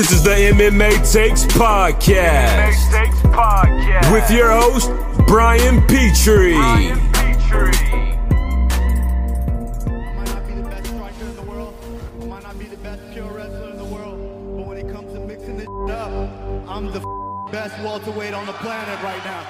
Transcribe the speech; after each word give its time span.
This 0.00 0.12
is 0.12 0.22
the 0.22 0.30
MMA 0.30 1.12
Takes 1.12 1.44
Podcast. 1.44 2.72
MMA 2.72 3.04
Takes 3.04 3.20
Podcast. 3.36 4.10
With 4.10 4.30
your 4.30 4.50
host, 4.50 4.90
Brian 5.26 5.86
Petrie. 5.88 6.54
Brian 6.54 6.98
Petrie. 7.12 7.76
I 7.76 8.16
might 10.16 10.24
not 10.24 10.48
be 10.48 10.54
the 10.54 10.62
best 10.62 10.86
striker 10.86 11.24
in 11.26 11.36
the 11.36 11.42
world. 11.42 11.74
I 12.18 12.24
might 12.24 12.42
not 12.42 12.58
be 12.58 12.64
the 12.64 12.78
best 12.78 13.02
pure 13.12 13.30
wrestler 13.30 13.72
in 13.72 13.76
the 13.76 13.84
world. 13.84 14.16
But 14.56 14.68
when 14.68 14.78
it 14.78 14.90
comes 14.90 15.12
to 15.12 15.20
mixing 15.20 15.58
this 15.58 15.68
up, 15.68 16.10
I'm 16.66 16.86
the 16.92 17.00
best 17.52 17.78
welterweight 17.84 18.32
on 18.32 18.46
the 18.46 18.54
planet 18.54 19.02
right 19.02 19.22
now. 19.22 19.44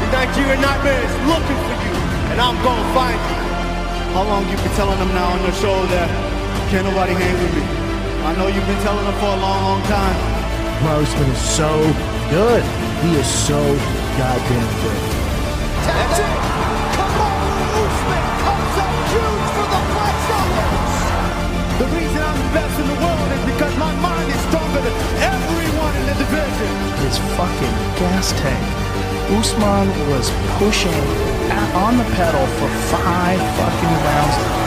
The 0.00 0.10
Nigerian 0.10 0.60
Nightmares 0.60 1.14
looking 1.30 1.60
for 1.62 1.78
you, 1.86 1.94
and 2.32 2.40
I'm 2.40 2.60
gonna 2.64 2.92
find 2.92 3.36
you. 3.36 3.39
How 4.10 4.26
long 4.26 4.42
you 4.50 4.56
been 4.58 4.74
telling 4.74 4.98
them 4.98 5.14
now 5.14 5.38
on 5.38 5.40
your 5.46 5.54
show 5.54 5.86
that 5.94 6.10
can't 6.66 6.82
nobody 6.82 7.14
hang 7.14 7.30
with 7.30 7.54
me? 7.54 7.62
I 8.26 8.34
know 8.34 8.50
you've 8.50 8.66
been 8.66 8.82
telling 8.82 9.06
them 9.06 9.14
for 9.22 9.30
a 9.30 9.38
long, 9.38 9.62
long 9.62 9.82
time. 9.86 10.18
Grossman 10.82 11.30
is 11.30 11.38
so 11.38 11.70
good. 12.26 12.58
He 13.06 13.14
is 13.14 13.30
so 13.46 13.54
goddamn 14.18 14.70
good. 14.82 15.02
That's 15.86 16.18
it. 16.26 16.38
Kamaru 16.98 17.86
Usman 17.86 18.24
comes 18.42 18.76
up 18.82 18.92
huge 19.14 19.46
for 19.54 19.66
the 19.70 19.80
Black 19.94 20.16
The 21.78 21.86
reason 21.94 22.18
I'm 22.18 22.34
the 22.34 22.50
best 22.50 22.74
in 22.82 22.86
the 22.90 22.98
world 22.98 23.28
is 23.30 23.42
because 23.46 23.74
my 23.78 23.94
mind 24.02 24.26
is 24.26 24.42
stronger 24.50 24.82
than 24.90 24.96
everyone 25.22 25.94
in 26.02 26.04
the 26.10 26.16
division. 26.18 26.72
His 27.06 27.14
fucking 27.38 27.76
gas 27.94 28.34
tank. 28.42 28.66
Usman 29.38 29.88
was 30.10 30.30
pushing 30.58 30.92
on 31.74 31.96
the 31.96 32.04
pedal 32.04 32.46
for 32.58 32.68
five 32.90 33.38
fucking 33.56 33.96
rounds. 34.04 34.60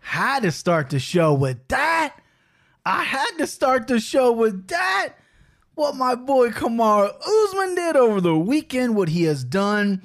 Had 0.00 0.42
to 0.42 0.50
start 0.50 0.90
the 0.90 0.98
show 0.98 1.34
with 1.34 1.68
that. 1.68 2.16
I 2.84 3.04
had 3.04 3.30
to 3.38 3.46
start 3.46 3.86
the 3.86 4.00
show 4.00 4.32
with 4.32 4.68
that. 4.68 5.14
What 5.74 5.94
my 5.94 6.14
boy 6.14 6.50
Kamaru 6.50 7.12
Usman 7.20 7.74
did 7.74 7.96
over 7.96 8.20
the 8.20 8.36
weekend, 8.36 8.96
what 8.96 9.08
he 9.08 9.24
has 9.24 9.44
done 9.44 10.02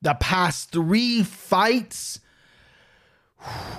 the 0.00 0.14
past 0.14 0.70
three 0.70 1.22
fights. 1.22 2.20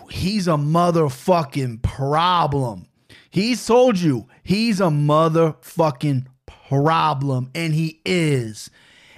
He's 0.09 0.47
a 0.47 0.51
motherfucking 0.51 1.81
problem. 1.81 2.87
He's 3.35 3.65
told 3.65 3.99
you 3.99 4.29
he's 4.43 4.79
a 4.79 4.85
motherfucking 4.85 6.25
problem, 6.45 7.51
and 7.53 7.73
he 7.73 7.99
is. 8.05 8.69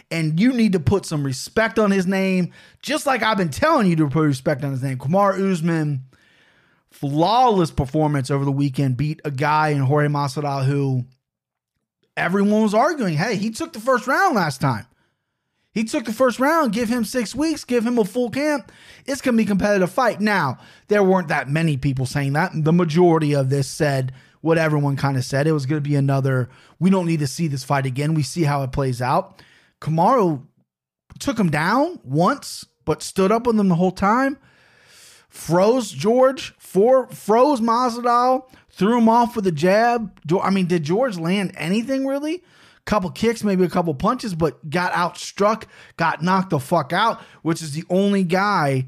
And 0.10 0.40
you 0.40 0.54
need 0.54 0.72
to 0.72 0.80
put 0.80 1.06
some 1.06 1.24
respect 1.24 1.78
on 1.78 1.92
his 1.92 2.08
name, 2.08 2.52
just 2.82 3.06
like 3.06 3.22
I've 3.22 3.38
been 3.38 3.52
telling 3.52 3.86
you 3.86 3.96
to 3.98 4.08
put 4.08 4.24
respect 4.24 4.64
on 4.64 4.72
his 4.72 4.82
name. 4.82 4.98
Kamaru 4.98 5.52
Usman, 5.52 6.02
flawless 6.90 7.70
performance 7.70 8.32
over 8.32 8.44
the 8.44 8.52
weekend, 8.52 8.98
beat 8.98 9.22
a 9.24 9.30
guy 9.30 9.68
in 9.68 9.82
Jorge 9.82 10.08
Masvidal 10.08 10.66
who 10.66 11.06
everyone 12.16 12.64
was 12.64 12.74
arguing. 12.74 13.14
Hey, 13.14 13.36
he 13.36 13.52
took 13.52 13.72
the 13.72 13.80
first 13.80 14.08
round 14.08 14.36
last 14.36 14.60
time. 14.60 14.88
He 15.78 15.84
took 15.84 16.06
the 16.06 16.12
first 16.12 16.40
round, 16.40 16.74
give 16.74 16.90
him 16.90 17.06
six 17.06 17.36
weeks, 17.36 17.64
give 17.64 17.86
him 17.86 18.00
a 18.00 18.04
full 18.04 18.32
camp. 18.32 18.72
It's 19.06 19.22
going 19.22 19.36
to 19.36 19.38
be 19.38 19.44
a 19.44 19.48
competitive 19.48 19.92
fight. 19.92 20.20
Now, 20.20 20.58
there 20.88 21.04
weren't 21.04 21.28
that 21.28 21.52
many 21.52 21.78
people 21.78 22.08
saying 22.08 22.34
that. 22.34 22.52
The 22.56 22.74
majority 22.74 23.36
of 23.36 23.52
this 23.52 23.68
said 23.68 24.12
what 24.42 24.58
everyone 24.58 24.96
kind 24.96 25.18
of 25.18 25.24
said. 25.24 25.46
It 25.46 25.52
was 25.52 25.68
going 25.68 25.84
to 25.84 25.88
be 25.88 25.96
another, 25.96 26.50
we 26.80 26.90
don't 26.90 27.06
need 27.06 27.20
to 27.20 27.28
see 27.28 27.48
this 27.48 27.64
fight 27.64 27.86
again. 27.86 28.16
We 28.16 28.24
see 28.24 28.42
how 28.42 28.64
it 28.64 28.72
plays 28.72 29.04
out. 29.04 29.44
Kamaru 29.80 30.48
took 31.20 31.40
him 31.40 31.52
down 31.52 32.00
once, 32.04 32.66
but 32.84 33.04
stood 33.04 33.32
up 33.32 33.46
with 33.46 33.60
him 33.60 33.68
the 33.68 33.76
whole 33.76 33.92
time. 33.92 34.40
Froze 35.30 35.92
George, 35.92 36.56
for, 36.58 37.08
froze 37.10 37.62
Masvidal, 37.62 38.50
threw 38.72 38.98
him 38.98 39.10
off 39.10 39.36
with 39.36 39.46
a 39.46 39.52
jab. 39.52 40.20
I 40.42 40.50
mean, 40.50 40.66
did 40.66 40.82
George 40.82 41.20
land 41.20 41.52
anything 41.56 42.08
really? 42.08 42.42
Couple 42.88 43.12
kicks, 43.12 43.44
maybe 43.44 43.66
a 43.66 43.70
couple 43.70 43.94
punches, 43.94 44.34
but 44.34 44.70
got 44.70 44.94
outstruck, 44.94 45.66
got 45.98 46.24
knocked 46.24 46.52
the 46.52 46.60
fuck 46.60 46.94
out, 46.94 47.20
which 47.42 47.62
is 47.62 47.74
the 47.74 47.84
only 47.90 48.24
guy 48.24 48.88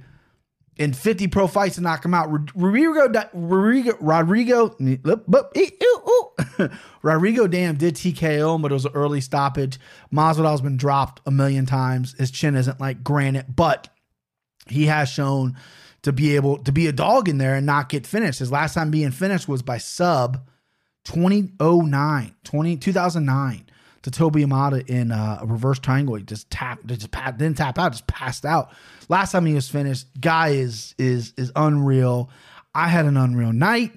in 0.77 0.93
50 0.93 1.27
pro 1.27 1.47
fights 1.47 1.75
to 1.75 1.81
knock 1.81 2.05
him 2.05 2.13
out. 2.13 2.31
Rodrigo, 2.31 3.11
Rodrigo, 3.33 3.97
Rodrigo, 3.99 4.77
Rodrigo 7.01 7.47
Damm 7.47 7.75
did 7.75 7.95
TKO 7.95 8.55
him, 8.55 8.61
but 8.61 8.71
it 8.71 8.73
was 8.73 8.85
an 8.85 8.93
early 8.93 9.19
stoppage. 9.19 9.77
Masvidal's 10.13 10.61
been 10.61 10.77
dropped 10.77 11.21
a 11.25 11.31
million 11.31 11.65
times. 11.65 12.15
His 12.17 12.31
chin 12.31 12.55
isn't 12.55 12.79
like 12.79 13.03
granite, 13.03 13.53
but 13.53 13.89
he 14.69 14.85
has 14.85 15.09
shown 15.09 15.57
to 16.03 16.13
be 16.13 16.37
able 16.37 16.59
to 16.59 16.71
be 16.71 16.87
a 16.87 16.93
dog 16.93 17.27
in 17.27 17.37
there 17.37 17.55
and 17.55 17.65
not 17.65 17.89
get 17.89 18.07
finished. 18.07 18.39
His 18.39 18.49
last 18.49 18.75
time 18.75 18.91
being 18.91 19.11
finished 19.11 19.49
was 19.49 19.61
by 19.61 19.77
sub 19.77 20.47
2009, 21.03 22.35
20, 22.45 22.77
2009 22.77 23.68
to 24.03 24.11
Toby 24.11 24.43
Imada 24.43 24.87
in 24.89 25.11
uh, 25.11 25.39
a 25.41 25.45
reverse 25.45 25.79
triangle. 25.79 26.15
He 26.15 26.23
just 26.23 26.49
tapped, 26.49 26.87
just 26.87 27.11
pat, 27.11 27.37
didn't 27.37 27.57
tap 27.57 27.77
out, 27.77 27.91
just 27.91 28.07
passed 28.07 28.45
out. 28.45 28.71
Last 29.09 29.31
time 29.31 29.45
he 29.45 29.53
was 29.53 29.69
finished, 29.69 30.07
guy 30.19 30.49
is 30.49 30.95
is 30.97 31.33
is 31.37 31.51
unreal. 31.55 32.29
I 32.73 32.87
had 32.87 33.05
an 33.05 33.17
unreal 33.17 33.53
night. 33.53 33.93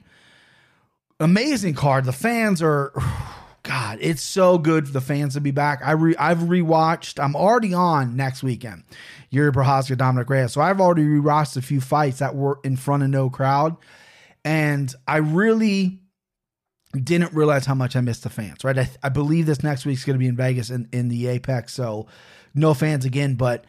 Amazing 1.21 1.75
card. 1.75 2.05
The 2.05 2.13
fans 2.13 2.63
are, 2.63 2.93
God, 3.63 3.99
it's 4.01 4.23
so 4.23 4.59
good 4.59 4.87
for 4.87 4.93
the 4.93 5.01
fans 5.01 5.35
to 5.35 5.41
be 5.41 5.53
back. 5.53 5.81
I 5.85 5.93
re, 5.93 6.17
I've 6.17 6.39
rewatched. 6.39 7.23
I'm 7.23 7.37
already 7.37 7.75
on 7.75 8.17
next 8.17 8.43
weekend. 8.43 8.83
Yuri 9.31 9.53
Prochazka, 9.53 9.97
Dominick 9.97 10.29
Reyes. 10.29 10.53
So 10.53 10.61
I've 10.61 10.81
already 10.81 11.05
rewatched 11.05 11.57
a 11.57 11.63
few 11.63 11.81
fights 11.81 12.19
that 12.19 12.35
were 12.35 12.59
in 12.65 12.77
front 12.77 13.03
of 13.03 13.11
no 13.11 13.31
crowd, 13.31 13.77
and 14.45 14.93
I 15.07 15.19
really 15.19 16.02
didn't 17.01 17.33
realize 17.33 17.67
how 17.67 17.75
much 17.75 17.97
I 17.97 18.01
missed 18.01 18.23
the 18.23 18.31
fans, 18.31 18.65
right? 18.65 18.79
I, 18.79 18.91
I 19.03 19.09
believe 19.09 19.47
this 19.47 19.63
next 19.63 19.87
week's 19.87 20.05
going 20.05 20.15
to 20.15 20.19
be 20.19 20.29
in 20.29 20.37
Vegas 20.37 20.71
in, 20.71 20.89
in 20.93 21.09
the 21.09 21.27
Apex, 21.29 21.73
so 21.73 22.07
no 22.55 22.75
fans 22.75 23.05
again. 23.05 23.35
But 23.35 23.65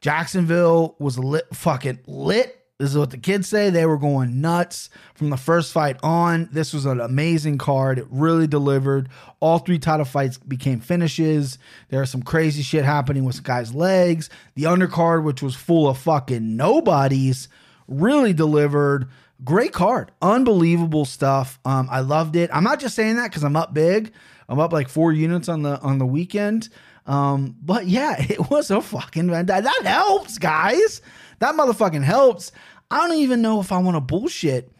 Jacksonville 0.00 0.96
was 0.98 1.18
lit, 1.18 1.46
fucking 1.54 2.00
lit. 2.06 2.56
This 2.78 2.92
is 2.92 2.96
what 2.96 3.10
the 3.10 3.18
kids 3.18 3.46
say. 3.46 3.68
They 3.68 3.84
were 3.84 3.98
going 3.98 4.40
nuts 4.40 4.88
from 5.14 5.28
the 5.28 5.36
first 5.36 5.70
fight 5.70 5.98
on. 6.02 6.48
This 6.50 6.72
was 6.72 6.86
an 6.86 6.98
amazing 6.98 7.58
card. 7.58 7.98
It 7.98 8.06
really 8.08 8.46
delivered. 8.46 9.10
All 9.38 9.58
three 9.58 9.78
title 9.78 10.06
fights 10.06 10.38
became 10.38 10.80
finishes. 10.80 11.58
There 11.90 12.00
was 12.00 12.08
some 12.08 12.22
crazy 12.22 12.62
shit 12.62 12.86
happening 12.86 13.24
with 13.24 13.42
guys' 13.42 13.74
legs. 13.74 14.30
The 14.54 14.62
undercard, 14.62 15.24
which 15.24 15.42
was 15.42 15.54
full 15.54 15.88
of 15.88 15.98
fucking 15.98 16.56
nobodies, 16.56 17.48
really 17.86 18.32
delivered 18.32 19.10
great 19.44 19.72
card. 19.72 20.12
Unbelievable 20.22 21.04
stuff. 21.04 21.58
Um 21.64 21.88
i 21.90 22.00
loved 22.00 22.36
it. 22.36 22.50
I'm 22.52 22.64
not 22.64 22.80
just 22.80 22.94
saying 22.94 23.16
that 23.16 23.30
because 23.30 23.44
i'm 23.44 23.56
up 23.56 23.74
big. 23.74 24.12
I'm 24.48 24.58
up 24.58 24.72
like 24.72 24.88
four 24.88 25.12
units 25.12 25.48
on 25.48 25.62
the 25.62 25.80
on 25.80 25.98
the 25.98 26.06
weekend. 26.06 26.68
Um 27.06 27.56
but 27.62 27.86
yeah 27.86 28.16
it 28.28 28.50
was 28.50 28.70
a 28.70 28.80
fucking 28.80 29.28
that, 29.28 29.82
helps 29.84 30.38
guys. 30.38 31.02
That 31.38 31.54
motherfucking 31.54 32.04
helps. 32.04 32.52
I 32.90 33.06
don't 33.06 33.18
even 33.18 33.42
know 33.42 33.60
if 33.60 33.72
i 33.72 33.78
want 33.78 33.96
to 33.96 34.00
bullshit. 34.00 34.72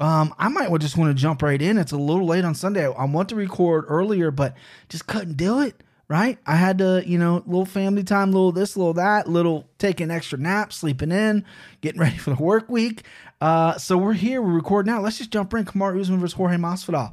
Um 0.00 0.34
i 0.38 0.48
might 0.48 0.76
just 0.80 0.96
want 0.96 1.16
to 1.16 1.20
jump 1.20 1.42
right 1.42 1.60
in. 1.60 1.78
It's 1.78 1.92
a 1.92 1.98
little 1.98 2.26
late 2.26 2.44
on 2.44 2.54
sunday. 2.54 2.86
I 2.86 3.04
want 3.04 3.28
to 3.30 3.34
record 3.36 3.84
earlier 3.88 4.30
but 4.30 4.54
just 4.88 5.06
couldn't 5.06 5.36
do 5.36 5.60
it 5.60 5.82
right? 6.08 6.38
I 6.46 6.56
had 6.56 6.78
to, 6.78 7.02
you 7.06 7.18
know, 7.18 7.42
little 7.46 7.66
family 7.66 8.02
time, 8.02 8.32
little 8.32 8.52
this, 8.52 8.76
little 8.76 8.94
that, 8.94 9.28
little 9.28 9.68
taking 9.78 10.10
extra 10.10 10.38
naps, 10.38 10.76
sleeping 10.76 11.12
in, 11.12 11.44
getting 11.80 12.00
ready 12.00 12.16
for 12.16 12.30
the 12.30 12.42
work 12.42 12.68
week. 12.68 13.04
Uh, 13.40 13.76
so 13.78 13.96
we're 13.96 14.14
here, 14.14 14.42
we're 14.42 14.54
recording 14.54 14.92
now. 14.92 15.00
Let's 15.00 15.18
just 15.18 15.30
jump 15.30 15.52
in. 15.54 15.64
Kamaru 15.64 16.00
Usman 16.00 16.20
versus 16.20 16.36
Jorge 16.36 16.56
Masvidal. 16.56 17.12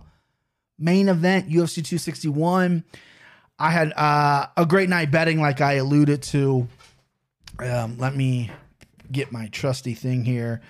Main 0.80 1.10
event, 1.10 1.50
UFC 1.50 1.76
261. 1.76 2.84
I 3.58 3.72
had 3.72 3.94
uh, 3.94 4.48
a 4.58 4.66
great 4.66 4.90
night 4.90 5.12
betting, 5.12 5.40
like 5.40 5.62
I 5.62 5.74
alluded 5.74 6.22
to. 6.24 6.68
Um, 7.60 7.98
let 7.98 8.16
me 8.16 8.52
get 9.12 9.32
my 9.32 9.48
trusty 9.48 9.94
thing 9.94 10.26
here. 10.26 10.62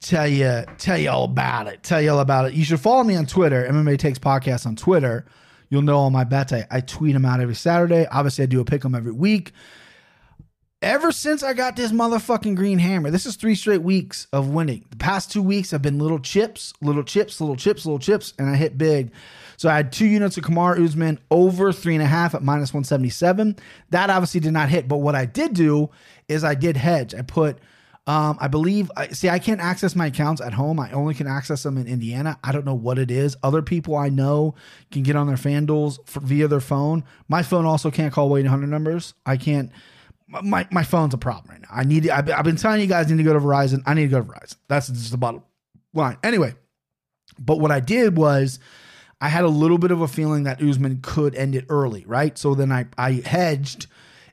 Tell 0.00 0.26
you, 0.26 0.64
tell 0.78 0.96
you 0.96 1.10
all 1.10 1.24
about 1.24 1.66
it. 1.66 1.82
Tell 1.82 2.00
you 2.00 2.12
all 2.12 2.20
about 2.20 2.46
it. 2.46 2.54
You 2.54 2.64
should 2.64 2.80
follow 2.80 3.04
me 3.04 3.16
on 3.16 3.26
Twitter, 3.26 3.66
MMA 3.68 3.98
Takes 3.98 4.18
Podcast 4.18 4.64
on 4.64 4.76
Twitter. 4.76 5.26
You'll 5.70 5.82
know 5.82 5.96
all 5.96 6.10
my 6.10 6.24
bets. 6.24 6.52
I, 6.52 6.66
I 6.70 6.80
tweet 6.80 7.14
them 7.14 7.24
out 7.24 7.40
every 7.40 7.54
Saturday. 7.54 8.06
Obviously, 8.10 8.42
I 8.42 8.46
do 8.46 8.60
a 8.60 8.64
pick 8.64 8.82
them 8.82 8.94
every 8.94 9.12
week. 9.12 9.52
Ever 10.82 11.12
since 11.12 11.42
I 11.42 11.52
got 11.52 11.76
this 11.76 11.92
motherfucking 11.92 12.56
green 12.56 12.78
hammer, 12.78 13.10
this 13.10 13.26
is 13.26 13.36
three 13.36 13.54
straight 13.54 13.82
weeks 13.82 14.26
of 14.32 14.48
winning. 14.48 14.84
The 14.90 14.96
past 14.96 15.30
two 15.30 15.42
weeks 15.42 15.70
have 15.72 15.82
been 15.82 15.98
little 15.98 16.18
chips, 16.18 16.72
little 16.80 17.04
chips, 17.04 17.38
little 17.38 17.54
chips, 17.54 17.84
little 17.84 17.98
chips, 17.98 18.32
and 18.38 18.48
I 18.48 18.56
hit 18.56 18.78
big. 18.78 19.12
So 19.58 19.68
I 19.68 19.76
had 19.76 19.92
two 19.92 20.06
units 20.06 20.38
of 20.38 20.44
Kamaru 20.44 20.82
Usman 20.82 21.18
over 21.30 21.70
three 21.70 21.94
and 21.94 22.02
a 22.02 22.06
half 22.06 22.34
at 22.34 22.42
minus 22.42 22.72
177. 22.72 23.56
That 23.90 24.08
obviously 24.08 24.40
did 24.40 24.52
not 24.52 24.70
hit. 24.70 24.88
But 24.88 24.98
what 24.98 25.14
I 25.14 25.26
did 25.26 25.52
do 25.52 25.90
is 26.28 26.44
I 26.44 26.54
did 26.54 26.78
hedge. 26.78 27.14
I 27.14 27.20
put 27.20 27.58
Um, 28.10 28.38
I 28.40 28.48
believe. 28.48 28.90
See. 29.12 29.28
I 29.28 29.38
can't 29.38 29.60
access 29.60 29.94
my 29.94 30.06
accounts 30.06 30.40
at 30.40 30.52
home. 30.52 30.80
I 30.80 30.90
only 30.90 31.14
can 31.14 31.28
access 31.28 31.62
them 31.62 31.78
in 31.78 31.86
Indiana. 31.86 32.40
I 32.42 32.50
don't 32.50 32.64
know 32.64 32.74
what 32.74 32.98
it 32.98 33.08
is. 33.08 33.36
Other 33.44 33.62
people 33.62 33.94
I 33.96 34.08
know 34.08 34.56
can 34.90 35.04
get 35.04 35.14
on 35.14 35.28
their 35.28 35.36
FanDuels 35.36 35.98
for, 36.08 36.18
via 36.18 36.48
their 36.48 36.60
phone. 36.60 37.04
My 37.28 37.44
phone 37.44 37.66
also 37.66 37.88
can't 37.88 38.12
call 38.12 38.28
Wade 38.28 38.46
100 38.46 38.66
numbers. 38.66 39.14
I 39.24 39.36
can't. 39.36 39.70
My 40.26 40.66
my 40.72 40.82
phone's 40.82 41.14
a 41.14 41.18
problem 41.18 41.52
right 41.52 41.60
now. 41.60 41.68
I 41.70 41.84
need. 41.84 42.08
I've, 42.10 42.28
I've 42.30 42.44
been 42.44 42.56
telling 42.56 42.80
you 42.80 42.88
guys 42.88 43.06
I 43.06 43.10
need 43.14 43.18
to 43.18 43.22
go 43.22 43.32
to 43.32 43.38
Verizon. 43.38 43.82
I 43.86 43.94
need 43.94 44.06
to 44.06 44.08
go 44.08 44.20
to 44.20 44.26
Verizon. 44.26 44.56
That's 44.66 44.88
just 44.88 45.12
the 45.12 45.16
bottom 45.16 45.44
line. 45.94 46.18
Anyway, 46.24 46.54
but 47.38 47.60
what 47.60 47.70
I 47.70 47.78
did 47.78 48.16
was 48.16 48.58
I 49.20 49.28
had 49.28 49.44
a 49.44 49.48
little 49.48 49.78
bit 49.78 49.92
of 49.92 50.00
a 50.00 50.08
feeling 50.08 50.44
that 50.44 50.60
Usman 50.60 50.98
could 51.00 51.36
end 51.36 51.54
it 51.54 51.66
early, 51.68 52.04
right? 52.08 52.36
So 52.36 52.56
then 52.56 52.72
I 52.72 52.86
I 52.98 53.22
hedged 53.24 53.86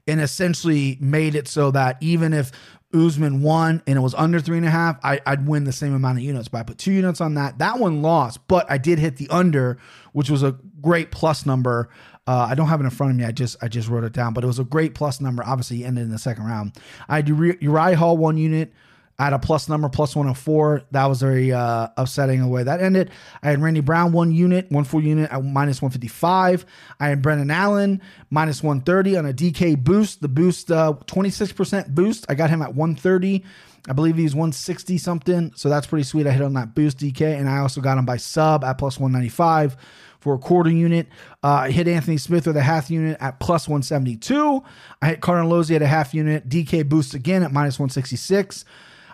and 0.07 0.21
essentially 0.21 0.97
made 0.99 1.35
it 1.35 1.47
so 1.47 1.69
that 1.71 1.97
even 2.01 2.33
if 2.33 2.51
Usman 2.93 3.41
won 3.41 3.83
and 3.85 3.97
it 3.97 4.01
was 4.01 4.15
under 4.15 4.39
three 4.39 4.57
and 4.57 4.65
a 4.65 4.69
half, 4.69 4.97
I, 5.03 5.19
I'd 5.25 5.45
win 5.45 5.65
the 5.65 5.73
same 5.73 5.93
amount 5.93 6.17
of 6.19 6.23
units. 6.23 6.47
But 6.47 6.59
I 6.59 6.63
put 6.63 6.77
two 6.77 6.91
units 6.91 7.19
on 7.21 7.33
that. 7.35 7.59
That 7.59 7.79
one 7.79 8.01
lost, 8.01 8.47
but 8.47 8.69
I 8.69 8.77
did 8.77 8.99
hit 8.99 9.17
the 9.17 9.27
under, 9.29 9.77
which 10.13 10.29
was 10.29 10.43
a 10.43 10.57
great 10.81 11.11
plus 11.11 11.45
number. 11.45 11.89
Uh, 12.25 12.47
I 12.49 12.55
don't 12.55 12.67
have 12.67 12.81
it 12.81 12.83
in 12.83 12.89
front 12.89 13.11
of 13.11 13.17
me. 13.17 13.23
I 13.23 13.31
just 13.31 13.55
I 13.61 13.67
just 13.67 13.87
wrote 13.87 14.03
it 14.03 14.13
down, 14.13 14.33
but 14.33 14.43
it 14.43 14.47
was 14.47 14.59
a 14.59 14.63
great 14.63 14.95
plus 14.95 15.21
number. 15.21 15.43
Obviously, 15.45 15.85
ended 15.85 16.03
in 16.03 16.11
the 16.11 16.17
second 16.17 16.45
round. 16.45 16.73
I 17.07 17.17
had 17.17 17.27
Uri- 17.29 17.57
Uriah 17.61 17.95
Hall 17.95 18.17
one 18.17 18.37
unit. 18.37 18.73
I 19.19 19.23
had 19.23 19.33
a 19.33 19.39
plus 19.39 19.67
number, 19.67 19.89
plus 19.89 20.15
104. 20.15 20.83
That 20.91 21.05
was 21.05 21.21
very 21.21 21.51
uh, 21.51 21.87
upsetting 21.97 22.39
the 22.39 22.47
way 22.47 22.61
that 22.61 22.81
ended. 22.81 23.09
I 23.41 23.49
had 23.49 23.61
Randy 23.61 23.81
Brown, 23.81 24.11
one 24.11 24.31
unit, 24.31 24.71
one 24.71 24.83
full 24.83 25.01
unit 25.01 25.31
at 25.31 25.43
minus 25.43 25.81
155. 25.81 26.65
I 26.99 27.07
had 27.07 27.23
Brendan 27.23 27.49
Allen, 27.49 28.01
minus 28.29 28.61
130 28.61 29.17
on 29.17 29.25
a 29.25 29.33
DK 29.33 29.83
boost. 29.83 30.21
The 30.21 30.27
boost, 30.27 30.71
uh, 30.71 30.93
26% 31.07 31.95
boost. 31.95 32.27
I 32.29 32.35
got 32.35 32.51
him 32.51 32.61
at 32.61 32.75
130. 32.75 33.43
I 33.89 33.93
believe 33.93 34.17
he's 34.17 34.35
160 34.35 34.99
something. 34.99 35.51
So 35.55 35.67
that's 35.67 35.87
pretty 35.87 36.03
sweet. 36.03 36.27
I 36.27 36.31
hit 36.31 36.43
on 36.43 36.53
that 36.53 36.75
boost 36.75 36.99
DK. 36.99 37.39
And 37.39 37.49
I 37.49 37.57
also 37.57 37.81
got 37.81 37.97
him 37.97 38.05
by 38.05 38.17
sub 38.17 38.63
at 38.63 38.77
plus 38.77 38.99
195 38.99 39.77
for 40.19 40.35
a 40.35 40.37
quarter 40.37 40.69
unit. 40.69 41.07
Uh, 41.43 41.47
I 41.47 41.71
hit 41.71 41.87
Anthony 41.87 42.17
Smith 42.17 42.45
with 42.45 42.57
a 42.57 42.61
half 42.61 42.91
unit 42.91 43.17
at 43.19 43.39
plus 43.39 43.67
172. 43.67 44.63
I 45.01 45.07
hit 45.07 45.21
Carnelossi 45.21 45.75
at 45.75 45.81
a 45.81 45.87
half 45.87 46.13
unit. 46.13 46.47
DK 46.47 46.87
boost 46.87 47.15
again 47.15 47.41
at 47.41 47.51
minus 47.51 47.79
166. 47.79 48.63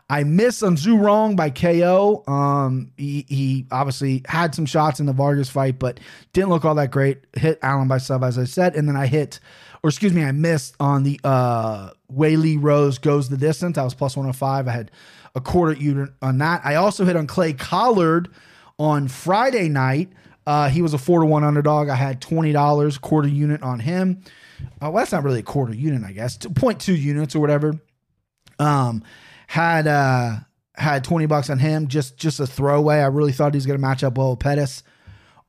I 0.10 0.24
miss 0.24 0.62
on 0.62 0.76
Zhu 0.76 1.02
Rong 1.02 1.36
by 1.36 1.50
KO. 1.50 2.24
Um, 2.28 2.92
he, 2.98 3.26
he 3.28 3.66
obviously 3.72 4.22
had 4.28 4.54
some 4.54 4.66
shots 4.66 5.00
in 5.00 5.06
the 5.06 5.14
Vargas 5.14 5.50
fight, 5.50 5.80
but 5.80 6.00
didn't 6.34 6.50
look 6.50 6.66
all 6.66 6.76
that 6.76 6.92
great. 6.92 7.20
Hit 7.36 7.60
Allen 7.62 7.88
by 7.88 7.98
sub, 7.98 8.24
as 8.24 8.38
I 8.38 8.44
said, 8.44 8.76
and 8.76 8.88
then 8.88 8.96
I 8.96 9.08
hit, 9.08 9.40
or 9.82 9.90
excuse 9.90 10.14
me, 10.14 10.24
I 10.24 10.32
missed 10.32 10.76
on 10.80 11.04
the 11.04 11.20
uh 11.24 11.92
Weili 12.14 12.58
Rose 12.62 12.98
goes 12.98 13.30
the 13.30 13.38
distance. 13.38 13.78
I 13.78 13.84
was 13.84 13.94
plus 13.94 14.16
105. 14.16 14.68
I 14.68 14.72
had 14.72 14.92
a 15.36 15.42
quarter 15.42 15.74
unit 15.74 16.10
on 16.22 16.38
that. 16.40 16.62
I 16.64 16.76
also 16.76 17.06
hit 17.06 17.16
on 17.16 17.26
Clay 17.26 17.54
Collard 17.54 18.30
on 18.78 19.08
Friday 19.08 19.70
night. 19.70 20.12
Uh, 20.46 20.68
he 20.68 20.82
was 20.82 20.94
a 20.94 20.98
four 20.98 21.22
to 21.22 21.26
one 21.26 21.44
underdog. 21.44 21.88
I 21.90 21.96
had 21.96 22.22
twenty 22.22 22.52
dollars 22.52 22.98
quarter 22.98 23.30
unit 23.30 23.64
on 23.64 23.80
him. 23.80 24.22
Uh, 24.82 24.92
well, 24.92 24.96
that's 24.96 25.12
not 25.12 25.24
really 25.24 25.40
a 25.40 25.44
quarter 25.44 25.74
unit, 25.74 26.04
I 26.04 26.12
guess. 26.12 26.38
0.2 26.38 26.98
units 26.98 27.36
or 27.36 27.40
whatever. 27.40 27.80
Um, 28.60 29.04
had 29.48 29.88
uh 29.88 30.36
had 30.76 31.04
20 31.04 31.28
bucks 31.28 31.50
on 31.50 31.60
him 31.60 31.88
just 31.88 32.18
just 32.18 32.40
a 32.40 32.48
throwaway 32.48 32.98
i 32.98 33.06
really 33.06 33.32
thought 33.32 33.54
he 33.54 33.58
was 33.58 33.66
to 33.66 33.78
match 33.78 34.04
up 34.04 34.18
well 34.18 34.32
with 34.32 34.40
pettis 34.40 34.84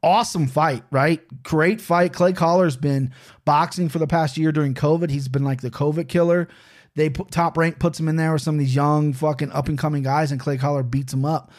awesome 0.02 0.46
fight 0.46 0.82
right 0.90 1.22
great 1.42 1.80
fight 1.80 2.12
clay 2.12 2.32
Collard's 2.32 2.76
been 2.76 3.10
boxing 3.46 3.88
for 3.88 3.98
the 3.98 4.06
past 4.06 4.36
year 4.36 4.52
during 4.52 4.74
covid 4.74 5.10
he's 5.10 5.28
been 5.28 5.44
like 5.44 5.62
the 5.62 5.70
covid 5.70 6.08
killer 6.08 6.46
they 6.94 7.08
put 7.08 7.30
top 7.30 7.56
rank 7.56 7.78
puts 7.78 7.98
him 7.98 8.08
in 8.08 8.16
there 8.16 8.32
with 8.32 8.42
some 8.42 8.56
of 8.56 8.58
these 8.58 8.74
young 8.74 9.14
fucking 9.14 9.50
up 9.52 9.68
and 9.68 9.78
coming 9.78 10.02
guys 10.02 10.30
and 10.30 10.40
clay 10.40 10.58
collar 10.58 10.82
beats 10.82 11.14
him 11.14 11.24
up 11.24 11.50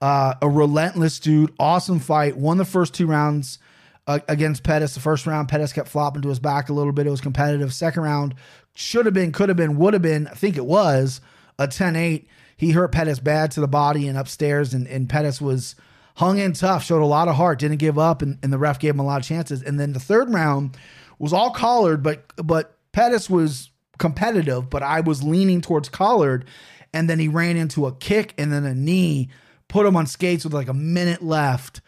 uh, 0.00 0.34
a 0.42 0.48
relentless 0.48 1.20
dude 1.20 1.52
awesome 1.60 2.00
fight 2.00 2.36
won 2.36 2.58
the 2.58 2.64
first 2.64 2.92
two 2.92 3.06
rounds 3.06 3.60
uh, 4.06 4.18
against 4.28 4.62
Pettis. 4.64 4.94
The 4.94 5.00
first 5.00 5.26
round, 5.26 5.48
Pettis 5.48 5.72
kept 5.72 5.88
flopping 5.88 6.22
to 6.22 6.28
his 6.28 6.40
back 6.40 6.68
a 6.68 6.72
little 6.72 6.92
bit. 6.92 7.06
It 7.06 7.10
was 7.10 7.20
competitive. 7.20 7.72
Second 7.72 8.02
round, 8.02 8.34
should 8.74 9.06
have 9.06 9.14
been, 9.14 9.32
could 9.32 9.48
have 9.48 9.56
been, 9.56 9.76
would 9.78 9.92
have 9.92 10.02
been. 10.02 10.26
I 10.26 10.34
think 10.34 10.56
it 10.56 10.66
was 10.66 11.20
a 11.62 11.68
10 11.68 11.96
8. 11.96 12.28
He 12.56 12.70
hurt 12.70 12.92
Pettis 12.92 13.18
bad 13.18 13.50
to 13.52 13.60
the 13.60 13.68
body 13.68 14.06
and 14.06 14.16
upstairs, 14.16 14.72
and, 14.74 14.86
and 14.86 15.08
Pettis 15.08 15.40
was 15.40 15.74
hung 16.16 16.38
in 16.38 16.52
tough, 16.52 16.84
showed 16.84 17.02
a 17.02 17.06
lot 17.06 17.28
of 17.28 17.36
heart, 17.36 17.58
didn't 17.58 17.78
give 17.78 17.98
up, 17.98 18.22
and, 18.22 18.38
and 18.42 18.52
the 18.52 18.58
ref 18.58 18.78
gave 18.78 18.94
him 18.94 19.00
a 19.00 19.04
lot 19.04 19.20
of 19.20 19.26
chances. 19.26 19.62
And 19.62 19.80
then 19.80 19.92
the 19.92 20.00
third 20.00 20.32
round 20.32 20.76
was 21.18 21.32
all 21.32 21.50
Collard, 21.50 22.02
but 22.02 22.24
but 22.36 22.76
Pettis 22.92 23.30
was 23.30 23.70
competitive, 23.98 24.68
but 24.68 24.82
I 24.82 25.00
was 25.00 25.22
leaning 25.22 25.60
towards 25.60 25.88
Collard. 25.88 26.44
and 26.92 27.08
then 27.08 27.18
he 27.18 27.28
ran 27.28 27.56
into 27.56 27.86
a 27.86 27.94
kick 27.94 28.34
and 28.36 28.52
then 28.52 28.66
a 28.66 28.74
knee, 28.74 29.30
put 29.68 29.86
him 29.86 29.96
on 29.96 30.06
skates 30.06 30.44
with 30.44 30.52
like 30.52 30.68
a 30.68 30.74
minute 30.74 31.22
left. 31.22 31.80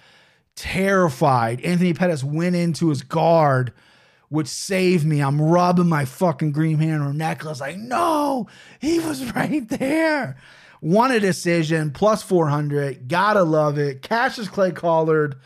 Terrified. 0.57 1.61
Anthony 1.61 1.93
Pettis 1.93 2.25
went 2.25 2.57
into 2.57 2.89
his 2.89 3.03
guard, 3.03 3.73
which 4.35 4.49
saved 4.49 5.07
me. 5.07 5.21
I'm 5.21 5.41
rubbing 5.41 5.89
my 5.89 6.05
fucking 6.05 6.53
green 6.53 6.79
hand 6.79 7.03
or 7.03 7.13
necklace. 7.13 7.61
Like, 7.61 7.79
no, 7.79 8.49
he 8.81 8.99
was 8.99 9.33
right 9.35 9.67
there. 9.69 10.37
Won 10.83 11.13
a 11.13 11.21
decision, 11.21 11.93
plus 11.93 12.23
400. 12.23 13.09
Gotta 13.09 13.43
love 13.43 13.79
it. 13.79 14.03
Cassius 14.03 14.49
Clay 14.49 14.73
Collard. 14.73 15.37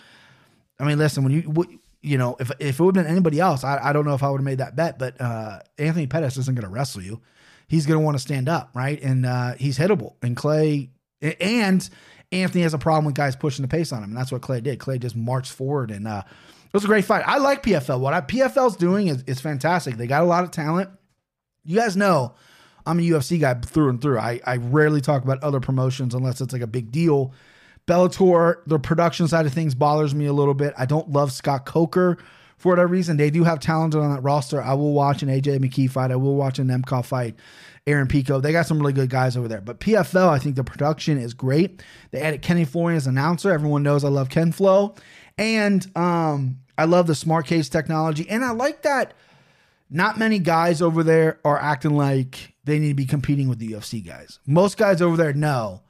I 0.81 0.85
mean, 0.85 0.99
listen, 0.99 1.23
when 1.23 1.33
you, 1.33 1.81
you 2.03 2.19
know, 2.19 2.37
if 2.41 2.51
if 2.59 2.81
it 2.81 2.83
would 2.83 2.97
have 2.97 3.05
been 3.05 3.13
anybody 3.13 3.39
else, 3.39 3.63
I, 3.63 3.79
I 3.81 3.93
don't 3.93 4.05
know 4.05 4.15
if 4.15 4.23
I 4.23 4.31
would 4.31 4.41
have 4.41 4.45
made 4.45 4.59
that 4.59 4.75
bet, 4.75 4.99
but 4.99 5.21
uh, 5.21 5.61
Anthony 5.77 6.07
Pettis 6.07 6.37
isn't 6.39 6.55
going 6.55 6.65
to 6.65 6.71
wrestle 6.71 7.03
you. 7.03 7.21
He's 7.69 7.87
going 7.87 8.01
to 8.01 8.05
want 8.05 8.17
to 8.17 8.21
stand 8.21 8.49
up, 8.49 8.71
right? 8.75 9.01
And 9.03 9.27
uh, 9.27 9.55
he's 9.55 9.79
hittable. 9.79 10.15
And 10.23 10.35
Clay, 10.35 10.91
and 11.21 11.89
Anthony 12.33 12.63
has 12.63 12.75
a 12.75 12.79
problem 12.79 13.05
with 13.05 13.15
guys 13.15 13.37
pushing 13.37 13.63
the 13.63 13.69
pace 13.69 13.93
on 13.93 14.03
him. 14.03 14.11
And 14.11 14.17
that's 14.17 14.33
what 14.33 14.41
Clay 14.41 14.61
did. 14.61 14.79
Clay 14.79 14.99
just 14.99 15.15
marched 15.15 15.53
forward. 15.53 15.91
And 15.91 16.09
uh, 16.09 16.23
it 16.69 16.75
was 16.75 16.85
a 16.85 16.89
great 16.89 17.05
fight. 17.05 17.25
I 17.27 17.39
like 17.39 17.63
PFL. 17.63 17.99
What 18.01 18.13
I, 18.13 18.21
PFL's 18.21 18.77
doing 18.77 19.09
is, 19.09 19.23
is 19.27 19.41
fantastic. 19.41 19.97
They 19.97 20.07
got 20.07 20.23
a 20.23 20.27
lot 20.27 20.45
of 20.45 20.51
talent. 20.51 20.91
You 21.65 21.77
guys 21.77 21.97
know 21.97 22.35
I'm 22.87 22.99
a 22.99 23.03
UFC 23.03 23.41
guy 23.41 23.55
through 23.55 23.91
and 23.91 24.01
through. 24.01 24.19
I, 24.19 24.41
I 24.45 24.57
rarely 24.57 25.01
talk 25.01 25.25
about 25.25 25.43
other 25.43 25.61
promotions 25.61 26.15
unless 26.15 26.41
it's 26.41 26.53
like 26.53 26.63
a 26.63 26.67
big 26.67 26.91
deal. 26.91 27.33
Bellator, 27.87 28.57
the 28.67 28.79
production 28.79 29.29
side 29.29 29.47
of 29.47 29.53
things 29.53 29.75
bothers 29.75 30.15
me 30.15 30.27
a 30.27 30.33
little 30.33 30.55
bit. 30.55 30.75
I 30.77 30.87
don't 30.87 31.11
love 31.11 31.33
Scott 31.33 31.65
Coker 31.65 32.19
for 32.59 32.71
whatever 32.71 32.89
reason. 32.89 33.17
They 33.17 33.31
do 33.31 33.45
have 33.45 33.61
talent 33.61 33.95
on 33.95 34.15
that 34.15 34.23
roster. 34.23 34.63
I 34.63 34.75
will 34.75 34.93
watch 34.93 35.23
an 35.23 35.29
AJ 35.29 35.59
McKee 35.59 35.91
fight. 35.91 36.11
I 36.11 36.17
will 36.17 36.37
watch 36.37 36.59
an 36.59 36.69
Nemkov 36.69 37.07
fight. 37.07 37.37
Aaron 37.87 38.07
Pico. 38.07 38.41
They 38.41 38.53
got 38.53 38.67
some 38.67 38.79
really 38.79 38.93
good 38.93 39.09
guys 39.09 39.37
over 39.37 39.49
there. 39.49 39.63
But 39.63 39.81
PFL, 39.81 40.29
I 40.29 40.39
think 40.39 40.57
the 40.57 40.65
production 40.65 41.19
is 41.19 41.33
great. 41.33 41.83
They 42.11 42.21
added 42.21 42.43
Kenny 42.43 42.67
Florian 42.67 42.99
as 42.99 43.07
announcer. 43.07 43.51
Everyone 43.51 43.83
knows 43.83 44.05
I 44.05 44.09
love 44.09 44.29
Ken 44.29 44.53
Flo. 44.53 44.95
And 45.39 45.87
um, 45.97 46.59
I 46.79 46.85
love 46.87 47.07
the 47.07 47.13
SmartCage 47.13 47.69
technology. 47.71 48.29
And 48.31 48.43
I 48.43 48.53
like 48.53 48.83
that 48.83 49.13
not 49.91 50.19
many 50.19 50.39
guys 50.39 50.83
over 50.83 51.03
there 51.03 51.41
are 51.45 51.59
acting 51.59 51.97
like 51.97 52.55
they 52.65 52.79
need 52.79 52.89
to 52.89 52.95
be 52.95 53.07
competing 53.07 53.49
with 53.49 53.59
the 53.59 53.73
UFC 53.73 54.05
guys. 54.05 54.39
Most 54.47 54.77
guys 54.77 55.01
over 55.01 55.17
there 55.17 55.33
know, 55.33 55.83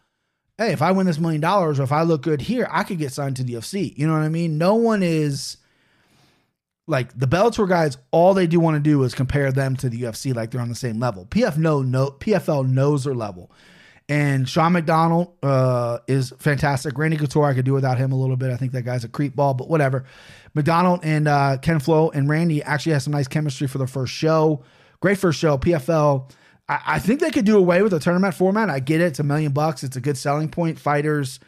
hey, 0.56 0.72
if 0.72 0.82
I 0.82 0.92
win 0.92 1.06
this 1.06 1.18
million 1.18 1.40
dollars 1.40 1.80
or 1.80 1.82
if 1.82 1.92
I 1.92 2.02
look 2.02 2.22
good 2.22 2.42
here, 2.42 2.68
I 2.70 2.84
could 2.84 2.98
get 2.98 3.12
signed 3.12 3.36
to 3.36 3.44
the 3.44 3.54
UFC. 3.54 3.96
You 3.96 4.06
know 4.06 4.12
what 4.12 4.22
I 4.22 4.28
mean? 4.28 4.58
No 4.58 4.74
one 4.74 5.02
is 5.02 5.56
like 6.86 7.18
the 7.18 7.26
Bellator 7.26 7.68
guys. 7.68 7.98
All 8.12 8.34
they 8.34 8.46
do 8.46 8.60
want 8.60 8.76
to 8.76 8.80
do 8.80 9.02
is 9.02 9.14
compare 9.14 9.50
them 9.50 9.76
to 9.76 9.88
the 9.88 10.02
UFC, 10.02 10.34
like 10.34 10.50
they're 10.52 10.60
on 10.60 10.68
the 10.68 10.74
same 10.74 11.00
level. 11.00 11.26
PF 11.26 11.56
no, 11.56 11.82
PFL 11.82 12.68
knows 12.68 13.04
their 13.04 13.14
level. 13.14 13.50
And 14.08 14.48
Sean 14.48 14.72
McDonald 14.72 15.36
uh, 15.42 15.98
is 16.06 16.32
fantastic. 16.38 16.96
Randy 16.96 17.18
Couture, 17.18 17.44
I 17.44 17.52
could 17.52 17.66
do 17.66 17.74
without 17.74 17.98
him 17.98 18.10
a 18.12 18.16
little 18.16 18.36
bit. 18.36 18.50
I 18.50 18.56
think 18.56 18.72
that 18.72 18.82
guy's 18.82 19.04
a 19.04 19.08
creep 19.08 19.36
ball, 19.36 19.52
but 19.52 19.68
whatever. 19.68 20.06
McDonald 20.54 21.00
and 21.02 21.28
uh, 21.28 21.58
Ken 21.60 21.78
Flo 21.78 22.08
and 22.10 22.28
Randy 22.28 22.62
actually 22.62 22.92
had 22.92 23.02
some 23.02 23.12
nice 23.12 23.28
chemistry 23.28 23.66
for 23.66 23.76
the 23.76 23.86
first 23.86 24.14
show. 24.14 24.64
Great 25.00 25.18
first 25.18 25.38
show. 25.38 25.58
PFL. 25.58 26.30
I, 26.70 26.80
I 26.86 26.98
think 27.00 27.20
they 27.20 27.30
could 27.30 27.44
do 27.44 27.58
away 27.58 27.82
with 27.82 27.92
the 27.92 28.00
tournament 28.00 28.34
format. 28.34 28.70
I 28.70 28.80
get 28.80 29.02
it. 29.02 29.08
It's 29.08 29.20
a 29.20 29.24
million 29.24 29.52
bucks. 29.52 29.84
It's 29.84 29.96
a 29.96 30.00
good 30.00 30.16
selling 30.16 30.48
point. 30.48 30.78
Fighters 30.78 31.38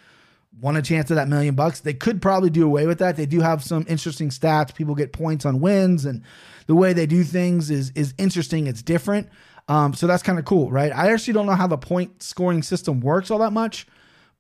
want 0.60 0.76
a 0.76 0.82
chance 0.82 1.10
of 1.10 1.16
that 1.16 1.28
million 1.28 1.54
bucks. 1.54 1.80
They 1.80 1.94
could 1.94 2.20
probably 2.20 2.50
do 2.50 2.64
away 2.64 2.86
with 2.86 2.98
that. 2.98 3.16
They 3.16 3.26
do 3.26 3.40
have 3.40 3.64
some 3.64 3.86
interesting 3.88 4.28
stats. 4.28 4.74
People 4.74 4.94
get 4.94 5.12
points 5.12 5.46
on 5.46 5.60
wins, 5.60 6.04
and 6.04 6.22
the 6.66 6.74
way 6.74 6.92
they 6.92 7.06
do 7.06 7.24
things 7.24 7.70
is 7.70 7.90
is 7.94 8.14
interesting. 8.18 8.66
It's 8.66 8.82
different. 8.82 9.28
Um, 9.68 9.94
so 9.94 10.06
that's 10.06 10.22
kind 10.22 10.38
of 10.38 10.44
cool, 10.44 10.70
right? 10.70 10.92
I 10.92 11.12
actually 11.12 11.34
don't 11.34 11.46
know 11.46 11.54
how 11.54 11.66
the 11.66 11.78
point 11.78 12.22
scoring 12.22 12.62
system 12.62 13.00
works 13.00 13.30
all 13.30 13.38
that 13.38 13.52
much, 13.52 13.86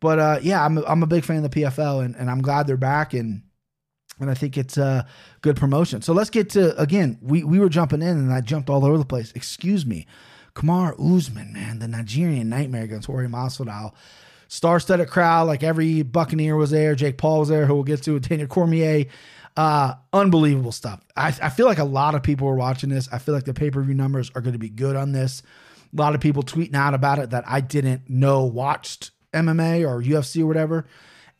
but 0.00 0.18
uh, 0.18 0.38
yeah, 0.42 0.64
I'm 0.64 0.78
a, 0.78 0.82
I'm 0.82 1.02
a 1.02 1.06
big 1.06 1.24
fan 1.24 1.44
of 1.44 1.50
the 1.50 1.62
PFL, 1.62 2.04
and, 2.04 2.16
and 2.16 2.30
I'm 2.30 2.42
glad 2.42 2.66
they're 2.66 2.76
back, 2.76 3.14
and 3.14 3.42
and 4.18 4.30
I 4.30 4.34
think 4.34 4.58
it's 4.58 4.76
a 4.76 5.06
good 5.40 5.56
promotion. 5.56 6.02
So 6.02 6.12
let's 6.12 6.30
get 6.30 6.50
to 6.50 6.78
again. 6.80 7.18
We 7.22 7.44
we 7.44 7.58
were 7.58 7.68
jumping 7.68 8.02
in, 8.02 8.16
and 8.16 8.32
I 8.32 8.40
jumped 8.40 8.70
all 8.70 8.84
over 8.84 8.98
the 8.98 9.04
place. 9.04 9.32
Excuse 9.34 9.86
me, 9.86 10.06
Kamaru 10.54 11.16
Usman, 11.16 11.52
man, 11.52 11.78
the 11.78 11.88
Nigerian 11.88 12.48
nightmare 12.48 12.82
against 12.84 13.06
Jorge 13.06 13.28
Masvidal. 13.28 13.92
Star-studded 14.48 15.08
crowd, 15.08 15.46
like 15.46 15.62
every 15.62 16.02
Buccaneer 16.02 16.56
was 16.56 16.72
there. 16.72 16.96
Jake 16.96 17.18
Paul 17.18 17.38
was 17.38 17.48
there, 17.48 17.66
who 17.66 17.74
we'll 17.74 17.84
get 17.84 18.02
to. 18.02 18.18
Daniel 18.18 18.48
Cormier, 18.48 19.04
uh, 19.56 19.94
unbelievable 20.12 20.72
stuff. 20.72 21.00
I, 21.16 21.28
I 21.42 21.48
feel 21.48 21.66
like 21.66 21.78
a 21.78 21.84
lot 21.84 22.14
of 22.14 22.22
people 22.22 22.48
are 22.48 22.54
watching 22.54 22.88
this. 22.88 23.08
I 23.12 23.18
feel 23.18 23.34
like 23.34 23.44
the 23.44 23.54
pay 23.54 23.70
per 23.70 23.82
view 23.82 23.94
numbers 23.94 24.30
are 24.34 24.40
going 24.40 24.52
to 24.52 24.58
be 24.58 24.70
good 24.70 24.96
on 24.96 25.12
this. 25.12 25.42
A 25.92 25.96
lot 26.00 26.14
of 26.14 26.20
people 26.20 26.42
tweeting 26.42 26.74
out 26.74 26.94
about 26.94 27.18
it 27.18 27.30
that 27.30 27.44
I 27.46 27.60
didn't 27.60 28.08
know 28.08 28.44
watched 28.44 29.10
MMA 29.32 29.88
or 29.88 30.02
UFC 30.02 30.42
or 30.42 30.46
whatever. 30.46 30.86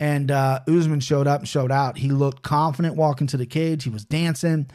And 0.00 0.30
uh, 0.30 0.60
Usman 0.66 1.00
showed 1.00 1.26
up 1.26 1.40
and 1.40 1.48
showed 1.48 1.70
out. 1.70 1.98
He 1.98 2.08
looked 2.08 2.42
confident 2.42 2.96
walking 2.96 3.26
to 3.28 3.36
the 3.36 3.46
cage. 3.46 3.84
He 3.84 3.90
was 3.90 4.04
dancing. 4.04 4.70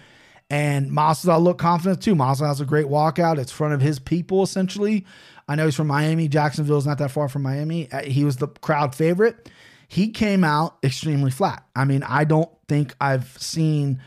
And 0.50 0.92
Masvidal 0.92 1.42
looked 1.42 1.60
confident 1.60 2.02
too. 2.04 2.16
Masvidal 2.16 2.48
has 2.48 2.62
a 2.62 2.66
great 2.66 2.86
walkout. 2.86 3.40
It's 3.40 3.52
front 3.52 3.74
of 3.74 3.82
his 3.82 4.00
people, 4.00 4.44
essentially. 4.44 5.06
I 5.48 5.56
know 5.56 5.66
he's 5.66 5.76
from 5.76 5.88
Miami. 5.88 6.28
Jacksonville 6.28 6.78
is 6.78 6.86
not 6.86 7.00
that 7.00 7.12
far 7.12 7.28
from 7.28 7.42
Miami. 7.42 7.92
Uh, 7.92 8.04
He 8.04 8.24
was 8.24 8.38
the 8.38 8.48
crowd 8.48 8.94
favorite. 8.94 9.50
He 9.88 10.10
came 10.10 10.44
out 10.44 10.78
extremely 10.84 11.32
flat. 11.32 11.66
I 11.76 11.86
mean, 11.86 12.04
I 12.04 12.24
don't 12.24 12.50
think 12.68 12.96
I've 13.00 13.38
seen 13.38 14.02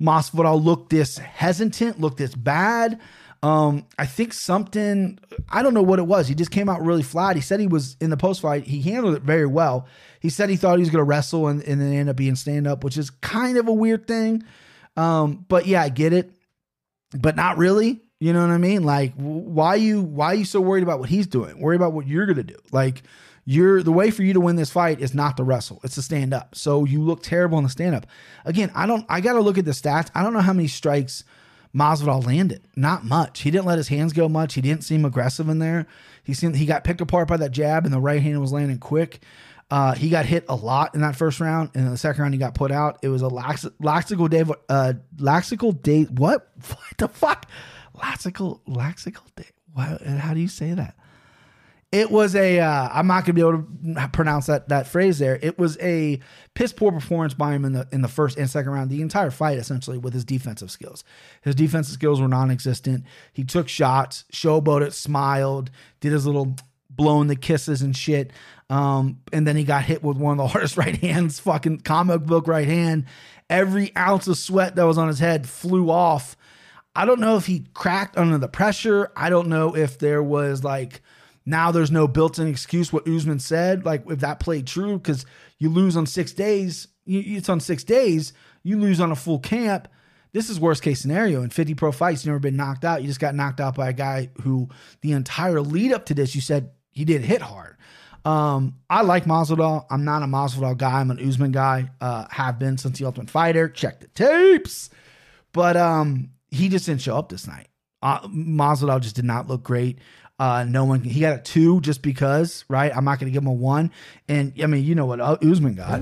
Masvidal 0.00 0.62
look 0.62 0.88
this 0.88 1.18
hesitant, 1.18 2.00
look 2.00 2.16
this 2.16 2.34
bad. 2.34 3.00
Um, 3.42 3.86
I 3.98 4.06
think 4.06 4.32
something, 4.32 5.18
I 5.48 5.62
don't 5.62 5.74
know 5.74 5.82
what 5.82 5.98
it 5.98 6.06
was. 6.06 6.28
He 6.28 6.34
just 6.34 6.52
came 6.52 6.68
out 6.68 6.80
really 6.82 7.02
flat. 7.02 7.34
He 7.34 7.42
said 7.42 7.58
he 7.58 7.66
was 7.66 7.96
in 8.00 8.10
the 8.10 8.16
post 8.16 8.40
fight. 8.40 8.64
He 8.64 8.80
handled 8.82 9.16
it 9.16 9.22
very 9.22 9.46
well. 9.46 9.86
He 10.20 10.28
said 10.28 10.48
he 10.48 10.56
thought 10.56 10.76
he 10.78 10.82
was 10.82 10.90
going 10.90 11.00
to 11.00 11.08
wrestle 11.08 11.48
and, 11.48 11.62
and 11.64 11.80
then 11.80 11.92
end 11.92 12.08
up 12.08 12.16
being 12.16 12.36
stand 12.36 12.68
up, 12.68 12.84
which 12.84 12.96
is 12.96 13.10
kind 13.10 13.58
of 13.58 13.66
a 13.66 13.72
weird 13.72 14.06
thing. 14.06 14.44
Um, 14.96 15.44
but 15.48 15.66
yeah, 15.66 15.82
I 15.82 15.88
get 15.88 16.12
it, 16.12 16.30
but 17.18 17.34
not 17.34 17.58
really. 17.58 18.00
You 18.20 18.32
know 18.32 18.40
what 18.42 18.50
I 18.50 18.58
mean? 18.58 18.84
Like, 18.84 19.14
why 19.16 19.74
you 19.74 20.00
why 20.00 20.26
are 20.26 20.34
you 20.36 20.44
so 20.44 20.60
worried 20.60 20.84
about 20.84 21.00
what 21.00 21.08
he's 21.08 21.26
doing? 21.26 21.58
Worry 21.58 21.74
about 21.74 21.92
what 21.92 22.06
you're 22.06 22.26
gonna 22.26 22.44
do. 22.44 22.54
Like, 22.70 23.02
you're 23.44 23.82
the 23.82 23.92
way 23.92 24.10
for 24.10 24.22
you 24.22 24.32
to 24.34 24.40
win 24.40 24.56
this 24.56 24.70
fight 24.70 25.00
is 25.00 25.14
not 25.14 25.36
to 25.36 25.44
wrestle; 25.44 25.80
it's 25.82 25.96
to 25.96 26.02
stand 26.02 26.32
up. 26.32 26.54
So 26.54 26.84
you 26.84 27.02
look 27.02 27.22
terrible 27.22 27.58
in 27.58 27.64
the 27.64 27.70
stand 27.70 27.94
up. 27.94 28.06
Again, 28.44 28.70
I 28.74 28.86
don't. 28.86 29.04
I 29.08 29.20
got 29.20 29.34
to 29.34 29.40
look 29.40 29.58
at 29.58 29.64
the 29.64 29.72
stats. 29.72 30.10
I 30.14 30.22
don't 30.22 30.32
know 30.32 30.40
how 30.40 30.52
many 30.52 30.68
strikes 30.68 31.24
Masvidal 31.74 32.24
landed. 32.24 32.62
Not 32.76 33.04
much. 33.04 33.40
He 33.40 33.50
didn't 33.50 33.66
let 33.66 33.78
his 33.78 33.88
hands 33.88 34.12
go 34.12 34.28
much. 34.28 34.54
He 34.54 34.60
didn't 34.60 34.84
seem 34.84 35.04
aggressive 35.04 35.48
in 35.48 35.58
there. 35.58 35.86
He 36.22 36.34
seemed 36.34 36.56
he 36.56 36.66
got 36.66 36.84
picked 36.84 37.00
apart 37.00 37.28
by 37.28 37.36
that 37.38 37.50
jab, 37.50 37.84
and 37.84 37.92
the 37.92 38.00
right 38.00 38.22
hand 38.22 38.40
was 38.40 38.52
landing 38.52 38.78
quick. 38.78 39.20
Uh, 39.70 39.94
he 39.94 40.10
got 40.10 40.26
hit 40.26 40.44
a 40.50 40.54
lot 40.54 40.94
in 40.94 41.00
that 41.00 41.16
first 41.16 41.40
round, 41.40 41.70
and 41.74 41.86
in 41.86 41.90
the 41.90 41.96
second 41.96 42.20
round 42.20 42.34
he 42.34 42.38
got 42.38 42.54
put 42.54 42.70
out. 42.70 42.98
It 43.02 43.08
was 43.08 43.22
a 43.22 43.28
lax, 43.28 43.64
laxical 43.82 44.28
day, 44.28 44.44
uh, 44.68 44.92
laxical 45.16 45.80
day. 45.80 46.04
What? 46.04 46.48
What 46.68 46.98
the 46.98 47.08
fuck? 47.08 47.46
Laxical, 47.96 48.60
laxical 48.68 49.24
day. 49.34 49.48
How 50.18 50.34
do 50.34 50.40
you 50.40 50.48
say 50.48 50.74
that? 50.74 50.94
It 51.92 52.10
was 52.10 52.34
a. 52.34 52.58
Uh, 52.58 52.88
I'm 52.90 53.06
not 53.06 53.24
gonna 53.26 53.34
be 53.34 53.42
able 53.42 53.64
to 53.94 54.08
pronounce 54.14 54.46
that 54.46 54.70
that 54.70 54.88
phrase 54.88 55.18
there. 55.18 55.38
It 55.42 55.58
was 55.58 55.76
a 55.78 56.20
piss 56.54 56.72
poor 56.72 56.90
performance 56.90 57.34
by 57.34 57.52
him 57.52 57.66
in 57.66 57.72
the 57.74 57.86
in 57.92 58.00
the 58.00 58.08
first 58.08 58.38
and 58.38 58.48
second 58.48 58.72
round. 58.72 58.90
The 58.90 59.02
entire 59.02 59.30
fight, 59.30 59.58
essentially, 59.58 59.98
with 59.98 60.14
his 60.14 60.24
defensive 60.24 60.70
skills. 60.70 61.04
His 61.42 61.54
defensive 61.54 61.92
skills 61.92 62.18
were 62.18 62.28
non-existent. 62.28 63.04
He 63.34 63.44
took 63.44 63.68
shots, 63.68 64.24
showboated, 64.32 64.94
smiled, 64.94 65.70
did 66.00 66.12
his 66.12 66.24
little 66.24 66.56
blowing 66.88 67.28
the 67.28 67.36
kisses 67.36 67.82
and 67.82 67.94
shit. 67.94 68.30
Um, 68.70 69.20
and 69.30 69.46
then 69.46 69.56
he 69.56 69.64
got 69.64 69.84
hit 69.84 70.02
with 70.02 70.16
one 70.16 70.32
of 70.32 70.38
the 70.38 70.46
hardest 70.52 70.78
right 70.78 70.96
hands, 70.96 71.40
fucking 71.40 71.80
comic 71.80 72.22
book 72.22 72.48
right 72.48 72.66
hand. 72.66 73.04
Every 73.50 73.94
ounce 73.96 74.26
of 74.28 74.38
sweat 74.38 74.76
that 74.76 74.84
was 74.84 74.96
on 74.96 75.08
his 75.08 75.18
head 75.18 75.46
flew 75.46 75.90
off. 75.90 76.38
I 76.96 77.04
don't 77.04 77.20
know 77.20 77.36
if 77.36 77.46
he 77.46 77.66
cracked 77.74 78.16
under 78.16 78.38
the 78.38 78.48
pressure. 78.48 79.10
I 79.14 79.28
don't 79.28 79.48
know 79.48 79.76
if 79.76 79.98
there 79.98 80.22
was 80.22 80.64
like 80.64 81.02
now 81.44 81.72
there's 81.72 81.90
no 81.90 82.06
built-in 82.06 82.46
excuse 82.46 82.92
what 82.92 83.08
Usman 83.08 83.38
said, 83.38 83.84
like 83.84 84.04
if 84.08 84.20
that 84.20 84.40
played 84.40 84.66
true, 84.66 84.98
because 84.98 85.26
you 85.58 85.68
lose 85.68 85.96
on 85.96 86.06
six 86.06 86.32
days, 86.32 86.88
it's 87.06 87.48
on 87.48 87.60
six 87.60 87.84
days, 87.84 88.32
you 88.62 88.78
lose 88.78 89.00
on 89.00 89.10
a 89.10 89.16
full 89.16 89.38
camp. 89.38 89.88
This 90.32 90.48
is 90.48 90.58
worst 90.58 90.82
case 90.82 91.00
scenario. 91.00 91.42
In 91.42 91.50
50 91.50 91.74
pro 91.74 91.92
fights, 91.92 92.24
you've 92.24 92.30
never 92.30 92.38
been 92.38 92.56
knocked 92.56 92.84
out. 92.84 93.02
You 93.02 93.08
just 93.08 93.20
got 93.20 93.34
knocked 93.34 93.60
out 93.60 93.74
by 93.74 93.90
a 93.90 93.92
guy 93.92 94.30
who 94.42 94.68
the 95.02 95.12
entire 95.12 95.60
lead 95.60 95.92
up 95.92 96.06
to 96.06 96.14
this, 96.14 96.34
you 96.34 96.40
said 96.40 96.70
he 96.90 97.04
did 97.04 97.22
hit 97.22 97.42
hard. 97.42 97.76
Um, 98.24 98.76
I 98.88 99.02
like 99.02 99.24
Masvidal. 99.24 99.84
I'm 99.90 100.04
not 100.04 100.22
a 100.22 100.26
Masvidal 100.26 100.76
guy. 100.76 101.00
I'm 101.00 101.10
an 101.10 101.18
Usman 101.18 101.52
guy. 101.52 101.90
Uh, 102.00 102.26
have 102.30 102.58
been 102.58 102.78
since 102.78 102.98
the 102.98 103.04
Ultimate 103.04 103.30
Fighter. 103.30 103.68
Check 103.68 104.00
the 104.00 104.06
tapes. 104.08 104.90
But 105.52 105.76
um, 105.76 106.30
he 106.50 106.68
just 106.68 106.86
didn't 106.86 107.02
show 107.02 107.16
up 107.16 107.28
this 107.28 107.46
night. 107.46 107.68
Uh, 108.02 108.26
just 108.98 109.16
did 109.16 109.24
not 109.24 109.48
look 109.48 109.62
great. 109.62 109.98
Uh, 110.42 110.64
no 110.64 110.84
one. 110.84 111.02
He 111.04 111.20
got 111.20 111.38
a 111.38 111.38
two 111.40 111.80
just 111.82 112.02
because, 112.02 112.64
right? 112.68 112.90
I'm 112.92 113.04
not 113.04 113.20
going 113.20 113.30
to 113.30 113.32
give 113.32 113.44
him 113.44 113.48
a 113.48 113.52
one. 113.52 113.92
And 114.26 114.52
I 114.60 114.66
mean, 114.66 114.82
you 114.82 114.96
know 114.96 115.06
what 115.06 115.20
uh, 115.20 115.36
Usman 115.40 115.76
got? 115.76 116.00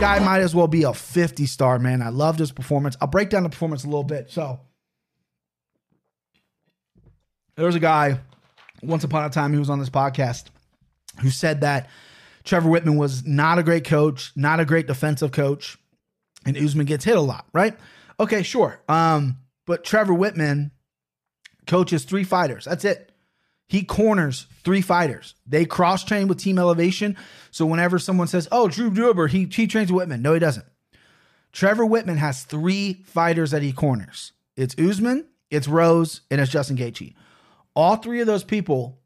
Guy 0.00 0.18
might 0.18 0.40
as 0.40 0.56
well 0.56 0.66
be 0.66 0.82
a 0.82 0.92
50 0.92 1.46
star 1.46 1.78
man. 1.78 2.02
I 2.02 2.08
loved 2.08 2.40
his 2.40 2.50
performance. 2.50 2.96
I'll 3.00 3.06
break 3.06 3.30
down 3.30 3.44
the 3.44 3.48
performance 3.48 3.84
a 3.84 3.86
little 3.86 4.02
bit. 4.02 4.28
So 4.32 4.58
there 7.54 7.66
was 7.66 7.76
a 7.76 7.80
guy 7.80 8.18
once 8.82 9.04
upon 9.04 9.24
a 9.24 9.30
time 9.30 9.52
who 9.52 9.60
was 9.60 9.70
on 9.70 9.78
this 9.78 9.90
podcast 9.90 10.46
who 11.20 11.30
said 11.30 11.60
that 11.60 11.90
Trevor 12.42 12.68
Wittman 12.68 12.98
was 12.98 13.24
not 13.24 13.60
a 13.60 13.62
great 13.62 13.84
coach, 13.84 14.32
not 14.34 14.58
a 14.58 14.64
great 14.64 14.88
defensive 14.88 15.30
coach, 15.30 15.78
and 16.44 16.56
Usman 16.56 16.86
gets 16.86 17.04
hit 17.04 17.16
a 17.16 17.20
lot, 17.20 17.46
right? 17.52 17.78
Okay, 18.18 18.42
sure. 18.42 18.80
Um, 18.88 19.36
but 19.64 19.84
Trevor 19.84 20.14
Wittman 20.14 20.72
coaches 21.66 22.04
three 22.04 22.24
fighters. 22.24 22.64
That's 22.64 22.84
it. 22.84 23.12
He 23.66 23.82
corners 23.82 24.46
three 24.62 24.82
fighters. 24.82 25.34
They 25.46 25.64
cross 25.64 26.04
train 26.04 26.28
with 26.28 26.38
Team 26.38 26.58
Elevation. 26.58 27.16
So 27.50 27.66
whenever 27.66 27.98
someone 27.98 28.26
says, 28.26 28.46
"Oh, 28.52 28.68
Drew 28.68 28.90
Dober, 28.90 29.26
he 29.26 29.44
he 29.50 29.66
trains 29.66 29.90
Wittman," 29.90 30.20
no, 30.20 30.34
he 30.34 30.40
doesn't. 30.40 30.66
Trevor 31.52 31.84
Wittman 31.84 32.16
has 32.16 32.42
three 32.42 33.04
fighters 33.04 33.52
that 33.52 33.62
he 33.62 33.72
corners. 33.72 34.32
It's 34.56 34.76
Usman, 34.78 35.26
it's 35.50 35.68
Rose, 35.68 36.22
and 36.30 36.40
it's 36.40 36.50
Justin 36.50 36.76
Gaethje. 36.76 37.14
All 37.74 37.96
three 37.96 38.20
of 38.20 38.26
those 38.26 38.44
people, 38.44 38.98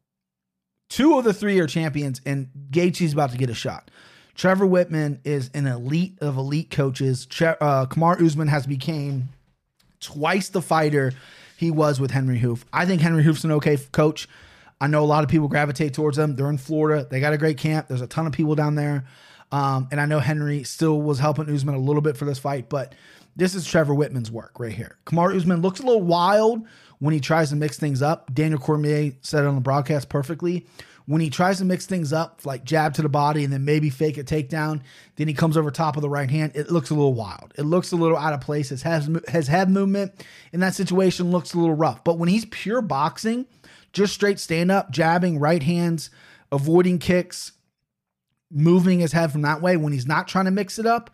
two 0.89 1.17
of 1.17 1.23
the 1.23 1.33
three 1.33 1.59
are 1.59 1.67
champions, 1.67 2.21
and 2.25 2.49
Gaethje's 2.71 3.13
about 3.13 3.31
to 3.31 3.37
get 3.37 3.49
a 3.49 3.55
shot. 3.55 3.91
Trevor 4.35 4.65
Wittman 4.65 5.19
is 5.23 5.51
an 5.53 5.67
elite 5.67 6.17
of 6.21 6.37
elite 6.37 6.71
coaches. 6.71 7.27
Uh, 7.39 7.85
Kamaru 7.85 8.25
Usman 8.25 8.47
has 8.47 8.65
became 8.65 9.29
twice 9.99 10.49
the 10.49 10.61
fighter 10.61 11.13
he 11.59 11.71
was 11.71 11.99
with 11.99 12.11
Henry 12.11 12.39
Hooft. 12.39 12.63
I 12.71 12.85
think 12.85 13.01
Henry 13.01 13.21
Hooft's 13.21 13.43
an 13.43 13.51
okay 13.51 13.75
coach. 13.91 14.29
I 14.79 14.87
know 14.87 15.03
a 15.03 15.05
lot 15.05 15.25
of 15.25 15.29
people 15.29 15.49
gravitate 15.49 15.93
towards 15.93 16.15
them. 16.15 16.37
They're 16.37 16.49
in 16.49 16.57
Florida. 16.57 17.05
They 17.09 17.19
got 17.19 17.33
a 17.33 17.37
great 17.37 17.57
camp. 17.57 17.89
There's 17.89 17.99
a 17.99 18.07
ton 18.07 18.25
of 18.25 18.31
people 18.31 18.55
down 18.55 18.75
there. 18.75 19.03
Um, 19.51 19.89
and 19.91 19.99
I 19.99 20.05
know 20.05 20.19
Henry 20.19 20.63
still 20.63 21.01
was 21.01 21.19
helping 21.19 21.53
Usman 21.53 21.75
a 21.75 21.79
little 21.79 22.01
bit 22.01 22.15
for 22.15 22.23
this 22.23 22.39
fight, 22.39 22.69
but 22.69 22.95
this 23.35 23.55
is 23.55 23.65
Trevor 23.65 23.93
Wittman's 23.93 24.31
work 24.31 24.57
right 24.57 24.71
here. 24.71 24.95
Kamaru 25.05 25.35
Usman 25.35 25.61
looks 25.61 25.81
a 25.81 25.83
little 25.83 26.01
wild 26.01 26.65
when 26.99 27.13
he 27.13 27.19
tries 27.19 27.49
to 27.49 27.57
mix 27.57 27.77
things 27.77 28.01
up. 28.01 28.33
Daniel 28.33 28.57
Cormier 28.57 29.11
said 29.19 29.43
it 29.43 29.47
on 29.47 29.55
the 29.55 29.61
broadcast 29.61 30.07
perfectly. 30.07 30.65
When 31.09 31.21
he 31.21 31.31
tries 31.31 31.57
to 31.57 31.65
mix 31.65 31.87
things 31.87 32.13
up, 32.13 32.45
like 32.45 32.63
jab 32.63 32.93
to 32.93 33.01
the 33.01 33.09
body 33.09 33.43
and 33.43 33.51
then 33.51 33.65
maybe 33.65 33.89
fake 33.89 34.19
a 34.19 34.23
takedown, 34.23 34.81
then 35.15 35.27
he 35.27 35.33
comes 35.33 35.57
over 35.57 35.71
top 35.71 35.95
of 35.95 36.03
the 36.03 36.09
right 36.09 36.29
hand. 36.29 36.51
It 36.53 36.69
looks 36.69 36.91
a 36.91 36.93
little 36.93 37.15
wild. 37.15 37.51
It 37.57 37.63
looks 37.63 37.91
a 37.91 37.95
little 37.95 38.15
out 38.15 38.33
of 38.33 38.41
place. 38.41 38.69
His 38.69 38.83
head, 38.83 39.19
his 39.27 39.47
head 39.47 39.71
movement 39.71 40.23
in 40.53 40.59
that 40.59 40.75
situation 40.75 41.31
looks 41.31 41.55
a 41.55 41.57
little 41.57 41.73
rough. 41.73 42.03
But 42.03 42.19
when 42.19 42.29
he's 42.29 42.45
pure 42.45 42.83
boxing, 42.83 43.47
just 43.91 44.13
straight 44.13 44.39
stand 44.39 44.69
up, 44.69 44.91
jabbing, 44.91 45.39
right 45.39 45.63
hands, 45.63 46.11
avoiding 46.51 46.99
kicks, 46.99 47.53
moving 48.51 48.99
his 48.99 49.11
head 49.11 49.31
from 49.31 49.41
that 49.41 49.63
way, 49.63 49.77
when 49.77 49.93
he's 49.93 50.05
not 50.05 50.27
trying 50.27 50.45
to 50.45 50.51
mix 50.51 50.77
it 50.77 50.85
up, 50.85 51.09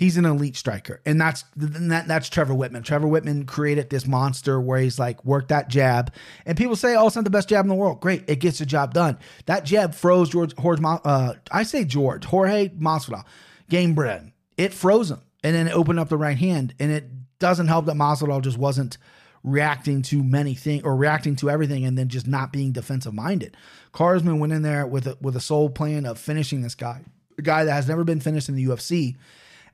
he's 0.00 0.16
an 0.16 0.24
elite 0.24 0.56
striker. 0.56 1.02
And 1.04 1.20
that's 1.20 1.44
that, 1.56 2.08
that's 2.08 2.30
Trevor 2.30 2.54
Wittman. 2.54 2.82
Trevor 2.82 3.06
Wittman 3.06 3.46
created 3.46 3.90
this 3.90 4.06
monster 4.06 4.58
where 4.58 4.80
he's 4.80 4.98
like 4.98 5.22
work 5.26 5.48
that 5.48 5.68
jab. 5.68 6.12
And 6.46 6.56
people 6.56 6.74
say, 6.74 6.96
"Oh, 6.96 7.06
it's 7.06 7.16
not 7.16 7.24
the 7.24 7.30
best 7.30 7.50
jab 7.50 7.66
in 7.66 7.68
the 7.68 7.74
world." 7.74 8.00
Great, 8.00 8.24
it 8.26 8.36
gets 8.36 8.58
the 8.58 8.66
job 8.66 8.94
done. 8.94 9.18
That 9.44 9.66
jab 9.66 9.94
froze 9.94 10.30
George 10.30 10.56
Jorge 10.56 10.82
uh 10.82 11.34
I 11.52 11.64
say 11.64 11.84
George, 11.84 12.24
Jorge 12.24 12.70
Masvidal, 12.70 13.24
Gamebred. 13.70 14.32
It 14.56 14.72
froze 14.72 15.10
him. 15.10 15.20
And 15.44 15.54
then 15.54 15.68
it 15.68 15.76
opened 15.76 16.00
up 16.00 16.08
the 16.08 16.16
right 16.18 16.36
hand 16.36 16.74
and 16.80 16.90
it 16.90 17.04
doesn't 17.38 17.68
help 17.68 17.86
that 17.86 17.94
Masvidal 17.96 18.42
just 18.42 18.58
wasn't 18.58 18.96
reacting 19.42 20.02
to 20.02 20.22
many 20.22 20.54
things 20.54 20.82
or 20.82 20.94
reacting 20.94 21.34
to 21.36 21.48
everything 21.48 21.84
and 21.84 21.96
then 21.96 22.08
just 22.08 22.26
not 22.26 22.52
being 22.52 22.72
defensive 22.72 23.14
minded. 23.14 23.56
Carsman 23.92 24.38
went 24.38 24.52
in 24.52 24.60
there 24.60 24.86
with 24.86 25.06
a, 25.06 25.16
with 25.22 25.34
a 25.34 25.40
sole 25.40 25.70
plan 25.70 26.04
of 26.04 26.18
finishing 26.18 26.60
this 26.60 26.74
guy, 26.74 27.02
a 27.38 27.42
guy 27.42 27.64
that 27.64 27.72
has 27.72 27.88
never 27.88 28.04
been 28.04 28.20
finished 28.20 28.50
in 28.50 28.54
the 28.54 28.66
UFC 28.66 29.16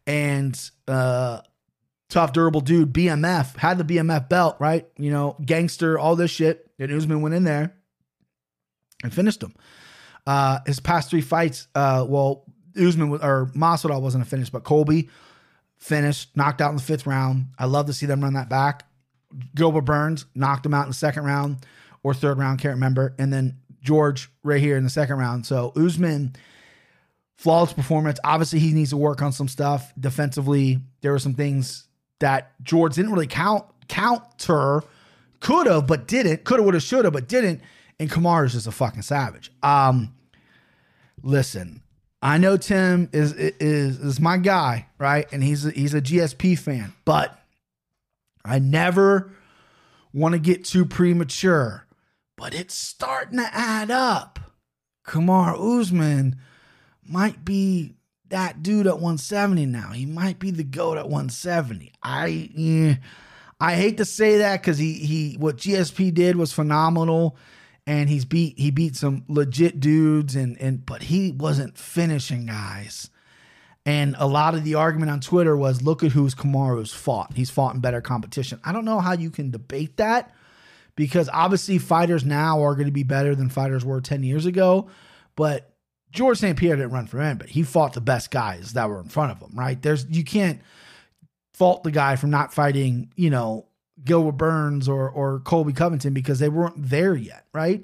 and 0.07 0.71
uh 0.89 1.41
tough 2.09 2.33
durable 2.33 2.61
dude 2.61 2.93
BMF 2.93 3.57
had 3.57 3.79
the 3.79 3.85
BMF 3.85 4.29
belt 4.29 4.57
right? 4.61 4.87
You 4.97 5.11
know 5.11 5.37
gangster 5.45 5.99
all 5.99 6.17
this 6.17 6.31
shit. 6.31 6.71
And 6.79 6.93
Usman 6.93 7.23
went 7.23 7.35
in 7.35 7.45
there 7.45 7.75
and 9.03 9.13
finished 9.13 9.43
him. 9.43 9.55
Uh 10.27 10.61
his 10.67 10.81
past 10.81 11.11
three 11.11 11.21
fights 11.21 11.69
uh 11.75 12.07
well 12.09 12.45
Usman 12.79 13.11
or 13.23 13.51
Masvidal 13.55 14.01
wasn't 14.01 14.25
a 14.25 14.29
finish 14.29 14.51
but 14.51 14.65
Colby 14.65 15.09
finished 15.79 16.37
knocked 16.37 16.61
out 16.61 16.71
in 16.71 16.77
the 16.77 16.83
fifth 16.83 17.07
round. 17.07 17.47
I 17.59 17.67
love 17.67 17.87
to 17.87 17.93
see 17.93 18.07
them 18.07 18.23
run 18.23 18.35
that 18.35 18.49
back. 18.49 18.85
Gilbert 19.55 19.83
Burns 19.83 20.27
knocked 20.35 20.65
him 20.65 20.75
out 20.75 20.83
in 20.83 20.89
the 20.89 20.95
second 20.95 21.25
round 21.25 21.59
or 22.03 22.15
third 22.15 22.39
round 22.39 22.61
can't 22.61 22.75
remember. 22.75 23.15
And 23.19 23.33
then 23.33 23.59
George 23.83 24.31
right 24.43 24.61
here 24.61 24.77
in 24.77 24.85
the 24.85 24.91
second 24.91 25.17
round. 25.17 25.47
So 25.47 25.73
Usman 25.77 26.37
flawless 27.37 27.73
performance. 27.73 28.19
Obviously, 28.25 28.59
he 28.59 28.73
needs 28.73 28.91
to 28.91 28.97
work 28.97 29.23
on 29.23 29.33
some 29.33 29.49
stuff 29.49 29.93
defensively. 29.99 30.81
There 31.03 31.13
were 31.13 31.19
some 31.19 31.35
things 31.35 31.87
that 32.21 32.53
George 32.63 32.95
didn't 32.95 33.13
really 33.13 33.27
count 33.27 33.65
counter 33.89 34.83
could 35.41 35.67
have, 35.67 35.87
but 35.87 36.09
didn't. 36.09 36.45
Could 36.45 36.59
have, 36.59 36.65
would 36.65 36.75
have, 36.75 36.83
should 36.83 37.05
have, 37.05 37.13
but 37.13 37.29
didn't. 37.29 37.61
And 38.01 38.11
Kamaru's 38.11 38.53
just 38.53 38.67
a 38.67 38.73
fucking 38.73 39.03
savage. 39.03 39.53
Um, 39.63 40.15
listen, 41.23 41.83
I 42.23 42.39
know 42.39 42.57
Tim 42.57 43.09
is 43.13 43.33
is 43.33 43.99
is 43.99 44.21
my 44.21 44.39
guy, 44.39 44.89
right? 44.99 45.31
And 45.33 45.43
he's 45.43 45.67
a, 45.67 45.71
he's 45.71 45.95
a 45.95 46.01
GSP 46.01 46.59
fan, 46.59 46.93
but 47.05 47.39
I 48.45 48.59
never 48.59 49.31
want 50.13 50.33
to 50.33 50.39
get 50.39 50.65
too 50.65 50.85
premature. 50.85 51.87
But 52.37 52.55
it's 52.55 52.75
starting 52.75 53.39
to 53.39 53.49
add 53.53 53.91
up. 53.91 54.41
Kamaru 55.07 55.81
Usman 55.81 56.37
might 57.09 57.45
be 57.45 57.95
that 58.29 58.63
dude 58.63 58.87
at 58.87 58.95
170 58.95 59.67
now. 59.67 59.91
He 59.91 60.07
might 60.07 60.39
be 60.39 60.51
the 60.51 60.65
goat 60.65 60.99
at 60.99 61.05
170. 61.05 61.93
I 62.03 62.51
eh, 62.57 62.95
I 63.61 63.75
hate 63.75 63.99
to 63.99 64.05
say 64.05 64.39
that 64.39 64.61
because 64.61 64.79
he 64.79 64.95
he 64.95 65.37
what 65.39 65.57
GSP 65.57 66.13
did 66.13 66.37
was 66.37 66.53
phenomenal, 66.53 67.37
and 67.87 68.09
he's 68.09 68.25
beat 68.25 68.59
he 68.59 68.71
beat 68.71 68.97
some 68.97 69.25
legit 69.29 69.81
dudes 69.81 70.37
and 70.37 70.61
and 70.61 70.85
but 70.85 71.05
he 71.05 71.33
wasn't 71.33 71.79
finishing 71.79 72.47
guys. 72.47 73.11
And 73.87 74.17
a 74.19 74.27
lot 74.27 74.57
of 74.57 74.65
the 74.65 74.75
argument 74.75 75.13
on 75.13 75.21
Twitter 75.21 75.57
was, 75.57 75.81
look 75.81 76.03
at 76.03 76.11
who's 76.11 76.35
Kamaru's 76.35 76.93
fought. 76.93 77.35
He's 77.35 77.51
fought 77.51 77.77
in 77.77 77.81
better 77.81 78.01
competition. 78.01 78.61
I 78.65 78.73
don't 78.73 78.85
know 78.85 78.99
how 78.99 79.13
you 79.13 79.31
can 79.31 79.53
debate 79.53 79.99
that 79.99 80.35
because 80.97 81.31
obviously 81.33 81.79
fighters 81.79 82.25
now 82.25 82.65
are 82.65 82.75
going 82.75 82.89
to 82.89 82.93
be 82.93 83.05
better 83.05 83.37
than 83.37 83.49
fighters 83.49 83.85
were 83.85 84.01
10 84.01 84.25
years 84.25 84.45
ago. 84.45 84.91
But 85.37 85.76
George 86.13 86.39
St. 86.39 86.59
Pierre 86.59 86.77
didn't 86.77 86.93
run 86.93 87.07
for 87.07 87.35
but 87.35 87.49
he 87.49 87.63
fought 87.63 87.93
the 87.93 88.01
best 88.01 88.31
guys 88.31 88.73
that 88.73 88.89
were 88.89 89.01
in 89.01 89.09
front 89.09 89.33
of 89.33 89.41
him, 89.41 89.59
right? 89.59 89.81
There's 89.81 90.07
you 90.09 90.25
can't 90.25 90.61
fault 91.55 91.83
the 91.83 91.91
guy 91.91 92.17
from 92.17 92.31
not 92.31 92.55
fighting, 92.55 93.13
you 93.17 93.31
know, 93.31 93.67
Gilbert 94.05 94.33
Burns 94.33 94.89
or 94.89 95.09
or 95.11 95.41
Colby 95.41 95.73
Covington 95.73 96.15
because 96.15 96.39
they 96.39 96.49
weren't 96.49 96.75
there 96.77 97.15
yet, 97.15 97.47
right? 97.53 97.83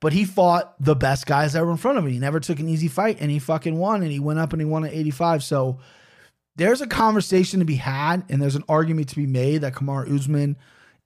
But 0.00 0.14
he 0.14 0.24
fought 0.24 0.74
the 0.82 0.96
best 0.96 1.26
guys 1.26 1.52
that 1.52 1.64
were 1.64 1.70
in 1.70 1.76
front 1.76 1.98
of 1.98 2.04
him. 2.04 2.10
He 2.10 2.18
never 2.18 2.40
took 2.40 2.58
an 2.58 2.68
easy 2.68 2.88
fight 2.88 3.18
and 3.20 3.30
he 3.30 3.38
fucking 3.38 3.76
won 3.78 4.02
and 4.02 4.10
he 4.10 4.18
went 4.18 4.38
up 4.38 4.52
and 4.52 4.60
he 4.60 4.66
won 4.66 4.84
at 4.84 4.94
85. 4.94 5.44
So 5.44 5.78
there's 6.56 6.80
a 6.80 6.86
conversation 6.86 7.60
to 7.60 7.66
be 7.66 7.76
had 7.76 8.24
and 8.30 8.40
there's 8.40 8.56
an 8.56 8.64
argument 8.68 9.10
to 9.10 9.16
be 9.16 9.26
made 9.26 9.60
that 9.60 9.74
Kamaru 9.74 10.18
Usman 10.18 10.56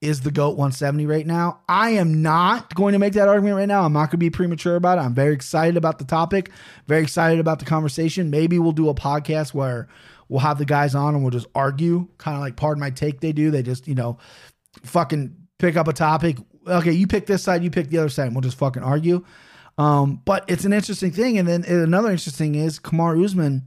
is 0.01 0.21
the 0.21 0.31
GOAT 0.31 0.51
170 0.51 1.07
right 1.07 1.27
now. 1.27 1.61
I 1.69 1.91
am 1.91 2.23
not 2.23 2.75
going 2.75 2.93
to 2.93 2.99
make 2.99 3.15
that 3.15 3.29
argument 3.29 3.57
right 3.57 3.69
now. 3.69 3.85
I'm 3.85 3.93
not 3.93 4.07
going 4.07 4.11
to 4.11 4.17
be 4.19 4.31
premature 4.31 4.77
about 4.77 4.99
it. 4.99 5.03
I'm 5.03 5.15
very 5.15 5.33
excited 5.33 5.77
about 5.77 5.99
the 5.99 6.05
topic, 6.05 6.51
very 6.87 7.03
excited 7.03 7.41
about 7.41 7.59
the 7.59 7.65
conversation. 7.65 8.31
Maybe 8.31 8.59
we'll 8.59 8.73
do 8.73 8.89
a 8.89 8.95
podcast 8.95 9.55
where 9.55 9.89
we'll 10.29 10.41
have 10.41 10.59
the 10.59 10.65
guys 10.65 10.95
on 10.95 11.15
and 11.15 11.23
we'll 11.23 11.31
just 11.31 11.47
argue, 11.55 12.09
kind 12.19 12.37
of 12.37 12.41
like 12.41 12.57
pardon 12.57 12.81
my 12.81 12.91
take 12.91 13.21
they 13.21 13.33
do. 13.33 13.51
They 13.51 13.63
just, 13.63 13.89
you 13.89 13.95
know, 13.95 14.19
fucking 14.83 15.35
pick 15.59 15.77
up 15.77 15.89
a 15.89 15.93
topic. 15.93 16.39
Okay, 16.67 16.93
you 16.93 17.07
pick 17.07 17.27
this 17.27 17.43
side, 17.43 17.63
you 17.63 17.71
pick 17.71 17.91
the 17.91 17.99
other 17.99 18.09
side, 18.09 18.27
and 18.27 18.35
we'll 18.35 18.43
just 18.43 18.59
fucking 18.59 18.83
argue. 18.83 19.25
Um, 19.77 20.23
but 20.25 20.45
it's 20.49 20.65
an 20.65 20.73
interesting 20.73 21.11
thing. 21.11 21.39
And 21.39 21.49
then 21.49 21.65
another 21.65 22.11
interesting 22.11 22.55
is 22.55 22.79
Kamaru 22.79 23.25
Usman, 23.25 23.63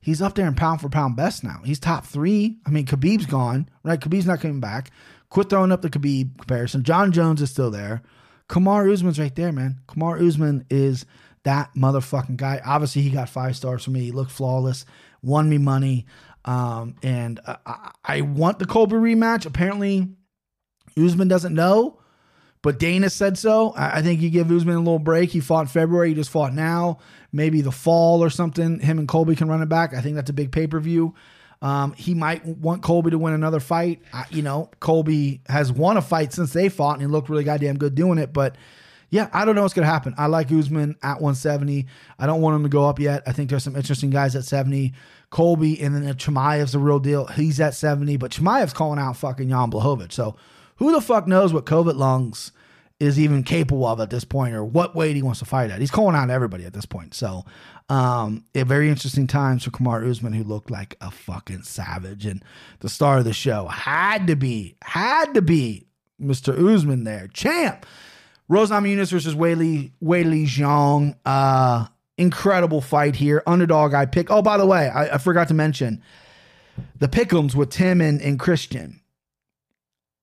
he's 0.00 0.22
up 0.22 0.34
there 0.34 0.46
in 0.46 0.54
pound 0.54 0.80
for 0.80 0.88
pound 0.88 1.16
best 1.16 1.44
now. 1.44 1.60
He's 1.64 1.78
top 1.78 2.04
three. 2.04 2.58
I 2.66 2.70
mean, 2.70 2.86
Khabib's 2.86 3.26
gone, 3.26 3.68
right? 3.82 4.00
Khabib's 4.00 4.26
not 4.26 4.40
coming 4.40 4.60
back. 4.60 4.90
Quit 5.28 5.50
throwing 5.50 5.72
up 5.72 5.82
the 5.82 5.90
Khabib 5.90 6.38
comparison. 6.38 6.82
John 6.84 7.12
Jones 7.12 7.42
is 7.42 7.50
still 7.50 7.70
there. 7.70 8.02
Kamaru 8.48 8.92
Usman's 8.92 9.18
right 9.18 9.34
there, 9.34 9.52
man. 9.52 9.80
Kamaru 9.88 10.26
Usman 10.26 10.64
is 10.70 11.04
that 11.42 11.70
motherfucking 11.76 12.36
guy. 12.36 12.60
Obviously, 12.64 13.02
he 13.02 13.10
got 13.10 13.28
five 13.28 13.56
stars 13.56 13.84
for 13.84 13.90
me. 13.90 14.00
He 14.00 14.12
looked 14.12 14.30
flawless, 14.30 14.84
won 15.22 15.48
me 15.48 15.58
money. 15.58 16.06
Um, 16.44 16.94
and 17.02 17.40
uh, 17.44 17.56
I, 17.66 17.90
I 18.04 18.20
want 18.20 18.58
the 18.58 18.66
Colby 18.66 18.94
rematch. 18.94 19.46
Apparently, 19.46 20.08
Usman 20.96 21.28
doesn't 21.28 21.54
know, 21.54 21.98
but 22.62 22.78
Dana 22.78 23.10
said 23.10 23.36
so. 23.36 23.70
I, 23.72 23.98
I 23.98 24.02
think 24.02 24.20
you 24.20 24.30
give 24.30 24.50
Usman 24.50 24.76
a 24.76 24.78
little 24.78 25.00
break. 25.00 25.30
He 25.30 25.40
fought 25.40 25.62
in 25.62 25.66
February. 25.66 26.10
He 26.10 26.14
just 26.14 26.30
fought 26.30 26.54
now. 26.54 26.98
Maybe 27.32 27.60
the 27.62 27.72
fall 27.72 28.22
or 28.22 28.30
something. 28.30 28.78
Him 28.78 28.98
and 28.98 29.08
Colby 29.08 29.34
can 29.34 29.48
run 29.48 29.62
it 29.62 29.68
back. 29.68 29.92
I 29.92 30.00
think 30.00 30.14
that's 30.14 30.30
a 30.30 30.34
big 30.34 30.52
pay 30.52 30.68
per 30.68 30.78
view. 30.78 31.14
Um, 31.66 31.94
he 31.94 32.14
might 32.14 32.46
want 32.46 32.84
Colby 32.84 33.10
to 33.10 33.18
win 33.18 33.34
another 33.34 33.58
fight. 33.58 34.00
I, 34.12 34.24
you 34.30 34.40
know, 34.40 34.70
Colby 34.78 35.40
has 35.48 35.72
won 35.72 35.96
a 35.96 36.00
fight 36.00 36.32
since 36.32 36.52
they 36.52 36.68
fought, 36.68 36.92
and 36.92 37.00
he 37.00 37.08
looked 37.08 37.28
really 37.28 37.42
goddamn 37.42 37.76
good 37.76 37.96
doing 37.96 38.18
it. 38.18 38.32
But 38.32 38.54
yeah, 39.10 39.28
I 39.32 39.44
don't 39.44 39.56
know 39.56 39.62
what's 39.62 39.74
gonna 39.74 39.88
happen. 39.88 40.14
I 40.16 40.26
like 40.26 40.52
Usman 40.52 40.94
at 41.02 41.14
170. 41.14 41.86
I 42.20 42.26
don't 42.26 42.40
want 42.40 42.54
him 42.54 42.62
to 42.62 42.68
go 42.68 42.88
up 42.88 43.00
yet. 43.00 43.24
I 43.26 43.32
think 43.32 43.50
there's 43.50 43.64
some 43.64 43.74
interesting 43.74 44.10
guys 44.10 44.36
at 44.36 44.44
70. 44.44 44.94
Colby 45.30 45.82
and 45.82 45.92
then 45.92 46.14
Chimaev's 46.14 46.70
the 46.70 46.78
real 46.78 47.00
deal. 47.00 47.26
He's 47.26 47.58
at 47.58 47.74
70, 47.74 48.16
but 48.16 48.30
Chimaev's 48.30 48.72
calling 48.72 49.00
out 49.00 49.16
fucking 49.16 49.48
Jan 49.48 49.72
Blachowicz. 49.72 50.12
So 50.12 50.36
who 50.76 50.92
the 50.92 51.00
fuck 51.00 51.26
knows 51.26 51.52
what 51.52 51.66
COVID 51.66 51.96
lungs 51.96 52.52
is 52.98 53.20
even 53.20 53.42
capable 53.42 53.86
of 53.86 54.00
at 54.00 54.10
this 54.10 54.24
point 54.24 54.54
or 54.54 54.64
what 54.64 54.94
weight 54.94 55.16
he 55.16 55.22
wants 55.22 55.40
to 55.40 55.44
fight 55.44 55.70
at. 55.70 55.80
He's 55.80 55.90
calling 55.90 56.16
out 56.16 56.30
everybody 56.30 56.64
at 56.64 56.72
this 56.72 56.86
point. 56.86 57.12
So 57.14 57.44
um, 57.90 58.44
a 58.54 58.64
very 58.64 58.88
interesting 58.88 59.26
times 59.26 59.64
for 59.64 59.70
Kamaru 59.70 60.10
Usman, 60.10 60.32
who 60.32 60.44
looked 60.44 60.70
like 60.70 60.96
a 61.00 61.10
fucking 61.10 61.62
savage. 61.62 62.24
And 62.24 62.42
the 62.80 62.88
star 62.88 63.18
of 63.18 63.24
the 63.24 63.34
show 63.34 63.66
had 63.66 64.26
to 64.28 64.36
be, 64.36 64.76
had 64.82 65.34
to 65.34 65.42
be 65.42 65.86
Mr. 66.20 66.56
Usman 66.58 67.04
there. 67.04 67.28
Champ. 67.28 67.84
Rose 68.48 68.70
Namajunas 68.70 69.10
versus 69.10 69.34
Weili, 69.34 69.90
Weili 70.02 70.44
Zhang. 70.44 71.16
Uh, 71.26 71.86
incredible 72.16 72.80
fight 72.80 73.16
here. 73.16 73.42
Underdog 73.46 73.92
I 73.92 74.06
pick. 74.06 74.30
Oh, 74.30 74.40
by 74.40 74.56
the 74.56 74.66
way, 74.66 74.88
I, 74.88 75.14
I 75.14 75.18
forgot 75.18 75.48
to 75.48 75.54
mention 75.54 76.02
the 76.98 77.08
pickums 77.08 77.54
with 77.54 77.70
Tim 77.70 78.00
and, 78.00 78.22
and 78.22 78.38
Christian. 78.38 79.00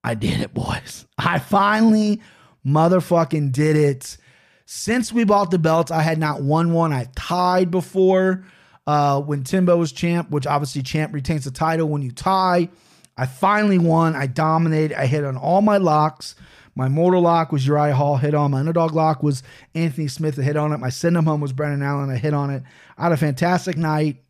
I 0.03 0.15
did 0.15 0.41
it, 0.41 0.53
boys. 0.53 1.05
I 1.17 1.39
finally 1.39 2.21
motherfucking 2.65 3.51
did 3.51 3.75
it. 3.75 4.17
Since 4.65 5.11
we 5.11 5.23
bought 5.23 5.51
the 5.51 5.59
belts, 5.59 5.91
I 5.91 6.01
had 6.01 6.17
not 6.17 6.41
won 6.41 6.73
one. 6.73 6.93
I 6.93 7.07
tied 7.15 7.69
before 7.69 8.45
uh, 8.87 9.21
when 9.21 9.43
Timbo 9.43 9.77
was 9.77 9.91
champ, 9.91 10.29
which 10.29 10.47
obviously 10.47 10.81
champ 10.81 11.13
retains 11.13 11.45
the 11.45 11.51
title 11.51 11.89
when 11.89 12.01
you 12.01 12.11
tie. 12.11 12.69
I 13.17 13.25
finally 13.25 13.77
won. 13.77 14.15
I 14.15 14.27
dominated. 14.27 14.99
I 14.99 15.05
hit 15.05 15.23
on 15.23 15.37
all 15.37 15.61
my 15.61 15.77
locks. 15.77 16.35
My 16.75 16.89
mortal 16.89 17.21
lock 17.21 17.51
was 17.51 17.67
Uriah 17.67 17.93
Hall, 17.93 18.17
hit 18.17 18.33
on. 18.33 18.51
My 18.51 18.59
underdog 18.59 18.93
lock 18.93 19.21
was 19.21 19.43
Anthony 19.75 20.07
Smith, 20.07 20.39
I 20.39 20.41
hit 20.41 20.57
on 20.57 20.71
it. 20.71 20.79
My 20.79 20.89
send 20.89 21.15
him 21.15 21.25
home 21.25 21.39
was 21.39 21.53
Brendan 21.53 21.83
Allen, 21.83 22.09
I 22.09 22.17
hit 22.17 22.33
on 22.33 22.49
it. 22.49 22.63
I 22.97 23.03
had 23.03 23.11
a 23.11 23.17
fantastic 23.17 23.77
night 23.77 24.23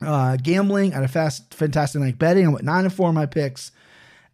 uh, 0.00 0.36
gambling. 0.36 0.92
I 0.92 0.96
had 0.96 1.04
a 1.04 1.08
fast, 1.08 1.52
fantastic 1.52 2.00
night 2.00 2.18
betting. 2.18 2.46
I 2.46 2.48
went 2.48 2.64
nine 2.64 2.84
and 2.84 2.92
four 2.92 3.10
in 3.10 3.14
my 3.14 3.26
picks 3.26 3.72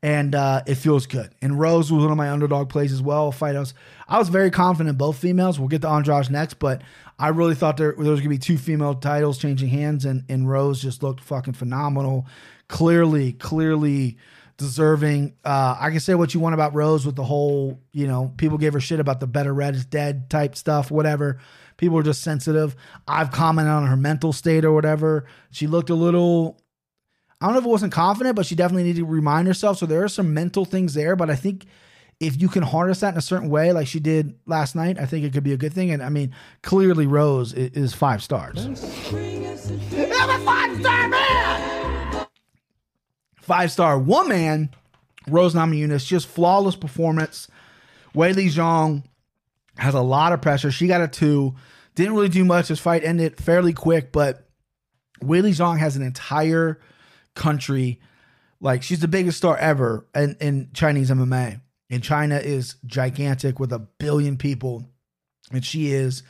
and 0.04 0.34
uh, 0.34 0.62
it 0.66 0.74
feels 0.74 1.06
good. 1.06 1.34
And 1.40 1.58
Rose 1.58 1.90
was 1.90 2.02
one 2.02 2.10
of 2.10 2.18
my 2.18 2.30
underdog 2.30 2.68
plays 2.68 2.92
as 2.92 3.00
well. 3.00 3.32
Fight 3.32 3.54
was, 3.54 3.72
I 4.06 4.18
was 4.18 4.28
very 4.28 4.50
confident 4.50 4.98
both 4.98 5.16
females. 5.16 5.58
We'll 5.58 5.68
get 5.68 5.80
to 5.80 5.88
Andrade 5.88 6.30
next, 6.30 6.58
but 6.58 6.82
I 7.18 7.28
really 7.28 7.54
thought 7.54 7.78
there, 7.78 7.94
there 7.98 8.10
was 8.10 8.20
gonna 8.20 8.28
be 8.28 8.36
two 8.36 8.58
female 8.58 8.94
titles 8.94 9.38
changing 9.38 9.70
hands, 9.70 10.04
and 10.04 10.24
and 10.28 10.48
Rose 10.48 10.82
just 10.82 11.02
looked 11.02 11.22
fucking 11.22 11.54
phenomenal. 11.54 12.26
Clearly, 12.68 13.32
clearly 13.32 14.18
deserving. 14.58 15.36
Uh, 15.42 15.76
I 15.80 15.88
can 15.88 16.00
say 16.00 16.14
what 16.14 16.34
you 16.34 16.40
want 16.40 16.52
about 16.52 16.74
Rose 16.74 17.06
with 17.06 17.16
the 17.16 17.24
whole, 17.24 17.80
you 17.92 18.06
know, 18.06 18.32
people 18.36 18.58
gave 18.58 18.74
her 18.74 18.80
shit 18.80 19.00
about 19.00 19.20
the 19.20 19.26
better 19.26 19.54
red 19.54 19.74
is 19.74 19.86
dead 19.86 20.28
type 20.28 20.54
stuff, 20.54 20.90
whatever. 20.90 21.38
People 21.78 21.98
are 21.98 22.02
just 22.02 22.22
sensitive. 22.22 22.76
I've 23.08 23.30
commented 23.30 23.72
on 23.72 23.86
her 23.86 23.96
mental 23.96 24.32
state 24.34 24.64
or 24.64 24.72
whatever. 24.72 25.24
She 25.50 25.66
looked 25.66 25.90
a 25.90 25.94
little 25.94 26.60
I 27.44 27.48
don't 27.48 27.56
know 27.56 27.60
if 27.60 27.66
it 27.66 27.68
wasn't 27.68 27.92
confident, 27.92 28.36
but 28.36 28.46
she 28.46 28.54
definitely 28.54 28.84
needed 28.84 29.00
to 29.00 29.04
remind 29.04 29.46
herself. 29.46 29.76
So 29.76 29.84
there 29.84 30.02
are 30.02 30.08
some 30.08 30.32
mental 30.32 30.64
things 30.64 30.94
there, 30.94 31.14
but 31.14 31.28
I 31.28 31.34
think 31.34 31.66
if 32.18 32.40
you 32.40 32.48
can 32.48 32.62
harness 32.62 33.00
that 33.00 33.12
in 33.12 33.18
a 33.18 33.20
certain 33.20 33.50
way, 33.50 33.70
like 33.70 33.86
she 33.86 34.00
did 34.00 34.34
last 34.46 34.74
night, 34.74 34.98
I 34.98 35.04
think 35.04 35.26
it 35.26 35.34
could 35.34 35.44
be 35.44 35.52
a 35.52 35.58
good 35.58 35.74
thing. 35.74 35.90
And 35.90 36.02
I 36.02 36.08
mean, 36.08 36.34
clearly 36.62 37.06
Rose 37.06 37.52
is, 37.52 37.92
five 37.92 38.22
stars. 38.22 38.64
five 40.42 40.80
star 40.80 41.08
man! 41.08 42.26
Five 43.42 43.70
star 43.70 43.98
woman, 43.98 44.74
Rose 45.28 45.52
Namajunas, 45.52 46.06
just 46.06 46.26
flawless 46.26 46.76
performance. 46.76 47.48
Weili 48.14 48.46
Zhang 48.46 49.02
has 49.76 49.92
a 49.92 50.00
lot 50.00 50.32
of 50.32 50.40
pressure. 50.40 50.70
She 50.70 50.86
got 50.86 51.02
a 51.02 51.08
two. 51.08 51.54
Didn't 51.94 52.14
really 52.14 52.30
do 52.30 52.46
much. 52.46 52.68
This 52.68 52.80
fight 52.80 53.04
ended 53.04 53.36
fairly 53.36 53.74
quick, 53.74 54.12
but 54.12 54.48
Weili 55.22 55.50
Zhang 55.50 55.78
has 55.78 55.94
an 55.94 56.02
entire 56.02 56.80
country. 57.34 58.00
Like 58.60 58.82
she's 58.82 59.00
the 59.00 59.08
biggest 59.08 59.38
star 59.38 59.56
ever 59.56 60.06
in, 60.14 60.36
in 60.40 60.70
Chinese 60.72 61.10
MMA. 61.10 61.60
And 61.90 62.02
China 62.02 62.38
is 62.38 62.76
gigantic 62.86 63.60
with 63.60 63.72
a 63.72 63.78
billion 63.78 64.36
people. 64.36 64.84
And 65.52 65.64
she 65.64 65.92
is 65.92 66.22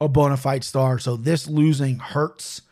a 0.00 0.08
bona 0.08 0.36
fide 0.36 0.64
star. 0.64 0.98
So 0.98 1.16
this 1.16 1.48
losing 1.48 1.98
hurts 1.98 2.62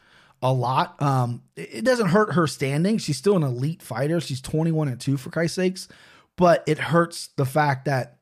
a 0.42 0.52
lot. 0.52 1.00
Um, 1.00 1.42
it 1.56 1.84
doesn't 1.84 2.08
hurt 2.08 2.34
her 2.34 2.46
standing. 2.46 2.98
She's 2.98 3.16
still 3.16 3.36
an 3.36 3.42
elite 3.42 3.82
fighter. 3.82 4.20
She's 4.20 4.40
21 4.40 4.88
and 4.88 5.00
2 5.00 5.16
for 5.16 5.30
Christ's 5.30 5.56
sakes. 5.56 5.88
But 6.36 6.62
it 6.66 6.78
hurts 6.78 7.28
the 7.36 7.46
fact 7.46 7.86
that 7.86 8.18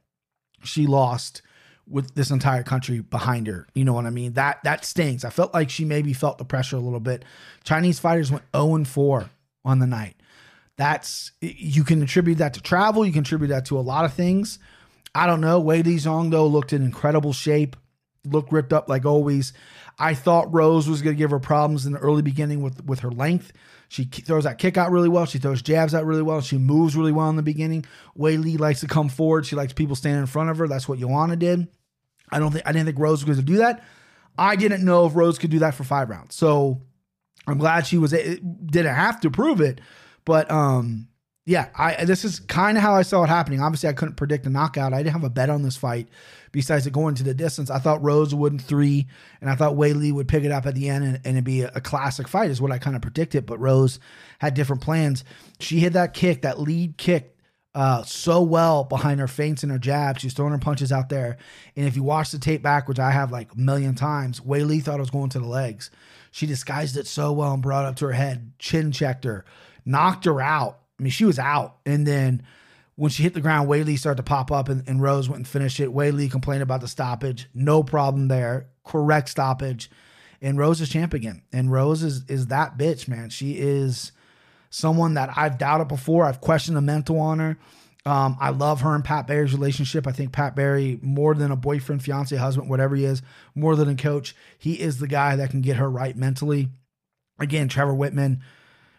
she 0.62 0.86
lost 0.86 1.42
with 1.86 2.14
this 2.14 2.30
entire 2.30 2.62
country 2.62 3.00
behind 3.00 3.46
her. 3.46 3.66
You 3.74 3.84
know 3.84 3.92
what 3.92 4.06
I 4.06 4.10
mean? 4.10 4.34
That 4.34 4.62
that 4.64 4.84
stings. 4.84 5.24
I 5.24 5.30
felt 5.30 5.52
like 5.52 5.68
she 5.68 5.84
maybe 5.84 6.12
felt 6.12 6.38
the 6.38 6.44
pressure 6.44 6.76
a 6.76 6.80
little 6.80 7.00
bit. 7.00 7.24
Chinese 7.64 7.98
fighters 7.98 8.30
went 8.30 8.44
0 8.56 8.76
and 8.76 8.88
4 8.88 9.28
on 9.64 9.78
the 9.78 9.86
night. 9.86 10.16
That's 10.76 11.32
you 11.40 11.84
can 11.84 12.02
attribute 12.02 12.38
that 12.38 12.54
to 12.54 12.60
travel. 12.60 13.06
You 13.06 13.12
can 13.12 13.22
attribute 13.22 13.50
that 13.50 13.66
to 13.66 13.78
a 13.78 13.80
lot 13.80 14.04
of 14.04 14.12
things. 14.12 14.58
I 15.14 15.26
don't 15.26 15.40
know. 15.40 15.60
Wei 15.60 15.82
Li 15.82 15.96
Zhang 15.96 16.30
though 16.30 16.46
looked 16.46 16.72
in 16.72 16.82
incredible 16.82 17.32
shape, 17.32 17.76
looked 18.24 18.52
ripped 18.52 18.72
up 18.72 18.88
like 18.88 19.04
always. 19.06 19.52
I 19.98 20.14
thought 20.14 20.52
Rose 20.52 20.88
was 20.88 21.02
going 21.02 21.14
to 21.14 21.18
give 21.18 21.30
her 21.30 21.38
problems 21.38 21.86
in 21.86 21.92
the 21.92 22.00
early 22.00 22.22
beginning 22.22 22.62
with 22.62 22.84
with 22.84 23.00
her 23.00 23.12
length. 23.12 23.52
She 23.88 24.04
throws 24.04 24.42
that 24.42 24.58
kick 24.58 24.76
out 24.76 24.90
really 24.90 25.08
well. 25.08 25.26
She 25.26 25.38
throws 25.38 25.62
jabs 25.62 25.94
out 25.94 26.04
really 26.04 26.22
well. 26.22 26.40
She 26.40 26.58
moves 26.58 26.96
really 26.96 27.12
well 27.12 27.30
in 27.30 27.36
the 27.36 27.42
beginning. 27.42 27.84
Wei 28.16 28.36
Li 28.36 28.56
likes 28.56 28.80
to 28.80 28.88
come 28.88 29.08
forward. 29.08 29.46
She 29.46 29.54
likes 29.54 29.72
people 29.72 29.94
standing 29.94 30.22
in 30.22 30.26
front 30.26 30.50
of 30.50 30.58
her. 30.58 30.66
That's 30.66 30.88
what 30.88 30.98
Joanna 30.98 31.36
did. 31.36 31.68
I 32.30 32.40
don't 32.40 32.50
think 32.50 32.66
I 32.66 32.72
didn't 32.72 32.86
think 32.86 32.98
Rose 32.98 33.24
was 33.24 33.36
going 33.36 33.46
to 33.46 33.52
do 33.52 33.58
that. 33.58 33.84
I 34.36 34.56
didn't 34.56 34.84
know 34.84 35.06
if 35.06 35.14
Rose 35.14 35.38
could 35.38 35.50
do 35.50 35.60
that 35.60 35.74
for 35.74 35.84
five 35.84 36.10
rounds. 36.10 36.34
So 36.34 36.80
I'm 37.46 37.58
glad 37.58 37.86
she 37.86 37.98
was 37.98 38.12
didn't 38.12 38.94
have 38.94 39.20
to 39.20 39.30
prove 39.30 39.60
it, 39.60 39.80
but 40.24 40.50
um 40.50 41.08
yeah, 41.46 41.68
I 41.76 42.04
this 42.06 42.24
is 42.24 42.40
kind 42.40 42.78
of 42.78 42.82
how 42.82 42.94
I 42.94 43.02
saw 43.02 43.22
it 43.24 43.28
happening. 43.28 43.60
Obviously, 43.60 43.90
I 43.90 43.92
couldn't 43.92 44.16
predict 44.16 44.46
a 44.46 44.50
knockout. 44.50 44.94
I 44.94 45.02
didn't 45.02 45.12
have 45.12 45.24
a 45.24 45.30
bet 45.30 45.50
on 45.50 45.62
this 45.62 45.76
fight 45.76 46.08
besides 46.52 46.86
it 46.86 46.92
going 46.92 47.14
to 47.16 47.22
the 47.22 47.34
distance. 47.34 47.68
I 47.68 47.78
thought 47.78 48.02
Rose 48.02 48.34
would 48.34 48.52
in 48.52 48.58
three, 48.58 49.08
and 49.40 49.50
I 49.50 49.54
thought 49.54 49.76
Li 49.76 50.12
would 50.12 50.28
pick 50.28 50.44
it 50.44 50.52
up 50.52 50.64
at 50.64 50.74
the 50.74 50.88
end 50.88 51.04
and, 51.04 51.14
and 51.16 51.36
it'd 51.36 51.44
be 51.44 51.62
a, 51.62 51.72
a 51.74 51.80
classic 51.80 52.28
fight, 52.28 52.50
is 52.50 52.62
what 52.62 52.72
I 52.72 52.78
kind 52.78 52.96
of 52.96 53.02
predicted. 53.02 53.44
But 53.44 53.60
Rose 53.60 53.98
had 54.38 54.54
different 54.54 54.80
plans. 54.80 55.24
She 55.58 55.80
hit 55.80 55.92
that 55.92 56.14
kick, 56.14 56.42
that 56.42 56.60
lead 56.60 56.96
kick, 56.96 57.36
uh, 57.74 58.04
so 58.04 58.40
well 58.40 58.84
behind 58.84 59.20
her 59.20 59.26
feints 59.28 59.64
and 59.64 59.72
her 59.72 59.78
jabs. 59.78 60.22
She's 60.22 60.32
throwing 60.32 60.52
her 60.52 60.58
punches 60.58 60.92
out 60.92 61.08
there. 61.08 61.36
And 61.76 61.86
if 61.86 61.96
you 61.96 62.04
watch 62.04 62.30
the 62.30 62.38
tape 62.38 62.62
back, 62.62 62.88
which 62.88 63.00
I 63.00 63.10
have 63.10 63.32
like 63.32 63.52
a 63.52 63.58
million 63.58 63.96
times, 63.96 64.40
Li 64.46 64.80
thought 64.80 64.96
it 64.96 65.00
was 65.00 65.10
going 65.10 65.30
to 65.30 65.40
the 65.40 65.46
legs. 65.46 65.90
She 66.34 66.46
disguised 66.46 66.96
it 66.96 67.06
so 67.06 67.30
well 67.30 67.52
and 67.52 67.62
brought 67.62 67.84
it 67.84 67.90
up 67.90 67.96
to 67.98 68.06
her 68.06 68.12
head, 68.12 68.54
chin 68.58 68.90
checked 68.90 69.22
her, 69.22 69.44
knocked 69.84 70.24
her 70.24 70.40
out. 70.40 70.80
I 70.98 71.04
mean, 71.04 71.12
she 71.12 71.24
was 71.24 71.38
out. 71.38 71.76
And 71.86 72.04
then 72.04 72.42
when 72.96 73.12
she 73.12 73.22
hit 73.22 73.34
the 73.34 73.40
ground, 73.40 73.68
Li 73.68 73.96
started 73.96 74.16
to 74.16 74.24
pop 74.24 74.50
up 74.50 74.68
and, 74.68 74.82
and 74.88 75.00
Rose 75.00 75.28
went 75.28 75.38
and 75.38 75.46
finished 75.46 75.78
it. 75.78 75.90
Li 75.90 76.28
complained 76.28 76.64
about 76.64 76.80
the 76.80 76.88
stoppage. 76.88 77.48
No 77.54 77.84
problem 77.84 78.26
there. 78.26 78.66
Correct 78.84 79.28
stoppage. 79.28 79.88
And 80.42 80.58
Rose 80.58 80.80
is 80.80 80.88
champ 80.88 81.14
again. 81.14 81.42
And 81.52 81.70
Rose 81.70 82.02
is 82.02 82.24
is 82.26 82.48
that 82.48 82.76
bitch, 82.76 83.06
man. 83.06 83.30
She 83.30 83.52
is 83.52 84.10
someone 84.70 85.14
that 85.14 85.30
I've 85.36 85.56
doubted 85.56 85.86
before. 85.86 86.24
I've 86.24 86.40
questioned 86.40 86.76
the 86.76 86.82
mental 86.82 87.20
on 87.20 87.38
her. 87.38 87.56
Um, 88.06 88.36
I 88.38 88.50
love 88.50 88.82
her 88.82 88.94
and 88.94 89.04
Pat 89.04 89.26
Barry's 89.26 89.54
relationship. 89.54 90.06
I 90.06 90.12
think 90.12 90.32
Pat 90.32 90.54
Barry, 90.54 90.98
more 91.00 91.34
than 91.34 91.50
a 91.50 91.56
boyfriend, 91.56 92.02
fiance, 92.02 92.36
husband, 92.36 92.68
whatever 92.68 92.94
he 92.94 93.04
is, 93.04 93.22
more 93.54 93.76
than 93.76 93.88
a 93.88 93.94
coach, 93.94 94.36
he 94.58 94.74
is 94.74 94.98
the 94.98 95.08
guy 95.08 95.36
that 95.36 95.50
can 95.50 95.62
get 95.62 95.76
her 95.76 95.88
right 95.88 96.14
mentally. 96.14 96.68
Again, 97.38 97.68
Trevor 97.68 97.94
Wittman 97.94 98.40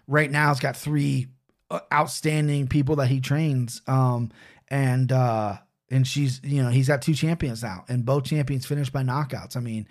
right 0.07 0.31
now 0.31 0.47
has 0.47 0.59
got 0.59 0.75
three 0.75 1.27
uh, 1.69 1.81
outstanding 1.93 2.67
people 2.67 2.95
that 2.97 3.07
he 3.07 3.19
trains. 3.19 3.81
Um, 3.87 4.31
and 4.69 5.11
uh, 5.11 5.57
and 5.89 6.07
she's 6.07 6.41
you 6.43 6.63
know 6.63 6.69
he's 6.69 6.87
got 6.87 7.01
two 7.01 7.13
champions 7.13 7.63
now, 7.63 7.85
and 7.87 8.05
both 8.05 8.25
champions 8.25 8.65
finished 8.65 8.91
by 8.91 9.03
knockouts. 9.03 9.55
I 9.55 9.59
mean, 9.59 9.87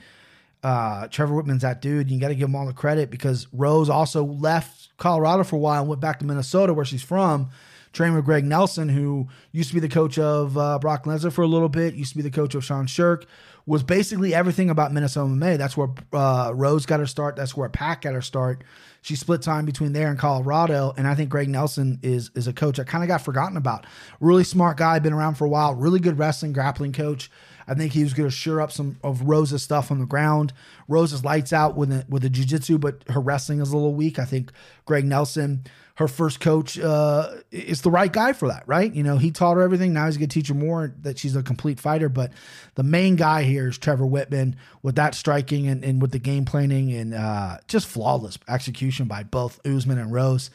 uh, 0.62 1.08
Trevor 1.08 1.34
Wittman's 1.34 1.62
that 1.62 1.80
dude. 1.80 2.10
You 2.10 2.20
got 2.20 2.28
to 2.28 2.34
give 2.34 2.48
him 2.48 2.56
all 2.56 2.66
the 2.66 2.72
credit 2.72 3.10
because 3.10 3.46
Rose 3.52 3.88
also 3.88 4.24
left 4.24 4.96
Colorado 4.96 5.44
for 5.44 5.56
a 5.56 5.60
while 5.60 5.80
and 5.80 5.88
went 5.88 6.00
back 6.00 6.18
to 6.18 6.24
Minnesota, 6.24 6.74
where 6.74 6.84
she's 6.84 7.02
from. 7.02 7.50
Trained 7.94 8.16
with 8.16 8.24
Greg 8.24 8.44
Nelson, 8.44 8.88
who 8.88 9.28
used 9.52 9.68
to 9.68 9.74
be 9.74 9.80
the 9.80 9.88
coach 9.88 10.18
of 10.18 10.58
uh, 10.58 10.80
Brock 10.80 11.04
Lesnar 11.04 11.32
for 11.32 11.42
a 11.42 11.46
little 11.46 11.68
bit, 11.68 11.94
used 11.94 12.10
to 12.10 12.16
be 12.16 12.22
the 12.22 12.30
coach 12.30 12.56
of 12.56 12.64
Sean 12.64 12.88
Sherk, 12.88 13.24
was 13.66 13.84
basically 13.84 14.34
everything 14.34 14.68
about 14.68 14.92
Minnesota 14.92 15.32
MMA. 15.32 15.56
That's 15.56 15.76
where 15.76 15.88
uh, 16.12 16.50
Rose 16.52 16.86
got 16.86 16.98
her 16.98 17.06
start. 17.06 17.36
That's 17.36 17.56
where 17.56 17.68
Pack 17.68 18.02
got 18.02 18.14
her 18.14 18.20
start. 18.20 18.64
She 19.00 19.14
split 19.14 19.42
time 19.42 19.64
between 19.64 19.92
there 19.92 20.08
and 20.08 20.18
Colorado, 20.18 20.92
and 20.96 21.06
I 21.06 21.14
think 21.14 21.30
Greg 21.30 21.48
Nelson 21.48 22.00
is 22.02 22.32
is 22.34 22.48
a 22.48 22.52
coach 22.52 22.80
I 22.80 22.84
kind 22.84 23.04
of 23.04 23.08
got 23.08 23.22
forgotten 23.22 23.56
about. 23.56 23.86
Really 24.18 24.44
smart 24.44 24.76
guy, 24.76 24.98
been 24.98 25.12
around 25.12 25.36
for 25.36 25.44
a 25.44 25.48
while. 25.48 25.74
Really 25.74 26.00
good 26.00 26.18
wrestling, 26.18 26.52
grappling 26.52 26.92
coach. 26.92 27.30
I 27.68 27.74
think 27.74 27.92
he 27.92 28.02
was 28.02 28.12
going 28.12 28.28
to 28.28 28.34
shore 28.34 28.60
up 28.60 28.72
some 28.72 28.98
of 29.02 29.22
Rose's 29.22 29.62
stuff 29.62 29.90
on 29.90 29.98
the 29.98 30.06
ground. 30.06 30.52
Rose's 30.88 31.24
lights 31.24 31.52
out 31.52 31.76
with 31.76 31.90
the, 31.90 32.04
with 32.08 32.22
the 32.22 32.28
jiu-jitsu, 32.28 32.78
but 32.78 33.02
her 33.08 33.20
wrestling 33.20 33.60
is 33.60 33.70
a 33.70 33.76
little 33.76 33.94
weak. 33.94 34.18
I 34.18 34.24
think 34.24 34.52
Greg 34.84 35.04
Nelson, 35.04 35.64
her 35.96 36.08
first 36.08 36.40
coach, 36.40 36.78
uh, 36.78 37.30
is 37.52 37.82
the 37.82 37.90
right 37.90 38.12
guy 38.12 38.32
for 38.32 38.48
that, 38.48 38.64
right? 38.66 38.92
You 38.92 39.04
know, 39.04 39.16
he 39.16 39.30
taught 39.30 39.54
her 39.54 39.62
everything. 39.62 39.92
Now 39.92 40.06
he's 40.06 40.16
going 40.16 40.28
to 40.28 40.34
teach 40.34 40.48
her 40.48 40.54
more 40.54 40.92
that 41.02 41.18
she's 41.18 41.36
a 41.36 41.42
complete 41.42 41.78
fighter. 41.78 42.08
But 42.08 42.32
the 42.74 42.82
main 42.82 43.14
guy 43.14 43.44
here 43.44 43.68
is 43.68 43.78
Trevor 43.78 44.04
Wittman 44.04 44.54
with 44.82 44.96
that 44.96 45.14
striking 45.14 45.68
and, 45.68 45.84
and 45.84 46.02
with 46.02 46.10
the 46.10 46.18
game 46.18 46.44
planning 46.44 46.92
and 46.92 47.14
uh, 47.14 47.58
just 47.68 47.86
flawless 47.86 48.38
execution 48.48 49.06
by 49.06 49.22
both 49.22 49.64
Usman 49.64 49.98
and 49.98 50.12
Rose. 50.12 50.50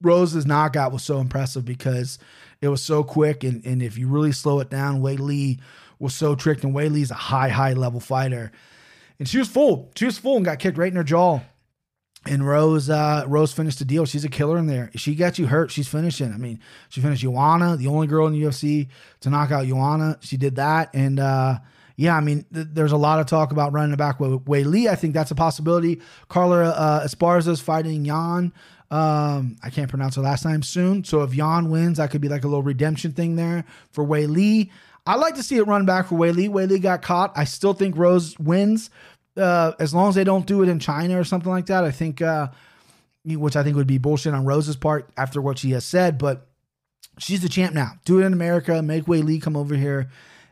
Rose's 0.00 0.46
knockout 0.46 0.92
was 0.92 1.02
so 1.02 1.18
impressive 1.18 1.66
because 1.66 2.18
it 2.62 2.68
was 2.68 2.82
so 2.82 3.04
quick. 3.04 3.44
And, 3.44 3.64
and 3.66 3.82
if 3.82 3.98
you 3.98 4.08
really 4.08 4.32
slow 4.32 4.60
it 4.60 4.70
down, 4.70 5.02
Wei 5.02 5.18
Li 5.18 5.60
was 5.98 6.14
so 6.14 6.34
tricked. 6.34 6.64
And 6.64 6.72
Wei 6.72 6.88
Li's 6.88 7.10
a 7.10 7.14
high, 7.14 7.50
high 7.50 7.74
level 7.74 8.00
fighter. 8.00 8.52
And 9.18 9.28
she 9.28 9.36
was 9.36 9.48
full. 9.48 9.90
She 9.96 10.06
was 10.06 10.16
full 10.16 10.36
and 10.36 10.46
got 10.46 10.60
kicked 10.60 10.78
right 10.78 10.90
in 10.90 10.96
her 10.96 11.04
jaw. 11.04 11.40
And 12.26 12.46
Rose, 12.46 12.90
uh, 12.90 13.24
Rose 13.26 13.52
finished 13.52 13.78
the 13.78 13.84
deal. 13.86 14.04
She's 14.04 14.24
a 14.24 14.28
killer 14.28 14.58
in 14.58 14.66
there. 14.66 14.90
She 14.94 15.14
got 15.14 15.38
you 15.38 15.46
hurt. 15.46 15.70
She's 15.70 15.88
finishing. 15.88 16.32
I 16.32 16.36
mean, 16.36 16.60
she 16.90 17.00
finished 17.00 17.22
Joanna, 17.22 17.78
the 17.78 17.86
only 17.86 18.06
girl 18.06 18.26
in 18.26 18.34
the 18.34 18.42
UFC 18.42 18.88
to 19.20 19.30
knock 19.30 19.50
out 19.50 19.66
Joanna. 19.66 20.18
She 20.20 20.36
did 20.36 20.56
that. 20.56 20.94
And, 20.94 21.18
uh, 21.18 21.60
yeah, 21.96 22.16
I 22.16 22.20
mean, 22.20 22.44
th- 22.52 22.68
there's 22.72 22.92
a 22.92 22.98
lot 22.98 23.20
of 23.20 23.26
talk 23.26 23.52
about 23.52 23.72
running 23.72 23.96
back 23.96 24.20
with 24.20 24.46
Wei 24.46 24.64
Li. 24.64 24.88
I 24.88 24.96
think 24.96 25.14
that's 25.14 25.30
a 25.30 25.34
possibility. 25.34 26.00
Carla 26.28 26.70
uh, 26.70 27.06
Esparza's 27.06 27.60
fighting 27.60 28.04
Yan. 28.04 28.52
Um, 28.90 29.56
I 29.62 29.70
can't 29.70 29.88
pronounce 29.88 30.16
her 30.16 30.22
last 30.22 30.44
name 30.44 30.62
soon. 30.62 31.04
So 31.04 31.22
if 31.22 31.34
Yan 31.34 31.70
wins, 31.70 31.98
that 31.98 32.10
could 32.10 32.20
be 32.20 32.28
like 32.28 32.44
a 32.44 32.48
little 32.48 32.62
redemption 32.62 33.12
thing 33.12 33.36
there 33.36 33.64
for 33.92 34.04
Wei 34.04 34.26
Li. 34.26 34.70
I'd 35.06 35.16
like 35.20 35.34
to 35.36 35.42
see 35.42 35.56
it 35.56 35.66
run 35.66 35.86
back 35.86 36.08
for. 36.08 36.16
Wei 36.16 36.32
Li 36.32 36.78
got 36.78 37.02
caught. 37.02 37.32
I 37.36 37.44
still 37.44 37.72
think 37.72 37.96
Rose 37.96 38.38
wins. 38.38 38.90
Uh, 39.36 39.72
as 39.78 39.94
long 39.94 40.08
as 40.08 40.14
they 40.14 40.24
don't 40.24 40.46
do 40.46 40.62
it 40.62 40.68
in 40.68 40.78
China 40.78 41.18
or 41.18 41.24
something 41.24 41.50
like 41.50 41.66
that, 41.66 41.84
I 41.84 41.90
think, 41.90 42.20
uh, 42.20 42.48
which 43.24 43.56
I 43.56 43.62
think 43.62 43.76
would 43.76 43.86
be 43.86 43.98
bullshit 43.98 44.34
on 44.34 44.44
Rose's 44.44 44.76
part 44.76 45.10
after 45.16 45.40
what 45.40 45.58
she 45.58 45.70
has 45.70 45.84
said. 45.84 46.18
But 46.18 46.48
she's 47.18 47.42
the 47.42 47.48
champ 47.48 47.74
now. 47.74 47.92
Do 48.04 48.20
it 48.20 48.24
in 48.26 48.32
America. 48.32 48.82
Make 48.82 49.06
Wei 49.06 49.22
Lee 49.22 49.40
come 49.40 49.56
over 49.56 49.74
here. 49.74 50.10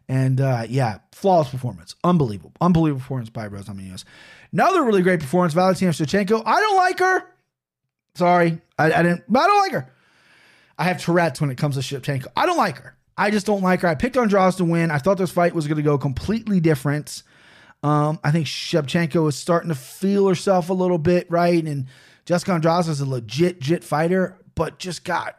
And 0.09 0.41
uh, 0.41 0.64
yeah, 0.69 0.99
flawless 1.12 1.51
performance. 1.51 1.95
Unbelievable. 2.03 2.53
Unbelievable 2.61 3.01
performance 3.01 3.31
by 3.31 3.47
Rose 3.47 3.67
Namajunas. 3.67 4.05
Another 4.53 4.83
really 4.83 5.03
great 5.03 5.21
performance, 5.21 5.53
Valentina 5.53 5.91
Shevchenko. 5.91 6.43
I 6.47 6.61
don't 6.61 6.77
like 6.77 6.99
her. 7.01 7.25
Sorry. 8.14 8.61
I, 8.79 8.93
I 8.93 9.03
didn't, 9.03 9.25
I 9.29 9.47
don't 9.47 9.59
like 9.59 9.73
her. 9.73 9.93
I 10.79 10.85
have 10.85 11.03
Tourette's 11.03 11.41
when 11.41 11.51
it 11.51 11.59
comes 11.59 11.75
to 11.75 11.83
Shevchenko. 11.83 12.29
I 12.37 12.47
don't 12.47 12.57
like 12.57 12.79
her. 12.79 12.97
I 13.19 13.31
just 13.31 13.47
don't 13.47 13.62
like 13.62 13.81
her. 13.81 13.88
I 13.88 13.97
picked 13.97 14.17
on 14.17 14.25
Andrade 14.25 14.55
to 14.55 14.64
win. 14.64 14.91
I 14.91 14.99
thought 14.99 15.19
this 15.19 15.33
fight 15.33 15.55
was 15.55 15.67
going 15.67 15.77
to 15.77 15.83
go 15.83 15.99
completely 15.99 16.61
different. 16.61 17.25
Um, 17.83 18.19
I 18.25 18.31
think 18.31 18.47
Shevchenko 18.47 19.29
is 19.29 19.37
starting 19.37 19.69
to 19.69 19.75
feel 19.75 20.29
herself 20.29 20.69
a 20.69 20.75
little 20.75 20.99
bit, 20.99 21.31
right? 21.31 21.62
And 21.64 21.87
Jessica 22.25 22.53
Andrade 22.53 22.88
is 22.88 23.01
a 23.01 23.07
legit, 23.07 23.57
legit 23.57 23.85
fighter, 23.85 24.37
but 24.55 24.79
just 24.79 25.05
got 25.05 25.37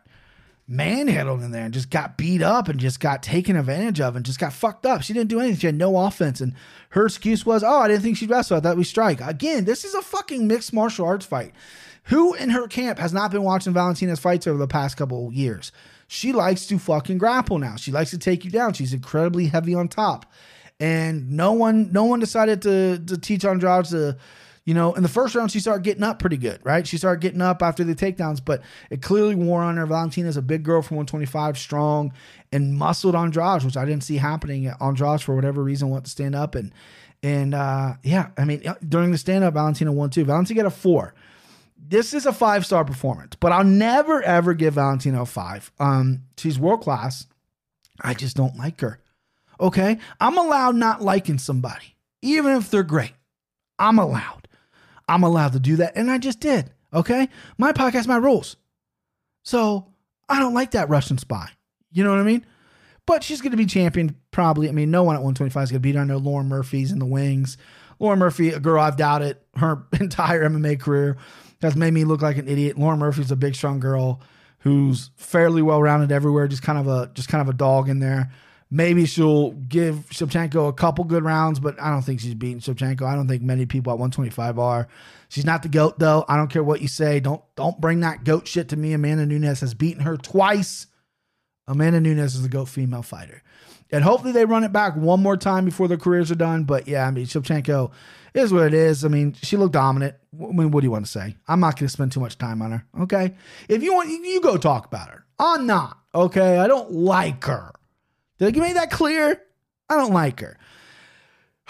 manhandled 0.67 1.41
in 1.41 1.51
there 1.51 1.65
and 1.65 1.73
just 1.73 1.89
got 1.89 2.15
beat 2.15 2.43
up 2.43 2.69
and 2.69 2.79
just 2.79 2.99
got 2.99 3.23
taken 3.23 3.55
advantage 3.55 3.99
of 3.99 4.15
and 4.15 4.25
just 4.25 4.39
got 4.39 4.53
fucked 4.53 4.85
up. 4.85 5.01
She 5.01 5.13
didn't 5.13 5.29
do 5.29 5.39
anything. 5.39 5.57
She 5.57 5.65
had 5.65 5.75
no 5.75 5.97
offense. 5.97 6.39
And 6.39 6.53
her 6.89 7.07
excuse 7.07 7.45
was, 7.45 7.63
oh, 7.63 7.79
I 7.79 7.87
didn't 7.87 8.03
think 8.03 8.17
she'd 8.17 8.29
wrestle. 8.29 8.57
I 8.57 8.59
thought 8.59 8.77
we 8.77 8.83
strike. 8.83 9.19
Again, 9.19 9.65
this 9.65 9.83
is 9.83 9.95
a 9.95 10.01
fucking 10.01 10.47
mixed 10.47 10.71
martial 10.71 11.07
arts 11.07 11.25
fight. 11.25 11.53
Who 12.05 12.33
in 12.35 12.51
her 12.51 12.67
camp 12.67 12.99
has 12.99 13.11
not 13.13 13.31
been 13.31 13.43
watching 13.43 13.73
Valentina's 13.73 14.19
fights 14.19 14.47
over 14.47 14.57
the 14.57 14.67
past 14.67 14.95
couple 14.95 15.33
years? 15.33 15.71
She 16.07 16.33
likes 16.33 16.65
to 16.67 16.79
fucking 16.79 17.17
grapple 17.17 17.59
now. 17.59 17.75
She 17.75 17.91
likes 17.91 18.11
to 18.11 18.17
take 18.17 18.45
you 18.45 18.51
down. 18.51 18.73
She's 18.73 18.93
incredibly 18.93 19.47
heavy 19.47 19.75
on 19.75 19.87
top. 19.87 20.31
And 20.79 21.31
no 21.31 21.53
one 21.53 21.91
no 21.91 22.05
one 22.05 22.19
decided 22.19 22.61
to 22.63 22.99
to 22.99 23.17
teach 23.17 23.43
Andrade 23.43 23.85
to 23.85 24.17
you 24.69 24.75
know, 24.75 24.93
in 24.93 25.01
the 25.01 25.09
first 25.09 25.33
round, 25.33 25.51
she 25.51 25.59
started 25.59 25.83
getting 25.83 26.03
up 26.03 26.19
pretty 26.19 26.37
good, 26.37 26.59
right? 26.63 26.85
She 26.85 26.99
started 26.99 27.21
getting 27.21 27.41
up 27.41 27.63
after 27.63 27.83
the 27.83 27.95
takedowns, 27.95 28.39
but 28.43 28.61
it 28.91 29.01
clearly 29.01 29.33
wore 29.33 29.63
on 29.63 29.77
her. 29.77 29.85
Valentina's 29.87 30.37
a 30.37 30.43
big 30.43 30.61
girl 30.61 30.83
from 30.83 30.97
125, 30.97 31.57
strong 31.57 32.13
and 32.51 32.75
muscled 32.75 33.15
Andrade, 33.15 33.63
which 33.63 33.75
I 33.75 33.85
didn't 33.85 34.03
see 34.03 34.17
happening. 34.17 34.71
Andrade, 34.79 35.23
for 35.23 35.33
whatever 35.33 35.63
reason, 35.63 35.89
wanted 35.89 36.05
to 36.05 36.11
stand 36.11 36.35
up. 36.35 36.53
And, 36.53 36.71
and 37.23 37.55
uh, 37.55 37.95
yeah, 38.03 38.29
I 38.37 38.45
mean, 38.45 38.61
during 38.87 39.11
the 39.11 39.17
stand 39.17 39.43
up, 39.43 39.55
Valentina 39.55 39.91
won 39.91 40.11
two. 40.11 40.23
Valentina 40.23 40.61
got 40.61 40.67
a 40.67 40.75
four. 40.75 41.15
This 41.75 42.13
is 42.13 42.27
a 42.27 42.31
five 42.31 42.63
star 42.63 42.85
performance, 42.85 43.35
but 43.39 43.51
I'll 43.51 43.63
never, 43.63 44.21
ever 44.21 44.53
give 44.53 44.75
Valentina 44.75 45.23
a 45.23 45.25
five. 45.25 45.71
Um, 45.79 46.25
she's 46.37 46.59
world 46.59 46.81
class. 46.81 47.25
I 48.01 48.13
just 48.13 48.37
don't 48.37 48.55
like 48.55 48.81
her. 48.81 48.99
Okay. 49.59 49.97
I'm 50.19 50.37
allowed 50.37 50.75
not 50.75 51.01
liking 51.01 51.37
somebody, 51.37 51.95
even 52.21 52.53
if 52.53 52.69
they're 52.69 52.83
great. 52.83 53.13
I'm 53.77 53.99
allowed. 53.99 54.47
I'm 55.07 55.23
allowed 55.23 55.53
to 55.53 55.59
do 55.59 55.77
that. 55.77 55.95
And 55.95 56.09
I 56.09 56.17
just 56.17 56.39
did. 56.39 56.71
Okay. 56.93 57.29
My 57.57 57.71
podcast, 57.71 58.07
my 58.07 58.17
rules. 58.17 58.55
So 59.43 59.87
I 60.27 60.39
don't 60.39 60.53
like 60.53 60.71
that 60.71 60.89
Russian 60.89 61.17
spy. 61.17 61.49
You 61.91 62.03
know 62.03 62.11
what 62.11 62.19
I 62.19 62.23
mean? 62.23 62.45
But 63.05 63.23
she's 63.23 63.41
going 63.41 63.51
to 63.51 63.57
be 63.57 63.65
champion 63.65 64.15
probably. 64.31 64.69
I 64.69 64.71
mean, 64.71 64.91
no 64.91 65.03
one 65.03 65.15
at 65.15 65.23
125 65.23 65.63
is 65.63 65.71
going 65.71 65.77
to 65.77 65.79
beat 65.79 65.95
her. 65.95 66.01
I 66.01 66.05
know 66.05 66.17
Lauren 66.17 66.47
Murphy's 66.47 66.91
in 66.91 66.99
the 66.99 67.05
wings. 67.05 67.57
Lauren 67.99 68.19
Murphy, 68.19 68.49
a 68.49 68.59
girl 68.59 68.81
I've 68.81 68.97
doubted 68.97 69.37
her 69.55 69.85
entire 69.99 70.47
MMA 70.47 70.79
career. 70.79 71.17
has 71.61 71.75
made 71.75 71.93
me 71.93 72.05
look 72.05 72.21
like 72.21 72.37
an 72.37 72.47
idiot. 72.47 72.77
Lauren 72.77 72.99
Murphy's 72.99 73.31
a 73.31 73.35
big, 73.35 73.55
strong 73.55 73.79
girl 73.79 74.21
who's 74.59 75.11
fairly 75.15 75.61
well 75.61 75.81
rounded 75.81 76.11
everywhere. 76.11 76.47
Just 76.47 76.61
kind 76.61 76.77
of 76.77 76.87
a 76.87 77.11
just 77.13 77.29
kind 77.29 77.41
of 77.41 77.49
a 77.49 77.57
dog 77.57 77.89
in 77.89 77.99
there. 77.99 78.31
Maybe 78.71 79.07
she'll 79.07 79.51
give 79.51 80.07
Shevchenko 80.11 80.69
a 80.69 80.73
couple 80.73 81.03
good 81.03 81.23
rounds, 81.23 81.59
but 81.59 81.81
I 81.81 81.89
don't 81.89 82.03
think 82.03 82.19
she's 82.19 82.35
beating 82.35 82.59
Shevchenko. 82.59 83.01
I 83.01 83.15
don't 83.15 83.27
think 83.27 83.41
many 83.41 83.65
people 83.65 83.91
at 83.91 83.97
125 83.97 84.59
are. 84.59 84.87
She's 85.27 85.45
not 85.45 85.63
the 85.63 85.69
goat 85.69 85.97
though. 85.97 86.23
I 86.27 86.37
don't 86.37 86.49
care 86.51 86.63
what 86.63 86.81
you 86.81 86.87
say. 86.87 87.19
Don't 87.19 87.41
don't 87.55 87.81
bring 87.81 88.01
that 88.01 88.23
goat 88.23 88.47
shit 88.47 88.69
to 88.69 88.77
me. 88.77 88.93
Amanda 88.93 89.25
Nunes 89.25 89.61
has 89.61 89.73
beaten 89.73 90.03
her 90.03 90.17
twice. 90.17 90.85
Amanda 91.67 91.99
Nunes 91.99 92.35
is 92.35 92.41
the 92.41 92.49
GOAT 92.49 92.65
female 92.65 93.03
fighter. 93.03 93.43
And 93.91 94.03
hopefully 94.03 94.33
they 94.33 94.45
run 94.45 94.63
it 94.63 94.71
back 94.71 94.95
one 94.95 95.21
more 95.21 95.37
time 95.37 95.65
before 95.65 95.87
their 95.87 95.97
careers 95.97 96.31
are 96.31 96.35
done. 96.35 96.63
But 96.63 96.87
yeah, 96.87 97.07
I 97.07 97.11
mean, 97.11 97.25
Shevchenko 97.25 97.91
is 98.33 98.53
what 98.53 98.67
it 98.67 98.73
is. 98.73 99.03
I 99.03 99.07
mean, 99.07 99.33
she 99.33 99.57
looked 99.57 99.73
dominant. 99.73 100.15
I 100.33 100.45
mean, 100.51 100.71
what 100.71 100.81
do 100.81 100.85
you 100.85 100.91
want 100.91 101.05
to 101.05 101.11
say? 101.11 101.35
I'm 101.47 101.59
not 101.59 101.77
going 101.77 101.87
to 101.87 101.91
spend 101.91 102.11
too 102.11 102.19
much 102.19 102.37
time 102.37 102.61
on 102.61 102.71
her. 102.71 102.85
Okay. 103.01 103.35
If 103.67 103.81
you 103.81 103.93
want, 103.93 104.09
you 104.09 104.41
go 104.41 104.57
talk 104.57 104.85
about 104.85 105.09
her. 105.09 105.25
I'm 105.39 105.65
not. 105.65 105.97
Okay. 106.13 106.57
I 106.59 106.67
don't 106.67 106.91
like 106.91 107.43
her. 107.45 107.71
Did 108.39 108.57
I 108.57 108.59
make 108.59 108.73
that 108.75 108.89
clear? 108.91 109.41
I 109.89 109.95
don't 109.95 110.13
like 110.13 110.39
her. 110.39 110.57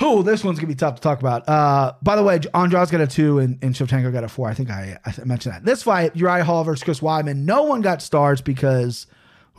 Oh, 0.02 0.22
this 0.22 0.44
one's 0.44 0.60
gonna 0.60 0.68
be 0.68 0.76
tough 0.76 0.96
to 0.96 1.02
talk 1.02 1.20
about. 1.20 1.48
Uh, 1.50 1.94
by 2.02 2.16
the 2.16 2.24
way, 2.24 2.40
Andrade's 2.54 2.92
got 2.92 3.02
a 3.02 3.08
two 3.08 3.40
and, 3.40 3.60
and 3.62 3.76
Shevchenko 3.76 4.14
got 4.14 4.24
a 4.24 4.30
four. 4.30 4.48
I 4.48 4.54
think 4.54 4.70
I, 4.70 4.98
I 5.06 5.14
mentioned 5.26 5.56
that. 5.56 5.66
This 5.66 5.84
fight, 5.84 6.16
Uriah 6.16 6.46
Hall 6.46 6.64
versus 6.64 6.84
Chris 6.84 7.02
Weidman, 7.02 7.40
no 7.40 7.64
one 7.64 7.82
got 7.82 8.02
stars 8.02 8.42
because, 8.42 9.08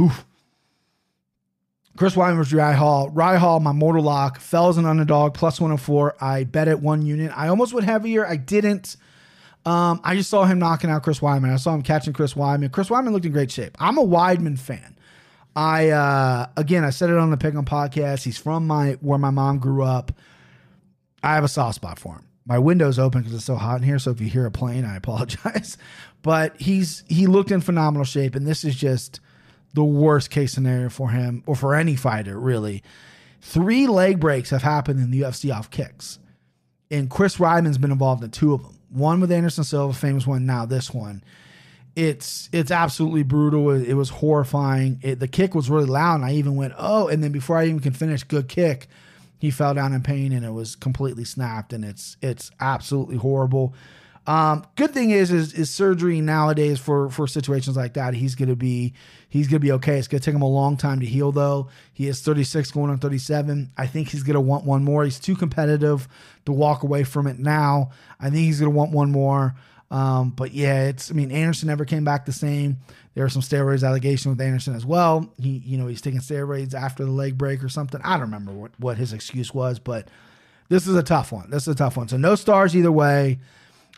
oof, 0.01 0.25
Chris 1.99 2.15
Weidman 2.15 2.37
versus 2.37 2.53
Uriah 2.53 2.73
Hall. 2.75 3.11
Uriah 3.15 3.39
Hall, 3.39 3.61
my 3.61 3.73
mortal 3.73 4.03
lock, 4.03 4.41
fell 4.41 4.71
as 4.71 4.79
an 4.79 4.87
underdog, 4.87 5.35
plus 5.35 5.61
104. 5.61 6.17
I 6.23 6.45
bet 6.45 6.69
at 6.69 6.81
one 6.81 7.03
unit. 7.05 7.31
I 7.37 7.49
almost 7.49 7.75
went 7.75 7.85
heavier. 7.85 8.27
I 8.27 8.37
didn't. 8.37 8.97
Um, 9.67 10.01
I 10.03 10.17
just 10.17 10.31
saw 10.31 10.45
him 10.45 10.59
knocking 10.59 10.89
out 10.89 11.03
Chris 11.03 11.21
Weidman. 11.21 11.53
I 11.53 11.57
saw 11.57 11.75
him 11.75 11.83
catching 11.83 12.15
Chris 12.15 12.33
Weidman. 12.33 12.73
Chris 12.73 12.89
Weidman 12.89 13.13
looked 13.13 13.27
in 13.27 13.33
great 13.33 13.51
shape. 13.51 13.77
I'm 13.79 13.99
a 13.99 14.05
Weidman 14.05 14.59
fan. 14.59 14.97
I 15.57 15.91
uh 15.91 16.47
again 16.57 16.85
I 16.85 16.91
said 16.91 17.11
it 17.11 17.19
on 17.19 17.31
the 17.31 17.37
Pick 17.37 17.55
on 17.55 17.65
podcast. 17.65 18.23
He's 18.23 18.39
from 18.39 18.67
my 18.67 18.93
where 19.01 19.19
my 19.19 19.31
mom 19.31 19.59
grew 19.59 19.83
up. 19.83 20.13
I 21.23 21.35
have 21.35 21.45
a 21.45 21.49
soft 21.49 21.77
spot 21.77 21.99
for 21.99 22.15
him. 22.15 22.27
My 22.47 22.59
window's 22.59 22.99
open 22.99 23.21
because 23.21 23.35
it's 23.35 23.45
so 23.45 23.57
hot 23.57 23.79
in 23.79 23.83
here. 23.83 23.99
So 23.99 24.11
if 24.11 24.21
you 24.21 24.29
hear 24.29 24.47
a 24.47 24.51
plane, 24.51 24.85
I 24.85 24.97
apologize. 24.99 25.77
But 26.23 26.61
he's 26.61 27.05
he 27.09 27.27
looked 27.27 27.51
in 27.51 27.61
phenomenal 27.61 28.05
shape, 28.05 28.35
and 28.35 28.47
this 28.47 28.65
is 28.65 28.77
just 28.77 29.21
the 29.75 29.85
worst 29.85 30.31
case 30.31 30.53
scenario 30.53 30.89
for 30.89 31.11
him 31.11 31.43
or 31.47 31.55
for 31.55 31.75
any 31.75 31.97
fighter, 31.97 32.39
really. 32.39 32.83
Three 33.41 33.87
leg 33.87 34.21
breaks 34.21 34.51
have 34.51 34.63
happened 34.63 35.01
in 35.01 35.11
the 35.11 35.23
UFC 35.23 35.55
off 35.55 35.71
kicks. 35.71 36.19
And 36.91 37.09
Chris 37.09 37.37
Weidman's 37.37 37.79
been 37.79 37.93
involved 37.93 38.23
in 38.23 38.31
two 38.31 38.53
of 38.53 38.63
them. 38.63 38.79
One 38.91 39.21
with 39.21 39.31
Anderson 39.31 39.65
Silva, 39.65 39.95
famous 39.95 40.27
one, 40.27 40.45
now 40.45 40.67
this 40.67 40.93
one. 40.93 41.23
It's 41.97 42.49
it's 42.53 42.71
absolutely 42.71 43.25
brutal. 43.25 43.71
It, 43.71 43.95
was 43.95 44.11
horrifying. 44.11 45.01
It, 45.03 45.19
the 45.19 45.29
kick 45.29 45.55
was 45.55 45.69
really 45.69 45.87
loud, 45.87 46.17
and 46.17 46.25
I 46.25 46.35
even 46.35 46.55
went, 46.55 46.75
oh, 46.79 47.09
and 47.09 47.23
then 47.23 47.33
before 47.33 47.57
I 47.57 47.65
even 47.65 47.81
can 47.81 47.93
finish, 47.93 48.23
good 48.23 48.49
kick, 48.49 48.87
he 49.39 49.51
fell 49.51 49.75
down 49.75 49.93
in 49.93 50.03
pain 50.03 50.33
and 50.33 50.45
it 50.45 50.53
was 50.53 50.77
completely 50.77 51.25
snapped, 51.25 51.73
and 51.73 51.85
it's 51.85 52.17
it's 52.23 52.51
absolutely 52.61 53.17
horrible. 53.17 53.75
Um, 54.27 54.65
good 54.77 54.93
thing 54.93 55.11
is, 55.11 55.33
is 55.33 55.55
is 55.55 55.71
surgery 55.71 56.21
nowadays 56.21 56.79
for 56.79 57.11
for 57.11 57.27
situations 57.27 57.77
like 57.77 57.95
that. 57.95 58.15
He's 58.15 58.35
gonna 58.35 58.55
be 58.55 58.93
he's 59.29 59.49
gonna 59.49 59.61
be 59.61 59.73
okay. 59.73 59.99
It's 59.99 60.09
gonna 60.09 60.21
take 60.21 60.35
him 60.35 60.43
a 60.43 60.49
long 60.49 60.77
time 60.77 61.01
to 61.01 61.07
heal 61.07 61.33
though. 61.33 61.69
He 61.93 62.07
is 62.07 62.21
36 62.21 62.71
going 62.71 62.91
on 62.91 62.99
37. 62.99 63.73
I 63.77 63.87
think 63.87 64.11
he's 64.11 64.23
gonna 64.23 64.41
want 64.41 64.65
one 64.65 64.85
more. 64.85 65.05
He's 65.05 65.19
too 65.19 65.35
competitive 65.35 66.07
to 66.45 66.53
walk 66.53 66.83
away 66.83 67.03
from 67.03 67.27
it 67.27 67.39
now. 67.39 67.91
I 68.21 68.25
think 68.25 68.45
he's 68.45 68.61
gonna 68.61 68.71
want 68.71 68.93
one 68.93 69.11
more. 69.11 69.55
Um, 69.91 70.31
but 70.31 70.53
yeah, 70.53 70.85
it's 70.85 71.11
I 71.11 71.15
mean 71.15 71.33
Anderson 71.33 71.67
never 71.67 71.85
came 71.85 72.05
back 72.05 72.25
the 72.25 72.33
same. 72.33 72.79
There 73.15 73.25
were 73.25 73.29
some 73.29 73.43
steroids 73.43 73.87
allegation 73.87 74.31
with 74.31 74.41
Anderson 74.41 74.75
as 74.75 74.87
well. 74.87 75.33
He 75.39 75.63
you 75.65 75.79
know 75.79 75.89
he's 75.89 76.01
taking 76.01 76.21
steroids 76.21 76.75
after 76.75 77.05
the 77.05 77.11
leg 77.11 77.37
break 77.37 77.65
or 77.65 77.69
something. 77.69 78.01
I 78.05 78.13
don't 78.13 78.23
remember 78.23 78.53
what 78.53 78.71
what 78.79 78.99
his 78.99 79.13
excuse 79.13 79.53
was, 79.53 79.79
but 79.79 80.09
this 80.69 80.87
is 80.87 80.95
a 80.95 81.03
tough 81.03 81.33
one. 81.33 81.51
This 81.51 81.65
is 81.65 81.75
a 81.75 81.75
tough 81.75 81.97
one. 81.97 82.09
So 82.09 82.17
no 82.17 82.37
stars 82.37 82.77
either 82.77 82.93
way. 82.93 83.41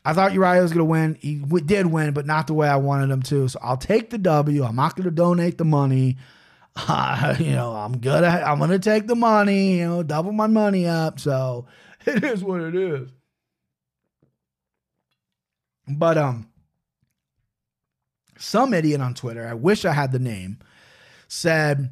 I 0.05 0.14
thought 0.14 0.33
Uriah 0.33 0.62
was 0.62 0.72
going 0.72 0.78
to 0.81 0.85
win. 0.85 1.18
He 1.20 1.37
w- 1.37 1.64
did 1.64 1.87
win, 1.87 2.12
but 2.12 2.26
not 2.26 2.48
the 2.48 2.55
way 2.55 2.66
I 2.66 2.76
wanted 2.76 3.11
him 3.11 3.22
to. 3.22 3.46
So 3.46 3.61
I'll 3.62 3.76
take 3.76 4.11
the 4.11 4.18
W. 4.18 4.64
I'm 4.64 4.74
not 4.74 4.96
going 4.96 5.05
to 5.05 5.12
donate 5.12 5.59
the 5.59 5.64
money. 5.64 6.16
Uh, 6.74 7.37
you 7.38 7.50
know, 7.52 7.72
I'm 7.72 7.98
gonna 7.98 8.28
I'm 8.46 8.59
gonna 8.59 8.78
take 8.78 9.07
the 9.07 9.14
money. 9.14 9.81
You 9.81 9.88
know, 9.88 10.02
double 10.02 10.33
my 10.33 10.46
money 10.46 10.87
up. 10.87 11.20
So 11.20 11.66
it 12.07 12.24
is 12.24 12.42
what 12.42 12.62
it 12.62 12.74
is. 12.74 13.11
But 15.88 16.16
um, 16.18 16.48
some 18.38 18.74
idiot 18.74 19.00
on 19.00 19.14
Twitter, 19.14 19.46
I 19.46 19.54
wish 19.54 19.84
I 19.84 19.92
had 19.92 20.12
the 20.12 20.18
name, 20.18 20.58
said, 21.28 21.90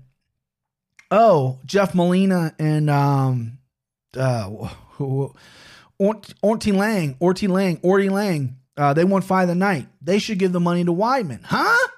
"Oh, 1.11 1.59
Jeff 1.64 1.94
Molina 1.94 2.55
and 2.59 2.88
um, 2.88 3.59
uh, 4.16 4.48
Orty 4.98 6.76
Lang, 6.76 7.14
Orty 7.14 7.48
Lang, 7.48 7.79
Orty 7.79 8.11
Lang, 8.11 8.57
uh, 8.76 8.94
they 8.94 9.05
won 9.05 9.22
fight 9.22 9.42
of 9.42 9.48
the 9.48 9.55
night. 9.55 9.88
They 10.00 10.18
should 10.18 10.38
give 10.38 10.53
the 10.53 10.61
money 10.61 10.85
to 10.85 10.92
Weidman, 10.92 11.44
huh? 11.44 11.88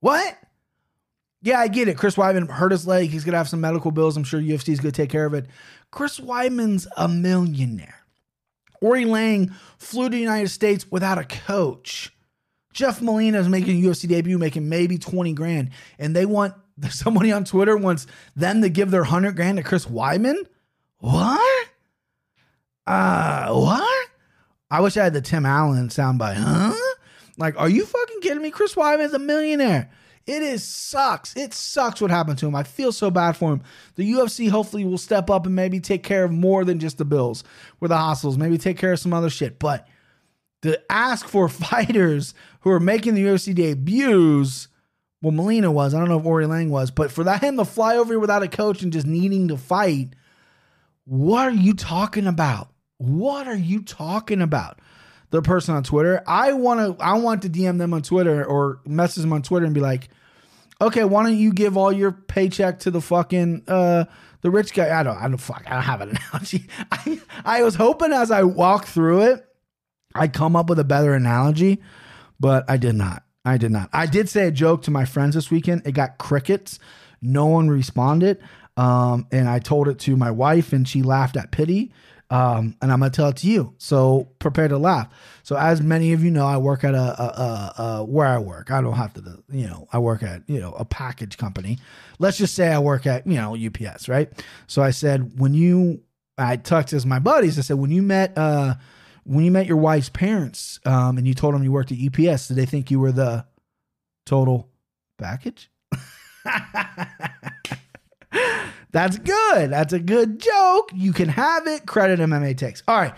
What? 0.00 0.36
Yeah, 1.42 1.60
I 1.60 1.68
get 1.68 1.88
it. 1.88 1.96
Chris 1.96 2.16
Weidman 2.16 2.50
hurt 2.50 2.72
his 2.72 2.86
leg. 2.86 3.10
He's 3.10 3.24
gonna 3.24 3.38
have 3.38 3.48
some 3.48 3.60
medical 3.60 3.90
bills. 3.90 4.16
I'm 4.16 4.24
sure 4.24 4.40
UFC's 4.40 4.80
gonna 4.80 4.92
take 4.92 5.10
care 5.10 5.26
of 5.26 5.34
it. 5.34 5.46
Chris 5.90 6.18
Weidman's 6.18 6.88
a 6.96 7.08
millionaire. 7.08 7.97
Ori 8.80 9.04
Lang 9.04 9.54
flew 9.78 10.04
to 10.04 10.10
the 10.10 10.18
United 10.18 10.48
States 10.48 10.90
without 10.90 11.18
a 11.18 11.24
coach. 11.24 12.12
Jeff 12.72 13.02
Molina 13.02 13.40
is 13.40 13.48
making 13.48 13.84
a 13.84 13.88
UFC 13.88 14.08
debut, 14.08 14.38
making 14.38 14.68
maybe 14.68 14.98
20 14.98 15.32
grand. 15.32 15.70
And 15.98 16.14
they 16.14 16.26
want 16.26 16.54
somebody 16.90 17.32
on 17.32 17.44
Twitter 17.44 17.76
wants 17.76 18.06
them 18.36 18.62
to 18.62 18.68
give 18.68 18.90
their 18.90 19.02
100 19.02 19.36
grand 19.36 19.58
to 19.58 19.64
Chris 19.64 19.86
Weidman? 19.86 20.44
What? 20.98 21.68
Uh, 22.86 23.52
what? 23.52 24.08
I 24.70 24.80
wish 24.80 24.96
I 24.96 25.04
had 25.04 25.12
the 25.14 25.20
Tim 25.20 25.46
Allen 25.46 25.88
soundbite. 25.88 26.36
Huh? 26.36 26.74
Like, 27.36 27.58
are 27.58 27.68
you 27.68 27.86
fucking 27.86 28.20
kidding 28.20 28.42
me? 28.42 28.50
Chris 28.50 28.74
Weidman's 28.74 29.14
a 29.14 29.18
millionaire. 29.18 29.90
It 30.28 30.42
is 30.42 30.62
sucks. 30.62 31.34
It 31.36 31.54
sucks 31.54 32.02
what 32.02 32.10
happened 32.10 32.36
to 32.40 32.46
him. 32.46 32.54
I 32.54 32.62
feel 32.62 32.92
so 32.92 33.10
bad 33.10 33.32
for 33.32 33.50
him. 33.50 33.62
The 33.94 34.12
UFC 34.12 34.50
hopefully 34.50 34.84
will 34.84 34.98
step 34.98 35.30
up 35.30 35.46
and 35.46 35.56
maybe 35.56 35.80
take 35.80 36.02
care 36.02 36.22
of 36.22 36.30
more 36.30 36.66
than 36.66 36.80
just 36.80 36.98
the 36.98 37.06
bills 37.06 37.44
with 37.80 37.88
the 37.88 37.96
hospitals. 37.96 38.36
Maybe 38.36 38.58
take 38.58 38.76
care 38.76 38.92
of 38.92 38.98
some 38.98 39.14
other 39.14 39.30
shit. 39.30 39.58
But 39.58 39.88
to 40.60 40.78
ask 40.92 41.26
for 41.26 41.48
fighters 41.48 42.34
who 42.60 42.70
are 42.70 42.78
making 42.78 43.14
the 43.14 43.24
UFC 43.24 43.54
debuts, 43.54 44.68
well, 45.22 45.32
Molina 45.32 45.72
was. 45.72 45.94
I 45.94 45.98
don't 45.98 46.10
know 46.10 46.20
if 46.20 46.26
Ori 46.26 46.44
Lang 46.44 46.68
was, 46.68 46.90
but 46.90 47.10
for 47.10 47.24
that 47.24 47.42
him 47.42 47.56
to 47.56 47.64
fly 47.64 47.96
over 47.96 48.12
here 48.12 48.20
without 48.20 48.42
a 48.42 48.48
coach 48.48 48.82
and 48.82 48.92
just 48.92 49.06
needing 49.06 49.48
to 49.48 49.56
fight, 49.56 50.10
what 51.06 51.48
are 51.48 51.52
you 51.52 51.72
talking 51.72 52.26
about? 52.26 52.68
What 52.98 53.48
are 53.48 53.56
you 53.56 53.82
talking 53.82 54.42
about? 54.42 54.78
The 55.30 55.40
person 55.40 55.74
on 55.74 55.84
Twitter. 55.84 56.22
I 56.26 56.52
want 56.52 56.98
to. 56.98 57.02
I 57.02 57.14
want 57.14 57.42
to 57.42 57.50
DM 57.50 57.78
them 57.78 57.94
on 57.94 58.02
Twitter 58.02 58.44
or 58.44 58.80
message 58.86 59.22
them 59.22 59.32
on 59.32 59.42
Twitter 59.42 59.64
and 59.64 59.74
be 59.74 59.80
like, 59.80 60.08
okay, 60.80 61.04
why 61.04 61.24
don't 61.24 61.36
you 61.36 61.52
give 61.52 61.76
all 61.76 61.92
your 61.92 62.12
paycheck 62.12 62.80
to 62.80 62.90
the 62.90 63.00
fucking 63.00 63.64
uh 63.68 64.04
the 64.40 64.50
rich 64.50 64.72
guy? 64.72 64.98
I 64.98 65.02
don't. 65.02 65.16
I 65.16 65.28
don't. 65.28 65.38
Fuck. 65.38 65.64
I 65.66 65.74
don't 65.74 65.82
have 65.82 66.00
an 66.00 66.10
analogy. 66.32 66.68
I 66.90 67.20
I 67.44 67.62
was 67.62 67.74
hoping 67.74 68.12
as 68.12 68.30
I 68.30 68.42
walk 68.42 68.86
through 68.86 69.22
it, 69.22 69.46
I'd 70.14 70.32
come 70.32 70.56
up 70.56 70.68
with 70.68 70.78
a 70.78 70.84
better 70.84 71.14
analogy, 71.14 71.82
but 72.40 72.68
I 72.68 72.76
did 72.76 72.94
not. 72.94 73.24
I 73.44 73.56
did 73.56 73.72
not. 73.72 73.88
I 73.92 74.06
did 74.06 74.28
say 74.28 74.46
a 74.46 74.50
joke 74.50 74.82
to 74.82 74.90
my 74.90 75.04
friends 75.04 75.34
this 75.34 75.50
weekend. 75.50 75.86
It 75.86 75.92
got 75.92 76.18
crickets. 76.18 76.78
No 77.22 77.46
one 77.46 77.68
responded. 77.68 78.38
Um, 78.76 79.26
and 79.32 79.48
I 79.48 79.58
told 79.58 79.88
it 79.88 79.98
to 80.00 80.16
my 80.16 80.30
wife, 80.30 80.72
and 80.72 80.86
she 80.86 81.02
laughed 81.02 81.36
at 81.36 81.50
pity. 81.50 81.92
Um, 82.30 82.76
and 82.82 82.92
I'm 82.92 83.00
gonna 83.00 83.10
tell 83.10 83.28
it 83.28 83.36
to 83.38 83.46
you. 83.48 83.74
So 83.78 84.28
prepare 84.38 84.68
to 84.68 84.76
laugh. 84.76 85.08
So 85.42 85.56
as 85.56 85.80
many 85.80 86.12
of 86.12 86.22
you 86.22 86.30
know, 86.30 86.46
I 86.46 86.58
work 86.58 86.84
at 86.84 86.94
a, 86.94 86.98
a, 86.98 87.24
a, 87.24 87.82
a 87.82 88.04
where 88.04 88.26
I 88.26 88.38
work. 88.38 88.70
I 88.70 88.82
don't 88.82 88.94
have 88.94 89.14
to, 89.14 89.42
you 89.50 89.66
know, 89.66 89.88
I 89.92 89.98
work 89.98 90.22
at 90.22 90.42
you 90.46 90.60
know 90.60 90.72
a 90.72 90.84
package 90.84 91.38
company. 91.38 91.78
Let's 92.18 92.36
just 92.36 92.54
say 92.54 92.68
I 92.68 92.78
work 92.78 93.06
at 93.06 93.26
you 93.26 93.36
know 93.36 93.56
UPS, 93.56 94.08
right? 94.08 94.30
So 94.66 94.82
I 94.82 94.90
said 94.90 95.38
when 95.38 95.54
you, 95.54 96.02
I 96.36 96.56
talked 96.56 96.88
to 96.88 97.06
my 97.06 97.18
buddies. 97.18 97.58
I 97.58 97.62
said 97.62 97.78
when 97.78 97.90
you 97.90 98.02
met, 98.02 98.36
uh, 98.36 98.74
when 99.24 99.44
you 99.44 99.50
met 99.50 99.66
your 99.66 99.78
wife's 99.78 100.10
parents, 100.10 100.80
um, 100.84 101.18
and 101.18 101.26
you 101.26 101.34
told 101.34 101.54
them 101.54 101.62
you 101.62 101.72
worked 101.72 101.92
at 101.92 101.98
UPS, 101.98 102.48
did 102.48 102.56
they 102.56 102.66
think 102.66 102.90
you 102.90 103.00
were 103.00 103.12
the 103.12 103.46
total 104.26 104.68
package? 105.18 105.70
That's 108.90 109.18
good. 109.18 109.70
That's 109.70 109.92
a 109.92 109.98
good 109.98 110.40
joke. 110.40 110.90
You 110.94 111.12
can 111.12 111.28
have 111.28 111.66
it. 111.66 111.86
Credit 111.86 112.20
MMA 112.20 112.56
takes. 112.56 112.82
All 112.88 112.98
right. 112.98 113.14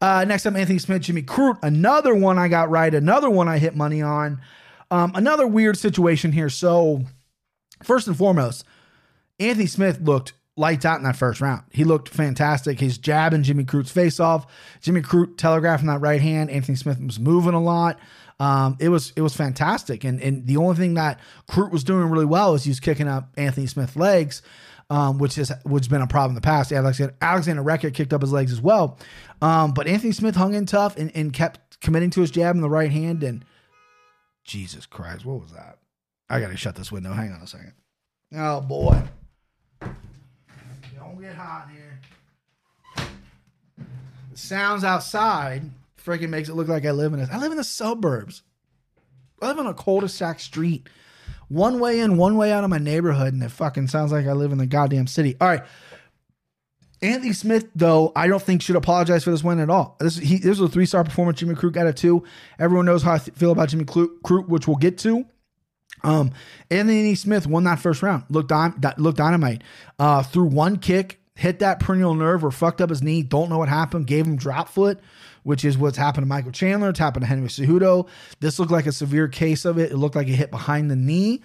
Uh, 0.00 0.24
next 0.24 0.44
up, 0.44 0.54
Anthony 0.54 0.78
Smith, 0.78 1.02
Jimmy 1.02 1.22
Crute. 1.22 1.58
Another 1.62 2.14
one 2.14 2.38
I 2.38 2.48
got 2.48 2.68
right. 2.68 2.92
Another 2.92 3.30
one 3.30 3.48
I 3.48 3.58
hit 3.58 3.74
money 3.74 4.02
on. 4.02 4.40
Um, 4.90 5.12
another 5.14 5.46
weird 5.46 5.78
situation 5.78 6.32
here. 6.32 6.50
So, 6.50 7.04
first 7.82 8.06
and 8.06 8.16
foremost, 8.16 8.64
Anthony 9.40 9.66
Smith 9.66 10.00
looked 10.00 10.34
lights 10.56 10.84
out 10.84 10.98
in 10.98 11.04
that 11.04 11.16
first 11.16 11.40
round. 11.40 11.62
He 11.72 11.84
looked 11.84 12.08
fantastic. 12.08 12.80
His 12.80 12.98
jab 12.98 13.32
and 13.32 13.44
Jimmy 13.44 13.64
Crute's 13.64 13.90
face 13.90 14.20
off. 14.20 14.46
Jimmy 14.80 15.00
Crute 15.00 15.36
telegraphing 15.36 15.86
that 15.86 16.00
right 16.00 16.20
hand. 16.20 16.50
Anthony 16.50 16.76
Smith 16.76 17.00
was 17.00 17.18
moving 17.18 17.54
a 17.54 17.62
lot. 17.62 17.98
Um, 18.40 18.76
it 18.80 18.88
was 18.88 19.12
it 19.16 19.20
was 19.22 19.34
fantastic. 19.34 20.04
And 20.04 20.20
and 20.20 20.46
the 20.46 20.56
only 20.56 20.76
thing 20.76 20.94
that 20.94 21.20
Crute 21.48 21.70
was 21.70 21.84
doing 21.84 22.10
really 22.10 22.24
well 22.24 22.54
is 22.54 22.64
he 22.64 22.70
was 22.70 22.80
kicking 22.80 23.08
up 23.08 23.32
Anthony 23.36 23.66
Smith's 23.66 23.96
legs. 23.96 24.42
Um, 24.90 25.18
which 25.18 25.38
is 25.38 25.50
which 25.64 25.84
has 25.84 25.88
been 25.88 26.02
a 26.02 26.06
problem 26.06 26.32
in 26.32 26.34
the 26.34 26.42
past. 26.42 26.70
Alexander 26.70 27.14
Alexander 27.22 27.62
Rakic 27.62 27.94
kicked 27.94 28.12
up 28.12 28.20
his 28.20 28.32
legs 28.32 28.52
as 28.52 28.60
well, 28.60 28.98
um, 29.40 29.72
but 29.72 29.86
Anthony 29.86 30.12
Smith 30.12 30.36
hung 30.36 30.52
in 30.52 30.66
tough 30.66 30.98
and, 30.98 31.10
and 31.16 31.32
kept 31.32 31.80
committing 31.80 32.10
to 32.10 32.20
his 32.20 32.30
jab 32.30 32.54
in 32.54 32.60
the 32.60 32.68
right 32.68 32.90
hand. 32.90 33.22
And 33.22 33.46
Jesus 34.44 34.84
Christ, 34.84 35.24
what 35.24 35.40
was 35.40 35.52
that? 35.52 35.78
I 36.28 36.38
gotta 36.38 36.56
shut 36.56 36.76
this 36.76 36.92
window. 36.92 37.12
Hang 37.12 37.32
on 37.32 37.40
a 37.40 37.46
second. 37.46 37.72
Oh 38.36 38.60
boy. 38.60 39.02
Don't 39.80 41.20
get 41.20 41.34
hot 41.34 41.68
here. 41.72 42.00
The 44.32 44.38
sounds 44.38 44.84
outside 44.84 45.62
freaking 46.04 46.28
makes 46.28 46.48
it 46.48 46.54
look 46.54 46.68
like 46.68 46.84
I 46.84 46.90
live 46.90 47.14
in 47.14 47.20
a 47.20 47.28
I 47.32 47.38
live 47.38 47.52
in 47.52 47.56
the 47.56 47.64
suburbs. 47.64 48.42
I 49.40 49.48
live 49.48 49.58
on 49.58 49.66
a 49.66 49.74
cul-de-sac 49.74 50.40
street. 50.40 50.88
One 51.48 51.78
way 51.78 52.00
in, 52.00 52.16
one 52.16 52.36
way 52.36 52.52
out 52.52 52.64
of 52.64 52.70
my 52.70 52.78
neighborhood, 52.78 53.34
and 53.34 53.42
it 53.42 53.50
fucking 53.50 53.88
sounds 53.88 54.12
like 54.12 54.26
I 54.26 54.32
live 54.32 54.52
in 54.52 54.58
the 54.58 54.66
goddamn 54.66 55.06
city. 55.06 55.36
All 55.40 55.48
right. 55.48 55.62
Anthony 57.02 57.34
Smith, 57.34 57.68
though, 57.74 58.12
I 58.16 58.28
don't 58.28 58.42
think 58.42 58.62
should 58.62 58.76
apologize 58.76 59.24
for 59.24 59.30
this 59.30 59.44
win 59.44 59.60
at 59.60 59.68
all. 59.68 59.96
This 60.00 60.16
he 60.16 60.38
this 60.38 60.58
was 60.58 60.70
a 60.70 60.72
three 60.72 60.86
star 60.86 61.04
performance. 61.04 61.38
Jimmy 61.38 61.54
Crute 61.54 61.72
got 61.72 61.86
a 61.86 61.92
two. 61.92 62.24
Everyone 62.58 62.86
knows 62.86 63.02
how 63.02 63.12
I 63.12 63.18
feel 63.18 63.52
about 63.52 63.68
Jimmy 63.68 63.84
Crute, 63.84 64.48
which 64.48 64.66
we'll 64.66 64.76
get 64.76 64.96
to. 64.98 65.26
Um, 66.02 66.32
Anthony 66.70 67.14
Smith 67.14 67.46
won 67.46 67.64
that 67.64 67.78
first 67.78 68.02
round. 68.02 68.24
Looked 68.30 68.52
on, 68.52 68.80
looked 68.98 69.18
dynamite. 69.18 69.62
Uh, 69.98 70.22
threw 70.22 70.44
one 70.44 70.78
kick, 70.78 71.20
hit 71.34 71.58
that 71.58 71.80
peroneal 71.80 72.16
nerve, 72.16 72.44
or 72.44 72.50
fucked 72.50 72.80
up 72.80 72.90
his 72.90 73.02
knee. 73.02 73.22
Don't 73.22 73.48
know 73.50 73.58
what 73.58 73.68
happened. 73.68 74.06
Gave 74.06 74.26
him 74.26 74.36
drop 74.36 74.68
foot, 74.68 75.00
which 75.44 75.64
is 75.64 75.78
what's 75.78 75.96
happened 75.96 76.22
to 76.22 76.28
Michael 76.28 76.52
Chandler. 76.52 76.90
It's 76.90 76.98
happened 76.98 77.22
to 77.22 77.28
Henry 77.28 77.48
Cejudo. 77.48 78.08
This 78.40 78.58
looked 78.58 78.72
like 78.72 78.86
a 78.86 78.92
severe 78.92 79.28
case 79.28 79.64
of 79.64 79.78
it. 79.78 79.92
It 79.92 79.96
looked 79.96 80.16
like 80.16 80.26
it 80.26 80.34
hit 80.34 80.50
behind 80.50 80.90
the 80.90 80.96
knee. 80.96 81.42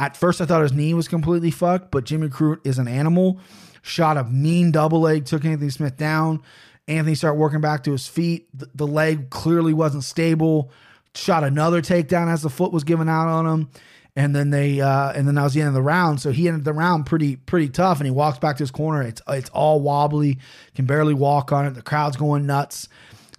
At 0.00 0.16
first, 0.16 0.40
I 0.40 0.46
thought 0.46 0.62
his 0.62 0.72
knee 0.72 0.92
was 0.92 1.06
completely 1.06 1.52
fucked, 1.52 1.92
but 1.92 2.04
Jimmy 2.04 2.28
Crute 2.28 2.66
is 2.66 2.78
an 2.78 2.88
animal. 2.88 3.38
Shot 3.82 4.16
a 4.16 4.24
mean 4.24 4.72
double 4.72 5.00
leg, 5.00 5.26
took 5.26 5.44
Anthony 5.44 5.70
Smith 5.70 5.96
down. 5.96 6.42
Anthony 6.88 7.14
started 7.14 7.38
working 7.38 7.60
back 7.60 7.84
to 7.84 7.92
his 7.92 8.06
feet. 8.06 8.48
The, 8.52 8.68
the 8.74 8.86
leg 8.86 9.30
clearly 9.30 9.72
wasn't 9.72 10.04
stable. 10.04 10.70
Shot 11.14 11.44
another 11.44 11.80
takedown 11.80 12.32
as 12.32 12.42
the 12.42 12.50
foot 12.50 12.72
was 12.72 12.82
given 12.82 13.08
out 13.08 13.28
on 13.28 13.46
him. 13.46 13.70
And 14.16 14.34
then 14.34 14.50
they 14.50 14.80
uh, 14.80 15.12
and 15.12 15.26
then 15.26 15.34
that 15.34 15.42
was 15.42 15.54
the 15.54 15.60
end 15.60 15.68
of 15.68 15.74
the 15.74 15.82
round. 15.82 16.20
So 16.20 16.30
he 16.30 16.46
ended 16.46 16.64
the 16.64 16.72
round 16.72 17.04
pretty 17.06 17.36
pretty 17.36 17.68
tough. 17.68 17.98
And 17.98 18.06
he 18.06 18.12
walks 18.12 18.38
back 18.38 18.56
to 18.56 18.62
his 18.62 18.70
corner. 18.70 19.02
It's 19.02 19.20
it's 19.28 19.50
all 19.50 19.80
wobbly, 19.80 20.38
can 20.74 20.86
barely 20.86 21.14
walk 21.14 21.52
on 21.52 21.66
it. 21.66 21.74
The 21.74 21.82
crowd's 21.82 22.16
going 22.16 22.46
nuts. 22.46 22.88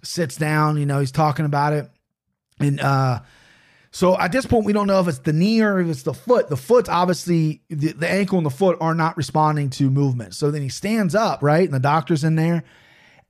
Sits 0.06 0.36
down, 0.36 0.76
you 0.78 0.86
know, 0.86 1.00
he's 1.00 1.12
talking 1.12 1.44
about 1.44 1.72
it. 1.72 1.90
And 2.60 2.80
uh 2.80 3.20
so 3.96 4.18
at 4.18 4.30
this 4.30 4.44
point, 4.44 4.66
we 4.66 4.74
don't 4.74 4.88
know 4.88 5.00
if 5.00 5.08
it's 5.08 5.20
the 5.20 5.32
knee 5.32 5.62
or 5.62 5.80
if 5.80 5.88
it's 5.88 6.02
the 6.02 6.12
foot. 6.12 6.50
The 6.50 6.56
foot's 6.56 6.90
obviously 6.90 7.62
the, 7.70 7.92
the 7.92 8.06
ankle 8.06 8.36
and 8.36 8.44
the 8.44 8.50
foot 8.50 8.76
are 8.78 8.94
not 8.94 9.16
responding 9.16 9.70
to 9.70 9.88
movement. 9.88 10.34
So 10.34 10.50
then 10.50 10.60
he 10.60 10.68
stands 10.68 11.14
up, 11.14 11.42
right? 11.42 11.64
And 11.64 11.72
the 11.72 11.80
doctor's 11.80 12.22
in 12.22 12.36
there. 12.36 12.62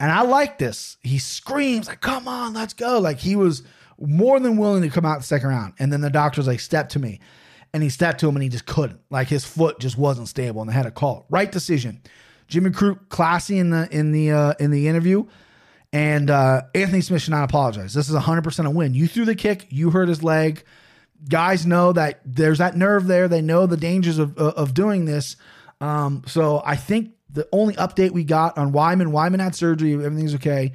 And 0.00 0.10
I 0.10 0.22
like 0.22 0.58
this. 0.58 0.96
He 1.02 1.18
screams, 1.18 1.86
like, 1.86 2.00
come 2.00 2.26
on, 2.26 2.52
let's 2.52 2.74
go. 2.74 2.98
Like 2.98 3.18
he 3.18 3.36
was 3.36 3.62
more 4.00 4.40
than 4.40 4.56
willing 4.56 4.82
to 4.82 4.88
come 4.88 5.06
out 5.06 5.18
the 5.18 5.24
second 5.24 5.50
round. 5.50 5.74
And 5.78 5.92
then 5.92 6.00
the 6.00 6.10
doctor's 6.10 6.48
like, 6.48 6.58
step 6.58 6.88
to 6.90 6.98
me. 6.98 7.20
And 7.72 7.80
he 7.80 7.88
stepped 7.88 8.18
to 8.20 8.28
him 8.28 8.34
and 8.34 8.42
he 8.42 8.48
just 8.48 8.66
couldn't. 8.66 8.98
Like 9.08 9.28
his 9.28 9.44
foot 9.44 9.78
just 9.78 9.96
wasn't 9.96 10.26
stable 10.26 10.62
and 10.62 10.68
they 10.68 10.74
had 10.74 10.82
to 10.82 10.90
call. 10.90 11.26
Right 11.30 11.52
decision. 11.52 12.00
Jimmy 12.48 12.70
Crute 12.70 13.08
classy 13.08 13.58
in 13.58 13.70
the 13.70 13.88
in 13.96 14.10
the 14.10 14.32
uh 14.32 14.54
in 14.58 14.72
the 14.72 14.88
interview. 14.88 15.26
And 15.92 16.30
uh, 16.30 16.62
Anthony 16.74 17.00
Smith 17.00 17.22
should 17.22 17.30
not 17.30 17.44
apologize. 17.44 17.94
This 17.94 18.08
is 18.08 18.16
100% 18.16 18.66
a 18.66 18.70
win. 18.70 18.94
You 18.94 19.06
threw 19.06 19.24
the 19.24 19.34
kick, 19.34 19.66
you 19.70 19.90
hurt 19.90 20.08
his 20.08 20.22
leg. 20.22 20.64
Guys 21.28 21.64
know 21.64 21.92
that 21.92 22.20
there's 22.24 22.58
that 22.58 22.76
nerve 22.76 23.06
there. 23.06 23.28
They 23.28 23.40
know 23.40 23.66
the 23.66 23.76
dangers 23.76 24.18
of, 24.18 24.36
of 24.36 24.74
doing 24.74 25.06
this. 25.06 25.36
Um, 25.80 26.22
so 26.26 26.62
I 26.64 26.76
think 26.76 27.12
the 27.30 27.48
only 27.52 27.74
update 27.74 28.10
we 28.10 28.24
got 28.24 28.58
on 28.58 28.72
Weidman, 28.72 29.12
Weidman 29.12 29.40
had 29.40 29.54
surgery, 29.54 29.92
everything's 29.94 30.34
okay. 30.34 30.72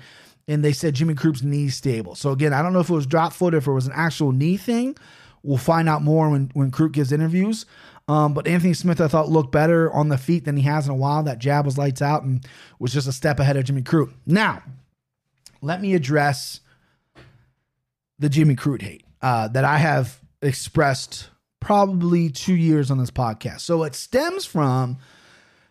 And 0.48 0.64
they 0.64 0.74
said 0.74 0.96
Jimmy 0.96 1.14
Crute's 1.14 1.44
knee 1.44 1.70
stable. 1.70 2.16
So 2.16 2.32
again, 2.32 2.54
I 2.54 2.62
don't 2.62 2.74
know 2.74 2.80
if 2.80 2.90
it 2.90 2.94
was 2.94 3.06
drop 3.06 3.34
foot, 3.34 3.54
if 3.54 3.68
it 3.68 3.72
was 3.72 3.86
an 3.86 3.94
actual 3.96 4.32
knee 4.32 4.58
thing. 4.58 4.98
We'll 5.44 5.58
find 5.58 5.90
out 5.90 6.02
more 6.02 6.30
when, 6.30 6.52
when 6.54 6.72
Crute 6.72 6.92
gives 6.92 7.12
interviews. 7.12 7.66
Um, 8.08 8.34
but 8.34 8.48
Anthony 8.48 8.74
Smith, 8.74 9.00
I 9.00 9.08
thought, 9.08 9.30
looked 9.30 9.52
better 9.52 9.92
on 9.94 10.10
the 10.10 10.18
feet 10.18 10.46
than 10.46 10.58
he 10.58 10.64
has 10.64 10.86
in 10.86 10.92
a 10.92 10.96
while. 10.96 11.24
That 11.24 11.40
jab 11.40 11.66
was 11.66 11.78
lights 11.78 12.02
out 12.02 12.24
and 12.24 12.46
was 12.80 12.92
just 12.92 13.08
a 13.08 13.14
step 13.14 13.40
ahead 13.40 13.58
of 13.58 13.66
Jimmy 13.66 13.84
Crute. 13.84 14.14
Now, 14.26 14.62
let 15.62 15.82
me 15.82 15.94
address 15.94 16.60
the 18.20 18.30
Jimmy 18.30 18.56
Crute 18.56 18.82
hate 18.82 19.06
uh, 19.22 19.48
that 19.50 19.64
I 19.64 19.78
have 19.78 20.20
expressed 20.42 21.30
probably 21.60 22.30
two 22.30 22.56
years 22.56 22.92
on 22.92 22.98
this 22.98 23.12
podcast. 23.12 23.62
So 23.62 23.84
it 23.84 23.96
stems 23.96 24.46
from 24.46 24.98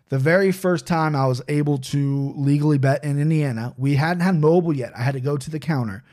the 0.08 0.18
very 0.18 0.52
first 0.52 0.86
time 0.86 1.14
I 1.14 1.26
was 1.26 1.42
able 1.48 1.78
to 1.78 2.32
legally 2.36 2.78
bet 2.78 3.04
in 3.04 3.20
Indiana. 3.20 3.74
We 3.76 3.96
hadn't 3.96 4.22
had 4.22 4.36
mobile 4.36 4.74
yet. 4.74 4.92
I 4.96 5.02
had 5.02 5.14
to 5.14 5.20
go 5.20 5.36
to 5.36 5.50
the 5.50 5.60
counter. 5.60 6.04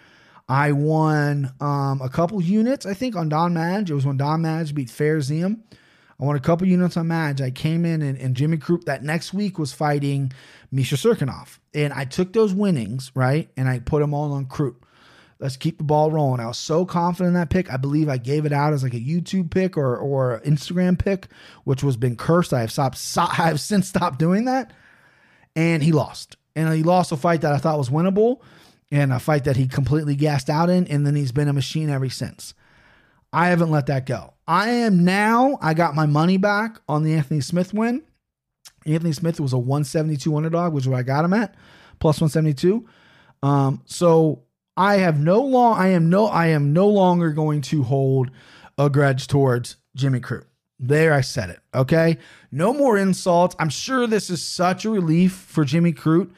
I 0.50 0.72
won 0.72 1.52
um, 1.60 2.02
a 2.02 2.10
couple 2.10 2.42
units, 2.42 2.86
I 2.86 2.94
think, 2.94 3.16
on 3.16 3.30
Don 3.30 3.54
Madge. 3.54 3.92
It 3.92 3.96
was 3.96 4.06
when 4.06 4.18
Don 4.18 4.42
Madge 4.42 4.74
beat 4.74 4.90
Fares 4.90 5.30
Ziam. 5.30 5.62
I 6.20 6.26
won 6.26 6.36
a 6.36 6.40
couple 6.40 6.68
units 6.68 6.98
on 6.98 7.08
Madge. 7.08 7.42
I 7.42 7.52
came 7.52 7.86
in 7.86 8.02
and, 8.02 8.18
and 8.18 8.36
Jimmy 8.36 8.58
Crute 8.58 8.86
that 8.86 9.04
next 9.04 9.34
week 9.34 9.60
was 9.60 9.72
fighting 9.72 10.32
Misha 10.72 10.96
Cirkunov. 10.96 11.60
And 11.76 11.94
I 11.94 12.06
took 12.06 12.34
those 12.34 12.54
winnings, 12.54 13.12
right? 13.14 13.50
And 13.56 13.70
I 13.70 13.80
put 13.80 14.00
them 14.00 14.16
all 14.16 14.34
on 14.34 14.48
Crute. 14.48 14.78
Let's 15.40 15.58
keep 15.58 15.78
the 15.78 15.84
ball 15.84 16.12
rolling. 16.12 16.40
I 16.40 16.48
was 16.48 16.58
so 16.58 16.84
confident 16.86 17.30
in 17.30 17.34
that 17.36 17.52
pick. 17.52 17.72
I 17.72 17.78
believe 17.78 18.10
I 18.10 18.18
gave 18.18 18.48
it 18.48 18.52
out 18.52 18.74
as 18.74 18.82
like 18.82 18.96
a 18.96 19.00
YouTube 19.00 19.52
pick 19.52 19.78
or 19.78 19.96
or 19.96 20.42
Instagram 20.44 20.98
pick, 20.98 21.28
which 21.64 21.84
was 21.84 21.96
been 21.96 22.16
cursed. 22.16 22.54
I 22.54 22.62
have 22.62 22.72
stopped. 22.72 23.00
I 23.18 23.48
have 23.48 23.60
since 23.60 23.88
stopped 23.88 24.18
doing 24.18 24.46
that. 24.46 24.74
And 25.56 25.84
he 25.84 25.92
lost. 25.92 26.38
And 26.56 26.74
he 26.74 26.82
lost 26.82 27.12
a 27.12 27.18
fight 27.18 27.42
that 27.42 27.54
I 27.54 27.60
thought 27.60 27.78
was 27.78 27.90
winnable, 27.90 28.42
and 28.92 29.14
a 29.14 29.20
fight 29.20 29.44
that 29.44 29.58
he 29.58 29.68
completely 29.68 30.16
gassed 30.16 30.50
out 30.50 30.72
in. 30.72 30.88
And 30.88 31.06
then 31.06 31.16
he's 31.16 31.32
been 31.32 31.48
a 31.48 31.54
machine 31.54 31.92
ever 31.92 32.10
since. 32.10 32.56
I 33.32 33.50
haven't 33.50 33.70
let 33.70 33.86
that 33.86 34.08
go. 34.08 34.34
I 34.48 34.70
am 34.70 35.04
now. 35.04 35.58
I 35.62 35.74
got 35.74 35.96
my 35.96 36.06
money 36.06 36.38
back 36.38 36.80
on 36.88 37.04
the 37.04 37.14
Anthony 37.14 37.42
Smith 37.42 37.74
win. 37.74 38.04
Anthony 38.86 39.12
Smith 39.12 39.40
was 39.40 39.54
a 39.54 39.58
172 39.58 40.36
underdog, 40.36 40.74
which 40.74 40.86
is 40.86 40.88
where 40.88 41.00
I 41.00 41.04
got 41.04 41.26
him 41.26 41.34
at, 41.34 41.56
plus 42.00 42.22
172. 42.22 42.88
Um, 43.44 43.82
so 43.86 44.44
I 44.78 44.98
have 44.98 45.20
no 45.20 45.42
long 45.42 45.78
I 45.78 45.90
am 45.90 46.10
no 46.10 46.28
I 46.28 46.48
am 46.48 46.74
no 46.74 46.88
longer 46.88 47.32
going 47.32 47.62
to 47.64 47.84
hold 47.84 48.32
a 48.78 48.90
grudge 48.90 49.28
towards 49.28 49.76
Jimmy 49.96 50.20
Crute. 50.20 50.46
There 50.80 51.14
I 51.14 51.22
said 51.22 51.50
it. 51.50 51.60
Okay. 51.74 52.18
No 52.52 52.74
more 52.74 52.98
insults. 52.98 53.56
I'm 53.60 53.70
sure 53.70 54.08
this 54.08 54.30
is 54.30 54.44
such 54.44 54.86
a 54.86 54.90
relief 54.90 55.34
for 55.34 55.66
Jimmy 55.66 55.94
Crute. 55.94 56.32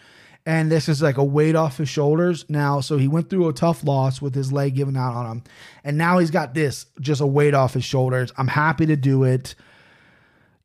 And 0.49 0.71
this 0.71 0.89
is 0.89 0.99
like 0.99 1.17
a 1.19 1.23
weight 1.23 1.55
off 1.55 1.77
his 1.77 1.89
shoulders 1.89 2.43
now. 2.49 2.81
So 2.81 2.97
he 2.97 3.07
went 3.07 3.29
through 3.29 3.49
a 3.49 3.53
tough 3.53 3.83
loss 3.83 4.19
with 4.19 4.33
his 4.33 4.51
leg 4.51 4.73
giving 4.73 4.97
out 4.97 5.13
on 5.13 5.27
him. 5.27 5.43
And 5.83 5.95
now 5.95 6.17
he's 6.17 6.31
got 6.31 6.55
this 6.55 6.87
just 6.99 7.21
a 7.21 7.27
weight 7.27 7.53
off 7.53 7.75
his 7.75 7.83
shoulders. 7.83 8.33
I'm 8.35 8.47
happy 8.47 8.87
to 8.87 8.95
do 8.95 9.25
it. 9.25 9.53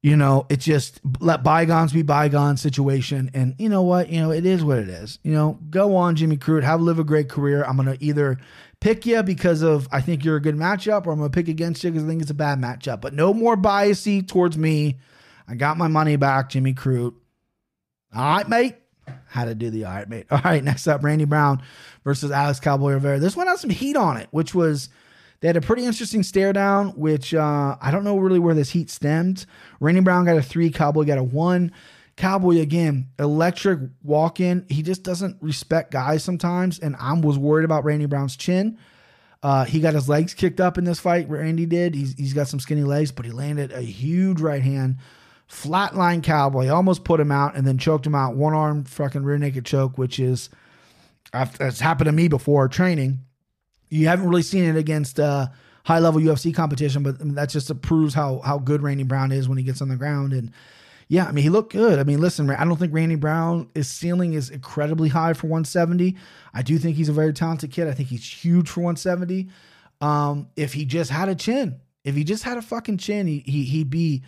You 0.01 0.17
know, 0.17 0.47
it 0.49 0.61
just 0.61 1.03
let 1.21 1.43
bygones 1.43 1.93
be 1.93 2.01
bygones 2.01 2.63
situation. 2.63 3.31
And 3.35 3.57
you 3.59 3.69
know 3.69 3.83
what? 3.83 4.09
You 4.09 4.23
know, 4.23 4.31
it 4.31 4.47
is 4.47 4.65
what 4.65 4.79
it 4.79 4.89
is. 4.89 5.19
You 5.23 5.33
know, 5.33 5.59
go 5.69 5.97
on, 5.97 6.17
Jimmy 6.17 6.39
Crute, 6.39 6.63
have 6.63 6.81
live 6.81 6.99
a 6.99 7.05
great 7.05 7.29
career. 7.29 7.63
I'm 7.63 7.77
gonna 7.77 7.99
either 8.01 8.39
pick 8.81 9.05
you 9.05 9.23
because 9.23 9.61
of 9.61 9.87
I 9.93 10.01
think 10.01 10.25
you're 10.25 10.37
a 10.37 10.43
good 10.43 10.57
matchup, 10.57 11.07
or 11.07 11.13
I'm 11.13 11.19
gonna 11.19 11.29
pick 11.29 11.49
against 11.49 11.85
you 11.85 11.91
because 11.91 12.05
I 12.05 12.09
think 12.09 12.23
it's 12.23 12.31
a 12.31 12.35
bad 12.35 12.59
matchup. 12.59 13.03
But 13.03 13.13
no 13.13 13.35
more 13.35 13.55
biasy 13.55 14.27
towards 14.27 14.57
me. 14.57 14.99
I 15.47 15.57
got 15.57 15.77
my 15.77 15.89
money 15.89 16.17
back, 16.17 16.49
Jimmy 16.49 16.73
Crute. 16.73 17.15
All 18.15 18.37
right, 18.37 18.49
mate. 18.49 18.77
How 19.27 19.45
to 19.45 19.55
do 19.55 19.71
the 19.71 19.85
all 19.85 19.95
right, 19.95 20.09
mate. 20.09 20.27
All 20.31 20.41
right, 20.45 20.63
next 20.63 20.87
up, 20.87 21.03
Randy 21.03 21.25
Brown 21.25 21.63
versus 22.05 22.31
Alex 22.31 22.61
Cowboy 22.61 22.93
Oliveira. 22.93 23.19
This 23.19 23.37
one 23.37 23.47
has 23.47 23.61
some 23.61 23.71
heat 23.71 23.97
on 23.97 24.17
it, 24.17 24.29
which 24.31 24.55
was 24.55 24.89
they 25.41 25.49
had 25.49 25.57
a 25.57 25.61
pretty 25.61 25.85
interesting 25.85 26.23
stare 26.23 26.53
down, 26.53 26.91
which 26.91 27.35
uh, 27.35 27.77
I 27.81 27.91
don't 27.91 28.05
know 28.05 28.17
really 28.17 28.39
where 28.39 28.55
this 28.55 28.71
heat 28.71 28.91
stemmed. 28.91 29.47
Randy 29.81 30.01
Brown 30.01 30.25
got 30.25 30.37
a 30.37 30.43
three, 30.43 30.71
Cowboy 30.71 31.05
got 31.05 31.19
a 31.19 31.23
one. 31.23 31.73
Cowboy 32.17 32.61
again, 32.61 33.09
electric 33.19 33.81
walk 34.03 34.39
in. 34.39 34.65
He 34.69 34.83
just 34.83 35.03
doesn't 35.03 35.37
respect 35.41 35.91
guys 35.91 36.23
sometimes, 36.23 36.79
and 36.79 36.95
I 36.97 37.13
was 37.15 37.37
worried 37.37 37.65
about 37.65 37.85
Randy 37.85 38.07
Brown's 38.07 38.37
chin. 38.37 38.79
Uh, 39.43 39.65
he 39.65 39.81
got 39.81 39.93
his 39.93 40.09
legs 40.09 40.33
kicked 40.33 40.61
up 40.61 40.79
in 40.79 40.85
this 40.85 41.01
fight. 41.01 41.29
Where 41.29 41.41
Randy 41.41 41.67
did. 41.67 41.95
He's, 41.95 42.15
he's 42.15 42.33
got 42.33 42.49
some 42.49 42.61
skinny 42.61 42.85
legs, 42.85 43.13
but 43.13 43.27
he 43.27 43.33
landed 43.33 43.73
a 43.73 43.83
huge 43.83 44.41
right 44.41 44.63
hand, 44.63 44.99
flatline 45.49 46.23
Cowboy. 46.23 46.69
Almost 46.69 47.05
put 47.05 47.21
him 47.21 47.33
out, 47.33 47.57
and 47.57 47.67
then 47.67 47.79
choked 47.79 48.07
him 48.07 48.15
out. 48.15 48.37
One 48.37 48.55
arm 48.55 48.85
fucking 48.85 49.25
rear 49.25 49.39
naked 49.39 49.65
choke, 49.65 49.99
which 49.99 50.19
is 50.19 50.49
that's 51.33 51.81
happened 51.81 52.07
to 52.07 52.13
me 52.13 52.29
before 52.29 52.69
training. 52.69 53.21
You 53.89 54.09
haven't 54.09 54.29
really 54.29 54.43
seen 54.43 54.65
it 54.65 54.77
against 54.77 55.21
uh, 55.21 55.49
high 55.85 55.99
level 55.99 56.21
UFC 56.21 56.55
competition, 56.55 57.03
but 57.03 57.21
I 57.21 57.25
mean, 57.25 57.35
that 57.35 57.49
just 57.49 57.81
proves 57.83 58.15
how 58.15 58.41
how 58.41 58.59
good 58.59 58.83
Randy 58.83 59.05
Brown 59.05 59.33
is 59.33 59.49
when 59.49 59.59
he 59.59 59.65
gets 59.65 59.83
on 59.83 59.89
the 59.89 59.97
ground. 59.97 60.33
And 60.33 60.53
yeah, 61.09 61.27
I 61.27 61.33
mean, 61.33 61.43
he 61.43 61.51
looked 61.51 61.73
good. 61.73 61.99
I 61.99 62.05
mean, 62.05 62.21
listen, 62.21 62.49
I 62.51 62.65
don't 62.65 62.77
think 62.77 62.95
Randy 62.95 63.17
Brown, 63.17 63.69
his 63.75 63.89
ceiling 63.89 64.35
is 64.35 64.51
incredibly 64.51 65.09
high 65.11 65.35
for 65.35 65.47
170. 65.49 66.17
I 66.53 66.63
do 66.63 66.79
think 66.79 66.97
he's 66.97 67.09
a 67.09 67.13
very 67.13 67.33
talented 67.33 67.71
kid. 67.71 67.89
I 67.89 67.93
think 67.93 68.09
he's 68.09 68.27
huge 68.27 68.69
for 68.69 68.81
170. 68.81 69.49
Um, 70.01 70.49
if 70.57 70.73
he 70.73 70.85
just 70.85 71.11
had 71.11 71.29
a 71.29 71.35
chin, 71.35 71.81
if 72.05 72.15
he 72.15 72.25
just 72.25 72.43
had 72.43 72.59
a 72.59 72.63
fucking 72.63 72.99
chin, 72.99 73.27
he, 73.27 73.41
he 73.41 73.65
he'd 73.65 73.91
be 73.91 74.23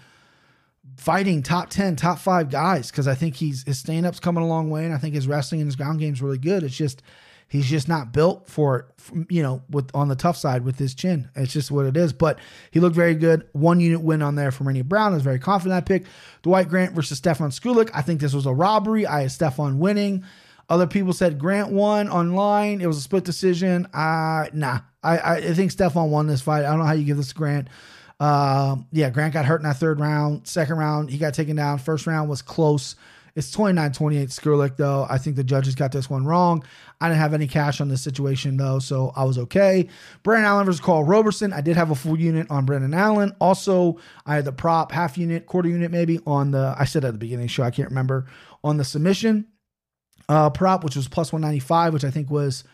fighting 0.97 1.43
top 1.43 1.71
10, 1.71 1.97
top 1.97 2.19
five 2.19 2.51
guys. 2.51 2.91
Cause 2.91 3.07
I 3.09 3.15
think 3.15 3.37
he's 3.37 3.63
his 3.65 3.79
stand 3.79 4.07
up's 4.07 4.21
coming 4.21 4.43
a 4.43 4.49
long 4.49 4.71
way, 4.71 4.85
and 4.85 4.95
I 4.95 4.99
think 4.99 5.15
his 5.15 5.29
wrestling 5.29 5.61
and 5.61 5.69
his 5.69 5.77
ground 5.77 6.01
game's 6.01 6.23
really 6.23 6.39
good. 6.39 6.63
It's 6.63 6.77
just 6.77 7.03
he's 7.49 7.67
just 7.67 7.89
not 7.89 8.13
built 8.13 8.49
for 8.49 8.79
it, 8.79 8.87
you 9.31 9.43
know, 9.43 9.63
with 9.71 9.91
on 9.95 10.09
the 10.09 10.17
tough 10.17 10.37
side 10.37 10.65
with 10.65 10.79
his 10.79 10.95
chin. 10.95 11.29
It's 11.37 11.53
just 11.53 11.71
what 11.71 11.87
it 11.87 11.97
is. 11.97 12.13
But 12.13 12.39
he 12.71 12.81
looked 12.81 12.97
very 12.97 13.15
good. 13.15 13.47
One 13.53 13.81
unit 13.81 14.01
win 14.01 14.23
on 14.23 14.35
there 14.35 14.51
from 14.51 14.67
Randy 14.67 14.83
Brown. 14.83 15.13
I 15.13 15.15
was 15.15 15.23
very 15.23 15.39
confident 15.39 15.77
that 15.77 15.93
pick. 15.93 16.07
Dwight 16.43 16.69
Grant 16.69 16.95
versus 16.95 17.19
Stefan 17.19 17.51
Sekulic. 17.51 17.91
I 17.95 18.03
think 18.03 18.21
this 18.21 18.35
was 18.35 18.47
a 18.47 18.55
robbery. 18.55 19.07
I 19.07 19.23
had 19.23 19.33
Stefan 19.33 19.79
winning. 19.79 20.25
Other 20.69 20.89
people 20.89 21.13
said 21.13 21.39
Grant 21.39 21.71
won 21.71 22.09
online. 22.09 22.81
It 22.81 22.87
was 22.87 22.97
a 22.97 23.03
split 23.03 23.25
decision. 23.25 23.87
Uh 23.95 24.47
nah. 24.53 24.81
I, 25.03 25.37
I, 25.37 25.55
think 25.55 25.71
Stefan 25.71 26.11
won 26.11 26.27
this 26.27 26.43
fight. 26.43 26.65
I 26.65 26.71
don't 26.71 26.81
know 26.81 26.85
how 26.85 26.93
you 26.93 27.05
give 27.05 27.17
this 27.17 27.33
Grant. 27.33 27.69
Uh, 28.19 28.77
yeah, 28.93 29.11
Grant 29.11 29.35
got 29.35 29.45
hurt 29.45 29.61
in 29.61 29.67
that 29.67 29.77
third 29.77 30.01
round. 30.01 30.47
Second 30.47 30.77
round, 30.77 31.11
he 31.11 31.19
got 31.19 31.35
taken 31.35 31.57
down. 31.57 31.79
First 31.79 32.07
round 32.07 32.29
was 32.29 32.43
close. 32.43 32.97
It's 33.35 33.51
29 33.51 33.93
28 33.93 34.29
Sekulic, 34.31 34.77
though. 34.77 35.07
I 35.11 35.19
think 35.19 35.37
the 35.37 35.45
judges 35.45 35.75
got 35.75 35.93
this 35.93 36.09
one 36.09 36.25
wrong. 36.25 36.65
I 37.03 37.09
didn't 37.09 37.21
have 37.21 37.35
any 37.35 37.47
cash 37.47 37.83
on 37.83 37.89
this 37.89 38.01
situation, 38.01 38.57
though, 38.57 38.79
so 38.79 39.13
I 39.15 39.25
was 39.25 39.37
okay. 39.37 39.89
Brendan 40.23 40.47
Allen 40.47 40.65
versus 40.65 40.81
Karl 40.81 41.05
Roberson. 41.05 41.53
I 41.53 41.61
did 41.61 41.77
have 41.77 41.91
a 41.91 41.95
full 41.95 42.19
unit 42.19 42.51
on 42.51 42.65
Brendan 42.65 42.95
Allen. 42.95 43.37
Also, 43.39 43.99
I 44.25 44.37
had 44.37 44.47
the 44.47 44.53
prop, 44.53 44.91
half 44.91 45.19
unit, 45.19 45.45
quarter 45.45 45.69
unit, 45.69 45.91
maybe, 45.91 46.19
on 46.27 46.53
the, 46.53 46.75
I 46.79 46.87
said 46.87 47.05
at 47.05 47.13
the 47.13 47.19
beginning 47.19 47.47
the 47.47 47.53
show, 47.53 47.63
I 47.63 47.71
can't 47.71 47.91
remember, 47.91 48.25
on 48.65 48.79
the 48.79 48.85
submission 48.85 49.47
uh, 50.31 50.49
prop, 50.49 50.83
which 50.83 50.97
was 50.97 51.07
plus 51.07 51.31
195, 51.31 51.93
which 51.93 52.05
I 52.05 52.11
think 52.11 52.31
was 52.31 52.65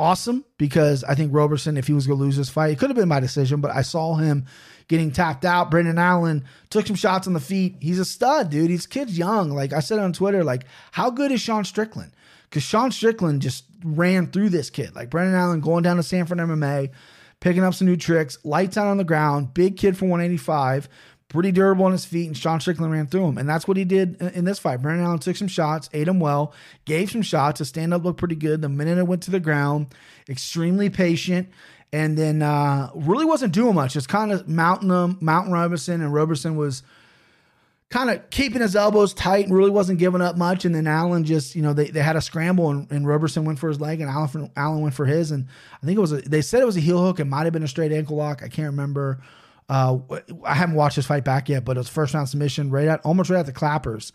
awesome 0.00 0.44
because 0.56 1.04
I 1.04 1.14
think 1.14 1.32
Roberson, 1.34 1.76
if 1.76 1.86
he 1.86 1.92
was 1.92 2.06
going 2.06 2.18
to 2.18 2.24
lose 2.24 2.36
this 2.36 2.48
fight, 2.48 2.72
it 2.72 2.78
could 2.78 2.88
have 2.88 2.96
been 2.96 3.08
my 3.08 3.20
decision, 3.20 3.60
but 3.60 3.70
I 3.70 3.82
saw 3.82 4.14
him 4.14 4.46
getting 4.88 5.12
tapped 5.12 5.44
out. 5.44 5.70
Brendan 5.70 5.98
Allen 5.98 6.44
took 6.70 6.86
some 6.86 6.96
shots 6.96 7.26
on 7.26 7.34
the 7.34 7.40
feet. 7.40 7.76
He's 7.80 7.98
a 7.98 8.04
stud, 8.04 8.50
dude. 8.50 8.70
He's 8.70 8.86
kid's 8.86 9.16
young. 9.16 9.50
Like 9.50 9.72
I 9.72 9.80
said 9.80 9.98
on 9.98 10.12
Twitter, 10.12 10.42
like 10.42 10.64
how 10.92 11.10
good 11.10 11.30
is 11.30 11.40
Sean 11.40 11.64
Strickland? 11.64 12.12
Because 12.48 12.62
Sean 12.62 12.90
Strickland 12.90 13.42
just 13.42 13.64
ran 13.84 14.26
through 14.26 14.48
this 14.48 14.70
kid. 14.70 14.94
Like 14.94 15.10
Brendan 15.10 15.36
Allen 15.36 15.60
going 15.60 15.82
down 15.84 15.98
to 15.98 16.02
Sanford 16.02 16.38
MMA, 16.38 16.90
picking 17.38 17.62
up 17.62 17.74
some 17.74 17.86
new 17.86 17.96
tricks, 17.96 18.38
lights 18.42 18.76
out 18.76 18.86
on 18.86 18.96
the 18.96 19.04
ground, 19.04 19.54
big 19.54 19.76
kid 19.76 19.96
for 19.96 20.06
185 20.06 20.88
pretty 21.30 21.52
durable 21.52 21.86
on 21.86 21.92
his 21.92 22.04
feet, 22.04 22.26
and 22.26 22.36
Sean 22.36 22.60
Strickland 22.60 22.92
ran 22.92 23.06
through 23.06 23.28
him. 23.28 23.38
And 23.38 23.48
that's 23.48 23.66
what 23.66 23.78
he 23.78 23.84
did 23.84 24.20
in, 24.20 24.44
this 24.44 24.58
fight. 24.58 24.82
Brendan 24.82 25.06
Allen 25.06 25.20
took 25.20 25.36
some 25.36 25.48
shots, 25.48 25.88
ate 25.94 26.08
him 26.08 26.20
well, 26.20 26.52
gave 26.84 27.10
some 27.10 27.22
shots. 27.22 27.60
His 27.60 27.68
stand 27.68 27.94
up 27.94 28.04
looked 28.04 28.18
pretty 28.18 28.34
good. 28.34 28.60
The 28.60 28.68
minute 28.68 28.98
it 28.98 29.06
went 29.06 29.22
to 29.22 29.30
the 29.30 29.40
ground, 29.40 29.94
extremely 30.28 30.90
patient. 30.90 31.48
And 31.92 32.18
then 32.18 32.42
uh, 32.42 32.90
really 32.94 33.24
wasn't 33.24 33.52
doing 33.52 33.74
much, 33.74 33.94
just 33.94 34.08
kind 34.08 34.30
of 34.30 34.48
mounting 34.48 34.88
them, 34.88 35.18
mounting 35.20 35.52
Roberson, 35.52 36.00
and 36.00 36.12
Roberson 36.12 36.54
was 36.54 36.84
kind 37.90 38.10
of 38.10 38.30
keeping 38.30 38.60
his 38.60 38.76
elbows 38.76 39.12
tight 39.12 39.46
and 39.46 39.54
really 39.54 39.70
wasn't 39.70 39.98
giving 39.98 40.20
up 40.20 40.36
much. 40.36 40.64
And 40.64 40.72
then 40.74 40.86
Allen 40.86 41.24
just, 41.24 41.56
you 41.56 41.62
know, 41.62 41.72
they, 41.72 41.90
they 41.90 42.02
had 42.02 42.14
a 42.14 42.20
scramble 42.20 42.70
and, 42.70 42.90
and 42.92 43.06
Roberson 43.06 43.44
went 43.44 43.58
for 43.58 43.68
his 43.68 43.80
leg 43.80 44.00
and 44.00 44.08
Allen, 44.08 44.50
Allen 44.56 44.80
went 44.80 44.94
for 44.94 45.06
his. 45.06 45.32
And 45.32 45.48
I 45.82 45.86
think 45.86 45.96
it 45.96 46.00
was, 46.00 46.12
a, 46.12 46.20
they 46.20 46.42
said 46.42 46.62
it 46.62 46.66
was 46.66 46.76
a 46.76 46.80
heel 46.80 47.04
hook. 47.04 47.18
It 47.18 47.24
might 47.24 47.44
have 47.44 47.52
been 47.52 47.64
a 47.64 47.68
straight 47.68 47.90
ankle 47.90 48.16
lock. 48.16 48.42
I 48.44 48.48
can't 48.48 48.66
remember. 48.66 49.20
Uh, 49.70 49.98
I 50.44 50.54
haven't 50.54 50.74
watched 50.74 50.96
this 50.96 51.06
fight 51.06 51.24
back 51.24 51.48
yet, 51.48 51.64
but 51.64 51.76
it 51.76 51.80
was 51.80 51.88
first 51.88 52.12
round 52.12 52.28
submission 52.28 52.70
right 52.70 52.88
at 52.88 53.00
almost 53.02 53.30
right 53.30 53.38
at 53.38 53.46
the 53.46 53.52
clappers. 53.52 54.10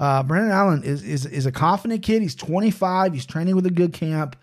Uh, 0.00 0.22
Brendan 0.22 0.50
Allen 0.50 0.82
is, 0.82 1.02
is 1.04 1.26
is 1.26 1.44
a 1.46 1.52
confident 1.52 2.02
kid. 2.02 2.22
He's 2.22 2.34
25. 2.34 3.12
He's 3.12 3.26
training 3.26 3.54
with 3.54 3.66
a 3.66 3.70
good 3.70 3.92
camp. 3.92 4.34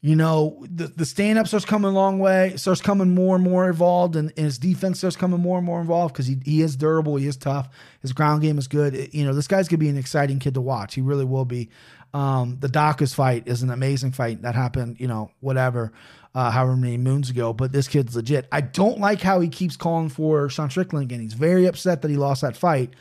You 0.00 0.16
know, 0.16 0.64
the, 0.70 0.88
the 0.88 1.04
stand 1.06 1.38
up 1.38 1.48
starts 1.48 1.64
coming 1.64 1.90
a 1.90 1.94
long 1.94 2.18
way, 2.18 2.52
starts 2.56 2.82
coming 2.82 3.14
more 3.14 3.34
and 3.36 3.42
more 3.44 3.66
involved, 3.68 4.16
and, 4.16 4.32
and 4.36 4.44
his 4.44 4.58
defense 4.58 4.98
starts 4.98 5.16
coming 5.16 5.40
more 5.40 5.56
and 5.56 5.66
more 5.66 5.80
involved 5.80 6.12
because 6.12 6.26
he, 6.26 6.36
he 6.44 6.60
is 6.60 6.76
durable, 6.76 7.16
he 7.16 7.26
is 7.26 7.38
tough, 7.38 7.70
his 8.02 8.12
ground 8.12 8.42
game 8.42 8.58
is 8.58 8.68
good. 8.68 8.94
It- 8.94 9.14
you 9.14 9.24
know, 9.24 9.32
this 9.32 9.48
guy's 9.48 9.66
gonna 9.66 9.78
be 9.78 9.88
an 9.88 9.96
exciting 9.96 10.38
kid 10.40 10.54
to 10.54 10.60
watch. 10.60 10.94
He 10.94 11.00
really 11.00 11.24
will 11.24 11.46
be. 11.46 11.70
Um, 12.12 12.58
the 12.60 12.68
Dawkins 12.68 13.14
fight 13.14 13.48
is 13.48 13.62
an 13.62 13.70
amazing 13.70 14.12
fight 14.12 14.42
that 14.42 14.54
happened, 14.54 14.96
you 15.00 15.08
know, 15.08 15.30
whatever, 15.40 15.90
uh, 16.34 16.50
however 16.50 16.76
many 16.76 16.96
moons 16.96 17.30
ago. 17.30 17.52
But 17.52 17.72
this 17.72 17.88
kid's 17.88 18.16
legit. 18.16 18.46
I 18.50 18.60
don't 18.60 18.98
like 18.98 19.20
how 19.20 19.40
he 19.40 19.48
keeps 19.48 19.76
calling 19.76 20.08
for 20.08 20.48
Sean 20.48 20.70
Strickland 20.70 21.04
again. 21.04 21.20
He's 21.20 21.34
very 21.34 21.66
upset 21.66 22.02
that 22.02 22.10
he 22.10 22.16
lost 22.16 22.42
that 22.42 22.56
fight. 22.56 22.94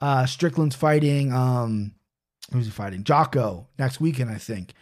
Uh, 0.00 0.26
Strickland's 0.26 0.76
fighting. 0.76 1.32
Um, 1.32 1.92
who's 2.52 2.66
he 2.66 2.70
fighting? 2.70 3.04
Jotko 3.04 3.66
next 3.78 4.00
weekend, 4.00 4.30
I 4.30 4.38
think. 4.38 4.74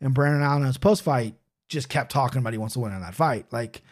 And 0.00 0.14
Brendan 0.14 0.42
Allen, 0.42 0.62
in 0.62 0.66
his 0.66 0.78
post 0.78 1.02
fight, 1.02 1.34
just 1.68 1.88
kept 1.88 2.12
talking 2.12 2.38
about 2.38 2.52
he 2.52 2.58
wants 2.58 2.74
to 2.74 2.80
win 2.80 2.92
on 2.92 3.00
that 3.00 3.14
fight. 3.14 3.46
Like, 3.50 3.82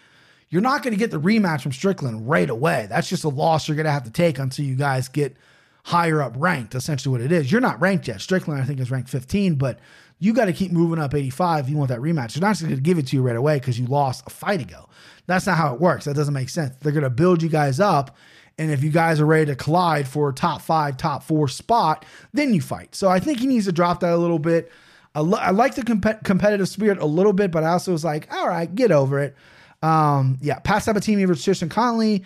you're 0.48 0.62
not 0.62 0.82
going 0.82 0.92
to 0.92 0.98
get 0.98 1.10
the 1.10 1.20
rematch 1.20 1.62
from 1.62 1.72
Strickland 1.72 2.28
right 2.28 2.48
away. 2.48 2.86
That's 2.88 3.08
just 3.08 3.24
a 3.24 3.28
loss 3.28 3.66
you're 3.66 3.76
going 3.76 3.86
to 3.86 3.90
have 3.90 4.04
to 4.04 4.12
take 4.12 4.38
until 4.38 4.64
you 4.64 4.76
guys 4.76 5.08
get 5.08 5.36
higher 5.84 6.22
up 6.22 6.34
ranked. 6.36 6.74
Essentially, 6.74 7.10
what 7.10 7.20
it 7.20 7.32
is. 7.32 7.50
You're 7.50 7.60
not 7.60 7.80
ranked 7.80 8.06
yet. 8.06 8.20
Strickland, 8.20 8.62
I 8.62 8.64
think, 8.64 8.78
is 8.80 8.90
ranked 8.90 9.10
15, 9.10 9.56
but 9.56 9.80
you 10.18 10.32
got 10.32 10.46
to 10.46 10.52
keep 10.52 10.72
moving 10.72 10.98
up 10.98 11.14
85 11.14 11.64
if 11.64 11.70
you 11.70 11.76
want 11.76 11.90
that 11.90 12.00
rematch. 12.00 12.34
They're 12.34 12.40
not 12.40 12.52
just 12.52 12.62
going 12.62 12.74
to 12.74 12.80
give 12.80 12.98
it 12.98 13.08
to 13.08 13.16
you 13.16 13.22
right 13.22 13.36
away 13.36 13.58
because 13.58 13.78
you 13.78 13.86
lost 13.86 14.24
a 14.26 14.30
fight 14.30 14.62
ago. 14.62 14.88
That's 15.26 15.46
not 15.46 15.56
how 15.58 15.74
it 15.74 15.80
works. 15.80 16.06
That 16.06 16.14
doesn't 16.14 16.32
make 16.32 16.48
sense. 16.48 16.74
They're 16.80 16.92
going 16.92 17.02
to 17.04 17.10
build 17.10 17.42
you 17.42 17.48
guys 17.48 17.80
up. 17.80 18.16
And 18.58 18.70
if 18.70 18.82
you 18.82 18.90
guys 18.90 19.20
are 19.20 19.26
ready 19.26 19.46
to 19.46 19.56
collide 19.56 20.08
for 20.08 20.30
a 20.30 20.32
top 20.32 20.62
five, 20.62 20.96
top 20.96 21.22
four 21.22 21.48
spot, 21.48 22.06
then 22.32 22.54
you 22.54 22.62
fight. 22.62 22.94
So 22.94 23.08
I 23.08 23.20
think 23.20 23.40
he 23.40 23.46
needs 23.46 23.66
to 23.66 23.72
drop 23.72 24.00
that 24.00 24.12
a 24.12 24.16
little 24.16 24.38
bit. 24.38 24.72
I, 25.14 25.20
lo- 25.20 25.38
I 25.38 25.50
like 25.50 25.74
the 25.74 25.82
comp- 25.82 26.24
competitive 26.24 26.68
spirit 26.68 26.98
a 26.98 27.06
little 27.06 27.34
bit, 27.34 27.50
but 27.50 27.64
I 27.64 27.68
also 27.68 27.92
was 27.92 28.04
like, 28.04 28.32
all 28.32 28.48
right, 28.48 28.72
get 28.74 28.90
over 28.90 29.18
it. 29.20 29.36
Um, 29.82 30.38
yeah, 30.40 30.58
Pat 30.60 30.82
Sabatini 30.84 31.24
versus 31.26 31.44
Tristan 31.44 31.68
Connelly. 31.68 32.24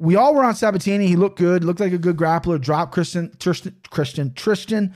We 0.00 0.16
all 0.16 0.34
were 0.34 0.44
on 0.44 0.54
Sabatini. 0.54 1.06
He 1.06 1.16
looked 1.16 1.38
good, 1.38 1.62
looked 1.62 1.80
like 1.80 1.92
a 1.92 1.98
good 1.98 2.16
grappler. 2.16 2.60
Dropped 2.60 2.92
Christian, 2.92 3.32
Tristan, 3.38 3.76
Christian, 3.90 4.32
Tristan. 4.34 4.94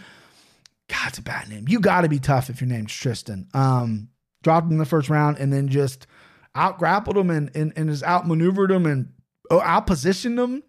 God, 0.88 1.08
it's 1.08 1.18
a 1.18 1.22
bad 1.22 1.48
name. 1.48 1.66
You 1.68 1.80
got 1.80 2.02
to 2.02 2.08
be 2.08 2.18
tough 2.18 2.50
if 2.50 2.60
your 2.60 2.68
name's 2.68 2.92
Tristan. 2.92 3.48
Um, 3.54 4.08
dropped 4.42 4.66
him 4.66 4.72
in 4.72 4.78
the 4.78 4.84
first 4.84 5.08
round 5.08 5.38
and 5.38 5.52
then 5.52 5.68
just 5.68 6.06
out 6.54 6.78
grappled 6.78 7.16
him 7.16 7.30
and, 7.30 7.50
and, 7.54 7.72
and 7.76 7.88
just 7.88 8.04
outmaneuvered 8.04 8.70
him 8.70 8.86
and 8.86 9.12
oh, 9.50 9.60
out 9.60 9.86
positioned 9.86 10.38
him 10.38 10.62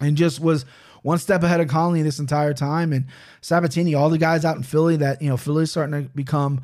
and 0.00 0.16
just 0.16 0.40
was 0.40 0.64
one 1.02 1.18
step 1.18 1.42
ahead 1.42 1.60
of 1.60 1.68
Connelly 1.68 2.02
this 2.02 2.18
entire 2.18 2.54
time. 2.54 2.92
And 2.92 3.06
Sabatini, 3.40 3.94
all 3.94 4.10
the 4.10 4.18
guys 4.18 4.44
out 4.44 4.56
in 4.56 4.62
Philly 4.62 4.96
that, 4.96 5.20
you 5.20 5.28
know, 5.28 5.36
Philly's 5.36 5.70
starting 5.70 6.04
to 6.04 6.10
become 6.10 6.60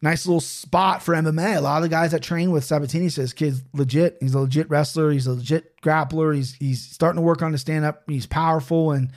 nice 0.00 0.26
little 0.26 0.40
spot 0.40 1.02
for 1.02 1.14
MMA. 1.14 1.56
A 1.56 1.60
lot 1.60 1.78
of 1.78 1.82
the 1.82 1.88
guys 1.88 2.12
that 2.12 2.22
train 2.22 2.50
with 2.50 2.64
Sabatini 2.64 3.08
says 3.08 3.32
kid's 3.32 3.62
legit. 3.74 4.18
He's 4.20 4.34
a 4.34 4.40
legit 4.40 4.70
wrestler. 4.70 5.10
He's 5.10 5.26
a 5.26 5.32
legit 5.32 5.80
grappler. 5.82 6.34
He's 6.34 6.54
he's 6.54 6.80
starting 6.80 7.16
to 7.16 7.22
work 7.22 7.42
on 7.42 7.52
the 7.52 7.58
stand 7.58 7.84
up. 7.84 8.04
He's 8.08 8.26
powerful 8.26 8.92
and 8.92 9.10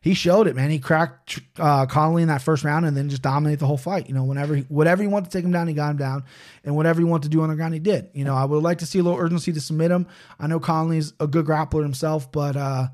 he 0.00 0.14
showed 0.14 0.46
it, 0.46 0.54
man. 0.54 0.70
He 0.70 0.78
cracked 0.78 1.40
uh, 1.58 1.86
Connelly 1.86 2.22
in 2.22 2.28
that 2.28 2.40
first 2.40 2.62
round 2.62 2.86
and 2.86 2.96
then 2.96 3.08
just 3.08 3.22
dominated 3.22 3.58
the 3.58 3.66
whole 3.66 3.76
fight. 3.76 4.08
You 4.08 4.14
know, 4.14 4.24
whenever 4.24 4.54
he, 4.54 4.62
whatever 4.62 5.02
he 5.02 5.08
wanted 5.08 5.30
to 5.30 5.36
take 5.36 5.44
him 5.44 5.50
down, 5.50 5.66
he 5.66 5.74
got 5.74 5.90
him 5.90 5.96
down, 5.96 6.24
and 6.64 6.76
whatever 6.76 7.00
he 7.00 7.04
wanted 7.04 7.24
to 7.24 7.28
do 7.30 7.42
on 7.42 7.48
the 7.48 7.56
ground, 7.56 7.74
he 7.74 7.80
did. 7.80 8.08
You 8.12 8.24
know, 8.24 8.34
I 8.34 8.44
would 8.44 8.62
like 8.62 8.78
to 8.78 8.86
see 8.86 9.00
a 9.00 9.02
little 9.02 9.18
urgency 9.18 9.52
to 9.52 9.60
submit 9.60 9.90
him. 9.90 10.06
I 10.38 10.46
know 10.46 10.60
Connelly's 10.60 11.14
a 11.18 11.26
good 11.26 11.46
grappler 11.46 11.82
himself, 11.82 12.30
but 12.30 12.56
uh, 12.56 12.88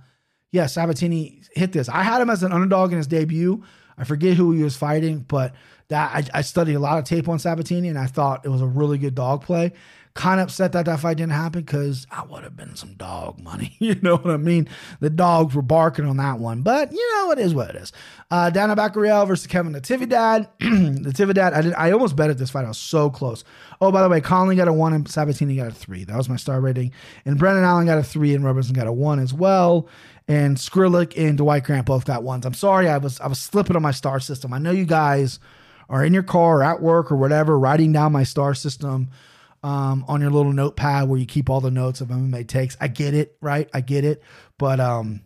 yeah, 0.50 0.66
Sabatini 0.66 1.42
hit 1.54 1.72
this. 1.72 1.88
I 1.88 2.02
had 2.02 2.20
him 2.20 2.30
as 2.30 2.42
an 2.42 2.52
underdog 2.52 2.92
in 2.92 2.98
his 2.98 3.06
debut. 3.06 3.62
I 3.98 4.04
forget 4.04 4.36
who 4.36 4.52
he 4.52 4.62
was 4.62 4.76
fighting, 4.76 5.20
but 5.20 5.54
that 5.88 6.10
I, 6.14 6.38
I 6.38 6.40
studied 6.40 6.74
a 6.74 6.80
lot 6.80 6.98
of 6.98 7.04
tape 7.04 7.28
on 7.28 7.38
Sabatini, 7.38 7.88
and 7.88 7.98
I 7.98 8.06
thought 8.06 8.44
it 8.44 8.48
was 8.48 8.62
a 8.62 8.66
really 8.66 8.98
good 8.98 9.14
dog 9.14 9.42
play. 9.42 9.72
Kind 10.14 10.40
of 10.40 10.44
upset 10.44 10.70
that 10.72 10.86
that 10.86 11.00
fight 11.00 11.16
didn't 11.16 11.32
happen 11.32 11.62
because 11.62 12.06
I 12.08 12.22
would 12.24 12.44
have 12.44 12.56
been 12.56 12.76
some 12.76 12.94
dog 12.94 13.40
money. 13.40 13.76
You 13.80 13.96
know 14.00 14.16
what 14.16 14.32
I 14.32 14.36
mean? 14.36 14.68
The 15.00 15.10
dogs 15.10 15.54
were 15.54 15.60
barking 15.62 16.06
on 16.06 16.16
that 16.18 16.38
one, 16.38 16.62
but 16.62 16.92
you 16.92 17.16
know 17.16 17.32
it 17.32 17.38
is 17.38 17.54
what 17.54 17.70
it 17.70 17.76
is. 17.76 17.92
Uh, 18.30 18.50
Danaa 18.52 18.76
Batgerel 18.76 19.26
versus 19.26 19.46
Kevin 19.46 19.72
Natividad. 19.72 20.48
Natividad, 20.60 21.52
I 21.54 21.60
did. 21.62 21.74
I 21.74 21.90
almost 21.90 22.16
bet 22.16 22.30
at 22.30 22.38
this 22.38 22.50
fight. 22.50 22.64
I 22.64 22.68
was 22.68 22.78
so 22.78 23.10
close. 23.10 23.44
Oh, 23.80 23.90
by 23.92 24.02
the 24.02 24.08
way, 24.08 24.20
Connelly 24.20 24.56
got 24.56 24.68
a 24.68 24.72
one 24.72 24.92
and 24.92 25.08
Sabatini 25.08 25.56
got 25.56 25.66
a 25.66 25.72
three. 25.72 26.04
That 26.04 26.16
was 26.16 26.28
my 26.28 26.36
star 26.36 26.60
rating. 26.60 26.92
And 27.24 27.38
Brendan 27.38 27.64
Allen 27.64 27.86
got 27.86 27.98
a 27.98 28.02
three 28.02 28.34
and 28.34 28.44
Robertson 28.44 28.74
got 28.74 28.86
a 28.86 28.92
one 28.92 29.18
as 29.18 29.34
well. 29.34 29.88
And 30.26 30.56
Sekulic 30.56 31.12
and 31.18 31.36
Dwight 31.36 31.64
Grant 31.64 31.86
both 31.86 32.06
got 32.06 32.22
ones. 32.22 32.46
I'm 32.46 32.54
sorry, 32.54 32.88
I 32.88 32.98
was 32.98 33.20
I 33.20 33.26
was 33.26 33.38
slipping 33.38 33.76
on 33.76 33.82
my 33.82 33.90
star 33.90 34.20
system. 34.20 34.54
I 34.54 34.58
know 34.58 34.70
you 34.70 34.86
guys 34.86 35.40
are 35.90 36.04
in 36.04 36.14
your 36.14 36.22
car 36.22 36.60
or 36.60 36.62
at 36.62 36.80
work 36.80 37.12
or 37.12 37.16
whatever, 37.16 37.58
writing 37.58 37.92
down 37.92 38.12
my 38.12 38.24
star 38.24 38.54
system 38.54 39.08
um, 39.64 40.04
on 40.06 40.20
your 40.20 40.30
little 40.30 40.52
notepad 40.52 41.08
where 41.08 41.18
you 41.18 41.24
keep 41.24 41.48
all 41.48 41.62
the 41.62 41.70
notes 41.70 42.02
of 42.02 42.08
MMA 42.08 42.46
takes. 42.46 42.76
I 42.80 42.88
get 42.88 43.14
it, 43.14 43.36
right? 43.40 43.68
I 43.72 43.80
get 43.80 44.04
it, 44.04 44.22
but 44.58 44.78
um, 44.78 45.22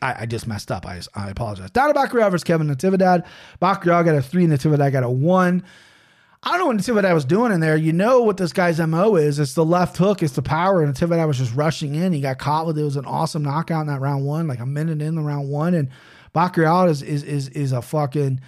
I, 0.00 0.22
I 0.22 0.26
just 0.26 0.46
messed 0.46 0.70
up. 0.70 0.86
I 0.86 1.00
I 1.14 1.28
apologize. 1.28 1.70
Danaa 1.72 1.94
Batgerel 1.94 2.30
versus 2.30 2.44
Kevin 2.44 2.68
Natividad. 2.68 3.26
Baccarat 3.58 4.04
got 4.04 4.14
a 4.14 4.22
three, 4.22 4.46
Natividad 4.46 4.92
got 4.92 5.02
a 5.02 5.10
one. 5.10 5.64
I 6.44 6.50
don't 6.50 6.60
know 6.60 6.66
what 6.66 6.76
Natividad 6.76 7.12
was 7.14 7.24
doing 7.24 7.50
in 7.50 7.58
there. 7.58 7.76
You 7.76 7.92
know 7.92 8.22
what 8.22 8.36
this 8.36 8.52
guy's 8.52 8.78
MO 8.78 9.16
is. 9.16 9.40
It's 9.40 9.54
the 9.54 9.64
left 9.64 9.96
hook, 9.96 10.22
it's 10.22 10.34
the 10.34 10.42
power, 10.42 10.80
and 10.80 10.94
Natividad 10.94 11.26
was 11.26 11.38
just 11.38 11.52
rushing 11.56 11.96
in. 11.96 12.12
He 12.12 12.20
got 12.20 12.38
caught 12.38 12.66
with 12.66 12.78
it. 12.78 12.82
It 12.82 12.84
was 12.84 12.96
an 12.96 13.04
awesome 13.04 13.42
knockout 13.42 13.80
in 13.80 13.86
that 13.88 14.00
round 14.00 14.24
one, 14.24 14.46
like 14.46 14.60
a 14.60 14.66
minute 14.66 15.02
in 15.02 15.16
the 15.16 15.22
round 15.22 15.48
one. 15.48 15.74
And 15.74 15.88
Batgerel 16.36 16.88
is 16.88 17.02
is 17.02 17.24
is 17.24 17.48
is 17.48 17.72
a 17.72 17.82
fucking 17.82 18.40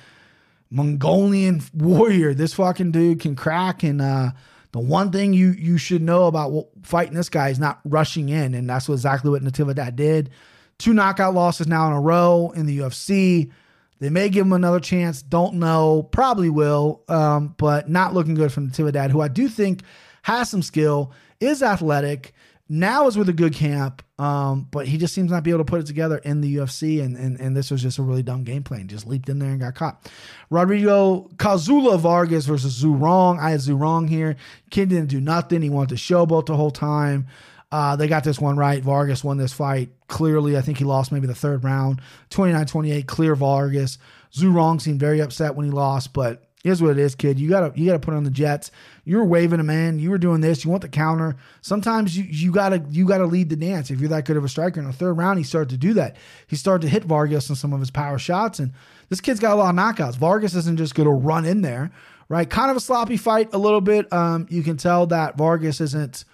Mongolian 0.71 1.61
warrior. 1.75 2.35
This 2.35 2.55
fucking 2.55 2.93
dude 2.93 3.19
can 3.19 3.35
crack 3.35 3.83
and 3.83 4.01
uh 4.01 4.31
the 4.73 4.81
one 4.81 5.11
thing 5.11 5.33
you 5.33 5.51
you 5.53 5.79
should 5.79 6.03
know 6.03 6.27
about 6.27 6.69
fighting 6.83 7.15
this 7.15 7.29
guy 7.29 7.49
is 7.49 7.59
not 7.59 7.81
rushing 7.85 8.29
in, 8.29 8.55
and 8.55 8.69
that's 8.69 8.89
exactly 8.89 9.31
what 9.31 9.43
Natividad 9.43 9.97
did. 9.97 10.31
Two 10.79 10.95
knockout 10.95 11.35
losses 11.35 11.67
now 11.67 11.87
in 11.89 11.93
a 11.93 12.01
row 12.01 12.53
in 12.55 12.67
the 12.67 12.79
UFC. 12.79 13.51
They 13.99 14.09
may 14.09 14.31
give 14.31 14.47
him 14.47 14.53
another 14.55 14.81
chance. 14.81 15.23
Don't 15.23 15.55
know. 15.55 16.05
Probably 16.11 16.49
will. 16.49 17.03
Um, 17.09 17.55
but 17.59 17.91
not 17.91 18.15
looking 18.15 18.35
good 18.35 18.53
from 18.53 18.71
Natividad, 18.71 19.11
who 19.11 19.21
I 19.21 19.29
do 19.29 19.49
think 19.49 19.83
has 20.23 20.49
some 20.49 20.63
skill, 20.63 21.13
is 21.39 21.63
athletic. 21.63 22.33
Now 22.69 23.09
is 23.09 23.19
with 23.19 23.29
a 23.29 23.35
good 23.35 23.53
camp, 23.53 24.03
um, 24.21 24.69
but 24.71 24.87
he 24.87 24.99
just 24.99 25.15
seems 25.15 25.31
not 25.31 25.45
be 25.45 25.51
able 25.51 25.61
to 25.61 25.65
put 25.65 25.81
it 25.81 25.87
together 25.87 26.19
in 26.19 26.43
the 26.43 26.57
UFC, 26.57 27.03
and, 27.03 27.17
and 27.17 27.41
and 27.41 27.57
this 27.57 27.71
was 27.71 27.81
just 27.81 27.97
a 27.97 28.03
really 28.03 28.23
dumb 28.23 28.45
game 28.45 28.63
plan. 28.63 28.87
Just 28.87 29.07
leaped 29.07 29.31
in 29.31 29.39
there 29.39 29.49
and 29.49 29.61
got 29.61 29.75
caught. 29.75 30.11
Rodrigo 30.51 31.31
Cazula 31.37 31.99
Vargas 31.99 32.45
versus 32.45 32.83
Zhu 32.83 33.01
Rong. 33.01 33.39
I 33.41 33.53
had 33.53 33.61
Zhu 33.61 33.81
Rong 33.81 34.09
here. 34.09 34.37
Kid 34.69 34.91
didn't 34.91 35.09
do 35.09 35.23
nothing. 35.23 35.63
He 35.63 35.71
wanted 35.71 35.89
to 35.89 35.95
showboat 35.95 36.45
the 36.45 36.57
whole 36.57 36.71
time. 36.71 37.29
Uh, 37.73 37.97
they 37.97 38.09
got 38.09 38.23
this 38.23 38.39
one 38.39 38.59
right. 38.59 38.83
Vargas 38.83 39.25
won 39.25 39.39
this 39.39 39.55
fight 39.55 39.89
clearly. 40.07 40.55
I 40.55 40.61
think 40.61 40.77
he 40.77 40.85
lost 40.85 41.13
maybe 41.13 41.27
the 41.27 41.35
third 41.35 41.65
round, 41.65 42.03
29 42.29 42.67
28, 42.67 43.07
clear 43.07 43.35
Vargas. 43.35 43.97
Zhu 44.35 44.55
Rong 44.55 44.81
seemed 44.81 45.01
very 45.01 45.21
upset 45.21 45.55
when 45.55 45.65
he 45.65 45.73
lost, 45.73 46.13
but 46.13 46.50
here's 46.63 46.83
what 46.83 46.93
it 46.93 46.99
is, 46.99 47.15
kid. 47.15 47.39
You 47.39 47.49
gotta 47.49 47.73
you 47.79 47.87
gotta 47.87 47.99
put 47.99 48.15
on 48.15 48.25
the 48.25 48.31
Jets. 48.31 48.71
You're 49.05 49.25
waving 49.25 49.61
a 49.61 49.65
man. 49.65 49.99
You 49.99 50.11
were 50.11 50.19
doing 50.19 50.41
this. 50.41 50.65
You 50.65 50.71
want 50.71 50.83
the 50.83 50.89
counter. 50.89 51.37
Sometimes 51.61 52.17
you 52.17 52.25
you 52.25 52.53
gotta 52.53 52.85
you 52.91 53.07
gotta 53.07 53.27
lead 53.27 53.49
the 53.49 53.57
dance. 53.57 53.91
If 53.91 54.01
you're 54.01 54.09
that 54.11 54.25
good 54.25 54.37
of 54.37 54.45
a 54.45 54.49
striker 54.49 54.81
in 54.81 54.87
the 54.87 54.93
third 54.93 55.15
round, 55.15 55.39
he 55.39 55.45
started 55.45 55.71
to 55.71 55.77
do 55.77 55.95
that. 55.95 56.17
He 56.47 56.57
started 56.57 56.87
to 56.87 56.91
hit 56.91 57.05
Vargas 57.05 57.51
on 57.51 57.57
some 57.57 57.73
of 57.73 57.81
his 57.81 57.91
power 57.91 58.19
shots, 58.19 58.59
and 58.59 58.73
this 59.09 59.21
kid's 59.21 59.41
got 59.41 59.55
a 59.55 59.57
lot 59.57 59.71
of 59.71 59.77
knockouts. 59.77 60.17
Vargas 60.17 60.55
isn't 60.55 60.77
just 60.77 60.95
gonna 60.95 61.11
run 61.11 61.45
in 61.45 61.63
there, 61.63 61.91
right? 62.29 62.49
Kind 62.49 62.71
of 62.71 62.77
a 62.77 62.81
sloppy 62.81 63.17
fight 63.17 63.53
a 63.53 63.59
little 63.59 63.81
bit. 63.81 64.13
Um, 64.13 64.47
you 64.51 64.63
can 64.63 64.77
tell 64.77 65.07
that 65.07 65.37
Vargas 65.37 65.81
isn't 65.81 66.25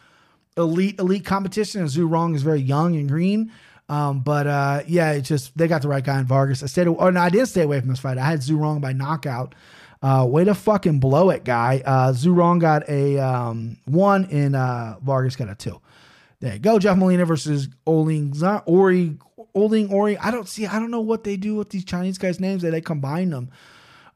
elite 0.56 0.98
elite 0.98 1.24
competition, 1.24 1.82
and 1.82 1.90
Zhu 1.90 2.10
Rong 2.10 2.34
is 2.34 2.42
very 2.42 2.60
young 2.60 2.96
and 2.96 3.08
green. 3.08 3.52
Um, 3.88 4.20
but 4.20 4.48
uh, 4.48 4.82
yeah, 4.88 5.12
it's 5.12 5.28
just 5.28 5.56
they 5.56 5.68
got 5.68 5.82
the 5.82 5.88
right 5.88 6.02
guy 6.02 6.18
in 6.18 6.26
Vargas. 6.26 6.62
I 6.62 6.66
stayed. 6.66 6.88
Oh 6.88 7.10
no, 7.10 7.20
I 7.20 7.28
didn't 7.28 7.46
stay 7.46 7.62
away 7.62 7.78
from 7.78 7.90
this 7.90 8.00
fight. 8.00 8.18
I 8.18 8.24
had 8.24 8.40
Zhu 8.40 8.58
Rong 8.58 8.80
by 8.80 8.92
knockout. 8.92 9.54
Uh, 10.02 10.26
way 10.28 10.44
to 10.44 10.54
fucking 10.54 11.00
blow 11.00 11.30
it, 11.30 11.44
guy. 11.44 11.82
Uh, 11.84 12.12
Zhu 12.12 12.36
Rong 12.36 12.58
got 12.58 12.88
a 12.88 13.18
um, 13.18 13.78
one, 13.86 14.26
and 14.30 14.54
uh, 14.54 14.96
Vargas 15.02 15.36
got 15.36 15.48
a 15.48 15.54
two. 15.54 15.80
There 16.40 16.52
you 16.52 16.58
go. 16.58 16.78
Jeff 16.78 16.98
Molina 16.98 17.24
versus 17.24 17.68
Oling 17.86 18.62
Ori 18.66 19.16
Oling 19.56 19.90
Ori. 19.90 20.18
I 20.18 20.30
don't 20.30 20.48
see. 20.48 20.66
I 20.66 20.78
don't 20.78 20.90
know 20.90 21.00
what 21.00 21.24
they 21.24 21.36
do 21.36 21.54
with 21.54 21.70
these 21.70 21.84
Chinese 21.84 22.18
guys' 22.18 22.40
names. 22.40 22.62
That 22.62 22.72
they 22.72 22.82
combine 22.82 23.30
them. 23.30 23.50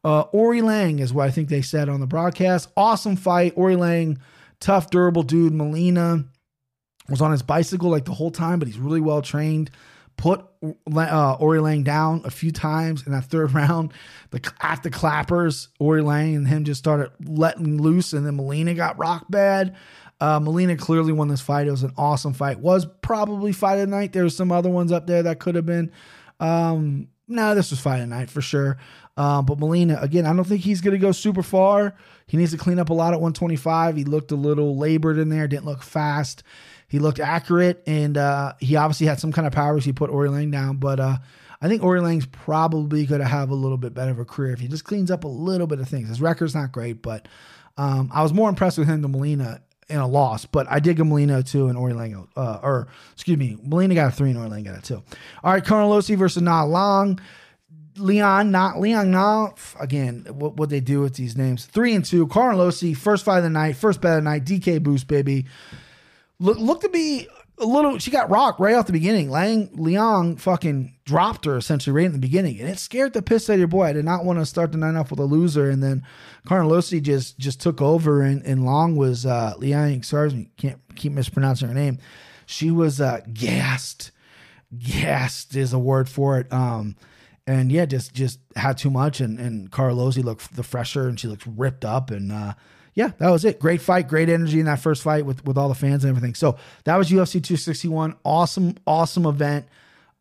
Uh, 0.04 0.22
Ori 0.32 0.62
Lang 0.62 0.98
is 0.98 1.12
what 1.12 1.26
I 1.26 1.30
think 1.30 1.48
they 1.48 1.62
said 1.62 1.88
on 1.88 2.00
the 2.00 2.06
broadcast. 2.06 2.70
Awesome 2.76 3.16
fight. 3.16 3.54
Ori 3.56 3.76
Lang, 3.76 4.18
tough, 4.58 4.90
durable 4.90 5.22
dude. 5.22 5.54
Molina 5.54 6.24
was 7.08 7.20
on 7.20 7.32
his 7.32 7.42
bicycle 7.42 7.90
like 7.90 8.04
the 8.04 8.14
whole 8.14 8.30
time, 8.30 8.58
but 8.58 8.68
he's 8.68 8.78
really 8.78 9.00
well 9.00 9.22
trained. 9.22 9.70
Put 10.20 10.44
uh, 10.94 11.32
Ori 11.40 11.60
Lang 11.60 11.82
down 11.82 12.20
a 12.26 12.30
few 12.30 12.52
times 12.52 13.06
in 13.06 13.12
that 13.12 13.24
third 13.24 13.52
round. 13.54 13.94
The 14.30 14.52
at 14.60 14.82
the 14.82 14.90
clappers, 14.90 15.68
Ori 15.78 16.02
Lang 16.02 16.36
and 16.36 16.46
him 16.46 16.64
just 16.64 16.78
started 16.78 17.10
letting 17.24 17.80
loose, 17.80 18.12
and 18.12 18.26
then 18.26 18.36
Molina 18.36 18.74
got 18.74 18.98
rock 18.98 19.26
bad. 19.30 19.76
Uh, 20.20 20.38
Molina 20.38 20.76
clearly 20.76 21.12
won 21.12 21.28
this 21.28 21.40
fight. 21.40 21.66
It 21.66 21.70
was 21.70 21.82
an 21.82 21.94
awesome 21.96 22.34
fight. 22.34 22.60
Was 22.60 22.86
probably 23.00 23.52
fight 23.52 23.76
of 23.76 23.80
the 23.80 23.86
night. 23.86 24.12
There 24.12 24.24
were 24.24 24.28
some 24.28 24.52
other 24.52 24.68
ones 24.68 24.92
up 24.92 25.06
there 25.06 25.22
that 25.22 25.40
could 25.40 25.54
have 25.54 25.64
been. 25.64 25.90
Um, 26.38 27.08
no, 27.26 27.54
this 27.54 27.70
was 27.70 27.80
fight 27.80 28.00
of 28.00 28.08
the 28.10 28.14
night 28.14 28.28
for 28.28 28.42
sure. 28.42 28.76
Um, 29.16 29.46
but 29.46 29.58
Molina, 29.58 29.98
again, 30.02 30.26
I 30.26 30.34
don't 30.34 30.44
think 30.44 30.60
he's 30.60 30.82
going 30.82 30.92
to 30.92 30.98
go 30.98 31.12
super 31.12 31.42
far. 31.42 31.94
He 32.26 32.36
needs 32.36 32.52
to 32.52 32.58
clean 32.58 32.78
up 32.78 32.90
a 32.90 32.94
lot 32.94 33.14
at 33.14 33.20
125. 33.20 33.96
He 33.96 34.04
looked 34.04 34.30
a 34.30 34.36
little 34.36 34.76
labored 34.76 35.18
in 35.18 35.30
there, 35.30 35.48
didn't 35.48 35.64
look 35.64 35.82
fast. 35.82 36.42
He 36.90 36.98
looked 36.98 37.20
accurate, 37.20 37.84
and 37.86 38.18
uh, 38.18 38.54
he 38.58 38.74
obviously 38.74 39.06
had 39.06 39.20
some 39.20 39.30
kind 39.30 39.46
of 39.46 39.52
powers. 39.52 39.84
He 39.84 39.92
put 39.92 40.10
Ori 40.10 40.28
Lang 40.28 40.50
down, 40.50 40.78
but 40.78 40.98
uh, 40.98 41.18
I 41.62 41.68
think 41.68 41.84
Ori 41.84 42.00
Lang's 42.00 42.26
probably 42.26 43.06
going 43.06 43.20
to 43.20 43.28
have 43.28 43.50
a 43.50 43.54
little 43.54 43.78
bit 43.78 43.94
better 43.94 44.10
of 44.10 44.18
a 44.18 44.24
career 44.24 44.52
if 44.52 44.58
he 44.58 44.66
just 44.66 44.84
cleans 44.84 45.08
up 45.08 45.22
a 45.22 45.28
little 45.28 45.68
bit 45.68 45.78
of 45.78 45.88
things. 45.88 46.08
His 46.08 46.20
record's 46.20 46.52
not 46.52 46.72
great, 46.72 47.00
but 47.00 47.28
um, 47.76 48.10
I 48.12 48.24
was 48.24 48.32
more 48.32 48.48
impressed 48.48 48.76
with 48.76 48.88
him 48.88 49.02
than 49.02 49.12
Molina 49.12 49.62
in 49.88 49.98
a 49.98 50.06
loss. 50.08 50.46
But 50.46 50.66
I 50.68 50.80
did 50.80 50.96
give 50.96 51.06
Molina 51.06 51.38
a 51.38 51.42
two 51.44 51.68
and 51.68 51.78
Ori 51.78 51.92
Lang, 51.92 52.26
uh, 52.36 52.58
or 52.60 52.88
excuse 53.12 53.38
me, 53.38 53.56
Molina 53.62 53.94
got 53.94 54.12
a 54.12 54.16
three 54.16 54.30
and 54.30 54.38
Ori 54.40 54.48
Lang 54.48 54.64
got 54.64 54.76
a 54.76 54.82
two. 54.82 55.00
All 55.44 55.52
right, 55.52 55.64
Carnelossi 55.64 56.16
versus 56.16 56.42
Na 56.42 56.64
Long. 56.64 57.20
Leon, 57.98 58.50
not 58.50 58.80
Leon, 58.80 59.12
now 59.12 59.54
again, 59.78 60.26
what 60.30 60.56
what 60.56 60.70
they 60.70 60.80
do 60.80 61.02
with 61.02 61.14
these 61.14 61.36
names? 61.36 61.66
Three 61.66 61.94
and 61.94 62.04
two. 62.04 62.26
Carnelossi, 62.26 62.96
first 62.96 63.24
fight 63.24 63.38
of 63.38 63.44
the 63.44 63.50
night, 63.50 63.76
first 63.76 64.00
bet 64.00 64.18
of 64.18 64.24
the 64.24 64.30
night, 64.30 64.44
DK 64.44 64.82
boost, 64.82 65.06
baby 65.06 65.46
look, 66.40 66.58
looked 66.58 66.82
to 66.82 66.88
be 66.88 67.28
a 67.58 67.64
little. 67.64 67.98
She 67.98 68.10
got 68.10 68.30
rocked 68.30 68.58
right 68.58 68.74
off 68.74 68.86
the 68.86 68.92
beginning. 68.92 69.30
Lang 69.30 69.70
Liang 69.74 70.36
fucking 70.36 70.96
dropped 71.04 71.44
her 71.44 71.56
essentially 71.56 71.94
right 71.94 72.06
in 72.06 72.12
the 72.12 72.18
beginning, 72.18 72.58
and 72.58 72.68
it 72.68 72.78
scared 72.78 73.12
the 73.12 73.22
piss 73.22 73.48
out 73.48 73.54
of 73.54 73.58
your 73.60 73.68
boy. 73.68 73.84
I 73.84 73.92
did 73.92 74.04
not 74.04 74.24
want 74.24 74.38
to 74.40 74.46
start 74.46 74.72
the 74.72 74.78
night 74.78 74.96
off 74.96 75.10
with 75.10 75.20
a 75.20 75.24
loser, 75.24 75.70
and 75.70 75.82
then 75.82 76.02
Carnelossi 76.46 77.00
just 77.00 77.38
just 77.38 77.60
took 77.60 77.80
over, 77.80 78.22
and, 78.22 78.42
and 78.44 78.64
Long 78.64 78.96
was 78.96 79.24
uh, 79.26 79.54
Liang. 79.58 80.02
Sorry, 80.02 80.50
can't 80.56 80.80
keep 80.96 81.12
mispronouncing 81.12 81.68
her 81.68 81.74
name. 81.74 81.98
She 82.46 82.70
was 82.70 83.00
uh, 83.00 83.20
gassed. 83.32 84.10
Gassed 84.76 85.54
is 85.54 85.72
a 85.72 85.78
word 85.78 86.08
for 86.08 86.38
it. 86.38 86.52
Um, 86.52 86.96
and 87.46 87.72
yeah, 87.72 87.84
just 87.84 88.14
just 88.14 88.38
had 88.56 88.78
too 88.78 88.90
much, 88.90 89.20
and 89.20 89.38
and 89.38 89.70
Carlossi 89.70 90.24
looked 90.24 90.56
the 90.56 90.62
fresher, 90.62 91.08
and 91.08 91.18
she 91.18 91.28
looked 91.28 91.46
ripped 91.46 91.84
up, 91.84 92.10
and 92.10 92.32
uh, 92.32 92.54
yeah, 92.94 93.12
that 93.18 93.30
was 93.30 93.44
it. 93.44 93.60
Great 93.60 93.80
fight, 93.80 94.08
great 94.08 94.28
energy 94.28 94.60
in 94.60 94.66
that 94.66 94.80
first 94.80 95.02
fight 95.02 95.24
with 95.24 95.44
with 95.44 95.56
all 95.56 95.68
the 95.68 95.74
fans 95.74 96.04
and 96.04 96.10
everything. 96.10 96.34
So 96.34 96.58
that 96.84 96.96
was 96.96 97.10
UFC 97.10 97.32
261. 97.32 98.16
Awesome, 98.24 98.76
awesome 98.86 99.26
event. 99.26 99.66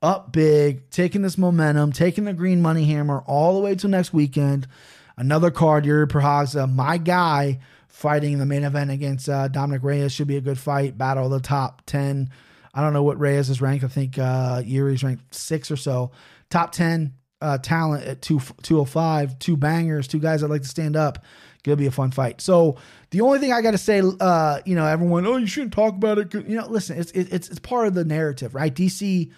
Up 0.02 0.32
big, 0.32 0.90
taking 0.92 1.24
this 1.24 1.38
momentum, 1.38 1.92
taking 1.92 2.24
the 2.24 2.34
green 2.34 2.62
money 2.62 2.86
hammer 2.86 3.22
all 3.28 3.56
the 3.56 3.60
way 3.60 3.76
to 3.76 3.88
next 3.88 4.14
weekend. 4.14 4.66
Another 5.18 5.52
card, 5.52 5.86
Yuri 5.86 6.08
Prochazka, 6.08 6.74
my 6.74 6.98
guy, 6.98 7.60
fighting 7.90 8.38
the 8.38 8.46
main 8.46 8.64
event 8.64 8.92
against 8.92 9.28
uh, 9.28 9.50
Dominick 9.50 9.84
Reyes. 9.84 10.14
Should 10.14 10.28
be 10.28 10.38
a 10.38 10.42
good 10.42 10.58
fight. 10.58 10.98
Battle 10.98 11.26
of 11.26 11.32
the 11.32 11.42
top 11.42 11.82
10. 11.88 12.30
I 12.74 12.82
don't 12.82 12.94
know 12.94 13.04
what 13.04 13.20
Reyes 13.20 13.50
is 13.50 13.62
ranked. 13.62 13.84
I 13.84 13.90
think 13.90 14.18
uh, 14.18 14.62
Yuri's 14.66 15.04
ranked 15.04 15.36
six 15.36 15.70
or 15.70 15.76
so. 15.76 16.12
Top 16.50 16.72
10 16.72 17.14
uh, 17.42 17.58
talent 17.58 18.06
at 18.06 18.22
two, 18.22 18.40
205. 18.62 19.40
Two 19.40 19.58
bangers, 19.58 20.08
two 20.08 20.20
guys 20.20 20.40
that 20.40 20.48
like 20.48 20.62
to 20.62 20.68
stand 20.68 20.96
up. 20.96 21.26
Gonna 21.64 21.76
be 21.76 21.88
a 21.88 21.92
fun 21.92 22.12
fight. 22.12 22.40
So 22.40 22.78
the 23.12 23.22
only 23.22 23.40
thing 23.40 23.52
I 23.52 23.62
got 23.62 23.72
to 23.72 23.78
say, 23.78 24.02
uh, 24.20 24.60
you 24.66 24.76
know, 24.76 24.86
everyone, 24.86 25.26
oh, 25.26 25.36
you 25.38 25.48
shouldn't 25.48 25.74
talk 25.74 25.94
about 25.94 26.18
it. 26.18 26.34
You 26.34 26.56
know, 26.56 26.68
listen, 26.68 26.98
it's 26.98 27.12
it's 27.12 27.50
it's 27.50 27.60
part 27.60 27.88
of 27.88 27.94
the 27.96 28.06
narrative, 28.06 28.56
right? 28.56 28.74
DC, 28.74 29.30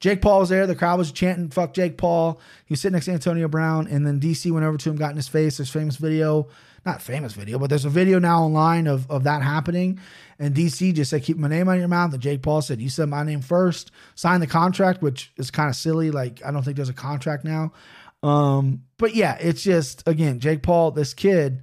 Jake 0.00 0.20
Paul 0.20 0.40
was 0.40 0.48
there. 0.48 0.66
The 0.66 0.74
crowd 0.74 0.98
was 0.98 1.12
chanting, 1.12 1.50
"Fuck 1.50 1.74
Jake 1.74 1.96
Paul." 1.96 2.40
He 2.66 2.72
was 2.72 2.80
sitting 2.80 2.94
next 2.94 3.06
to 3.06 3.12
Antonio 3.12 3.46
Brown, 3.46 3.86
and 3.88 4.06
then 4.06 4.18
DC 4.18 4.50
went 4.50 4.64
over 4.64 4.76
to 4.76 4.90
him, 4.90 4.96
got 4.96 5.10
in 5.10 5.16
his 5.16 5.28
face. 5.28 5.58
There's 5.58 5.70
famous 5.70 5.96
video, 5.96 6.48
not 6.84 7.00
famous 7.00 7.32
video, 7.32 7.58
but 7.58 7.70
there's 7.70 7.84
a 7.84 7.90
video 7.90 8.18
now 8.18 8.42
online 8.42 8.86
of 8.86 9.08
of 9.10 9.24
that 9.24 9.42
happening. 9.42 10.00
And 10.38 10.54
DC 10.54 10.94
just 10.94 11.10
said, 11.10 11.22
"Keep 11.22 11.36
my 11.36 11.48
name 11.48 11.68
out 11.68 11.74
of 11.74 11.78
your 11.78 11.88
mouth." 11.88 12.12
And 12.12 12.22
Jake 12.22 12.42
Paul 12.42 12.62
said, 12.62 12.80
"You 12.80 12.88
said 12.88 13.08
my 13.08 13.22
name 13.22 13.40
first. 13.40 13.92
Sign 14.16 14.40
the 14.40 14.46
contract," 14.46 15.02
which 15.02 15.32
is 15.36 15.50
kind 15.50 15.68
of 15.68 15.76
silly. 15.76 16.10
Like 16.10 16.44
I 16.44 16.50
don't 16.50 16.64
think 16.64 16.76
there's 16.76 16.88
a 16.88 16.94
contract 16.94 17.44
now. 17.44 17.72
Um, 18.22 18.82
but 18.98 19.14
yeah, 19.14 19.36
it's 19.40 19.62
just 19.62 20.06
again, 20.06 20.40
Jake 20.40 20.62
Paul, 20.62 20.90
this 20.90 21.14
kid 21.14 21.62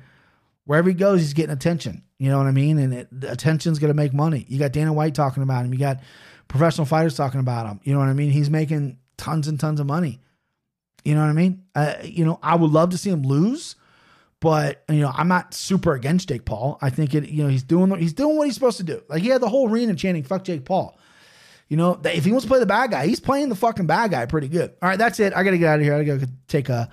wherever 0.66 0.90
he 0.90 0.96
goes, 0.96 1.22
he's 1.22 1.34
getting 1.34 1.54
attention. 1.54 2.04
You 2.18 2.30
know 2.30 2.38
what 2.38 2.48
I 2.48 2.52
mean? 2.52 2.78
And 2.80 2.94
it, 2.94 3.08
attention's 3.24 3.80
going 3.80 3.90
to 3.90 3.96
make 3.96 4.14
money. 4.14 4.46
You 4.50 4.60
got 4.60 4.72
Dana 4.72 4.92
White 4.92 5.16
talking 5.16 5.44
about 5.44 5.66
him. 5.66 5.74
You 5.74 5.80
got 5.80 6.02
professional 6.48 6.86
fighters 6.86 7.16
talking 7.16 7.40
about 7.40 7.68
him. 7.68 7.80
You 7.84 7.94
know 7.94 8.00
what 8.00 8.10
I 8.10 8.14
mean? 8.14 8.32
He's 8.32 8.50
making 8.50 8.98
tons 9.18 9.48
and 9.48 9.60
tons 9.60 9.80
of 9.80 9.86
money. 9.86 10.20
You 11.04 11.14
know 11.14 11.22
what 11.22 11.30
I 11.30 11.34
mean? 11.34 11.64
Uh, 11.76 11.96
you 12.04 12.26
know, 12.26 12.40
I 12.42 12.56
would 12.56 12.72
love 12.72 12.90
to 12.90 12.98
see 12.98 13.12
him 13.12 13.22
lose, 13.22 13.76
but 14.40 14.84
you 14.90 15.02
know, 15.02 15.12
I'm 15.14 15.28
not 15.28 15.54
super 15.54 15.94
against 15.94 16.30
Jake 16.30 16.46
Paul. 16.46 16.80
I 16.82 16.90
think 16.90 17.14
it. 17.14 17.30
You 17.30 17.44
know, 17.44 17.50
he's 17.50 17.62
doing 17.62 17.96
he's 18.00 18.14
doing 18.14 18.38
what 18.38 18.46
he's 18.46 18.56
supposed 18.56 18.78
to 18.78 18.84
do. 18.84 19.04
Like 19.08 19.22
he 19.22 19.30
had 19.30 19.40
the 19.40 19.50
whole 19.50 19.70
arena 19.70 19.94
chanting 19.94 20.24
"fuck 20.24 20.44
Jake 20.44 20.66
Paul." 20.66 20.98
You 21.68 21.78
know, 21.78 22.00
if 22.04 22.26
he 22.26 22.32
wants 22.32 22.46
to 22.46 22.50
play 22.50 22.60
the 22.60 22.66
bad 22.66 22.90
guy, 22.90 23.06
he's 23.06 23.20
playing 23.20 23.50
the 23.50 23.56
fucking 23.56 23.86
bad 23.86 24.12
guy 24.12 24.26
pretty 24.26 24.48
good. 24.48 24.74
All 24.82 24.90
right, 24.90 24.98
that's 24.98 25.20
it. 25.20 25.34
I 25.36 25.44
got 25.44 25.52
to 25.52 25.58
get 25.60 25.68
out 25.68 25.80
of 25.80 25.86
here. 25.86 25.96
I 25.96 26.04
got 26.04 26.22
to 26.22 26.30
take 26.48 26.70
a 26.70 26.90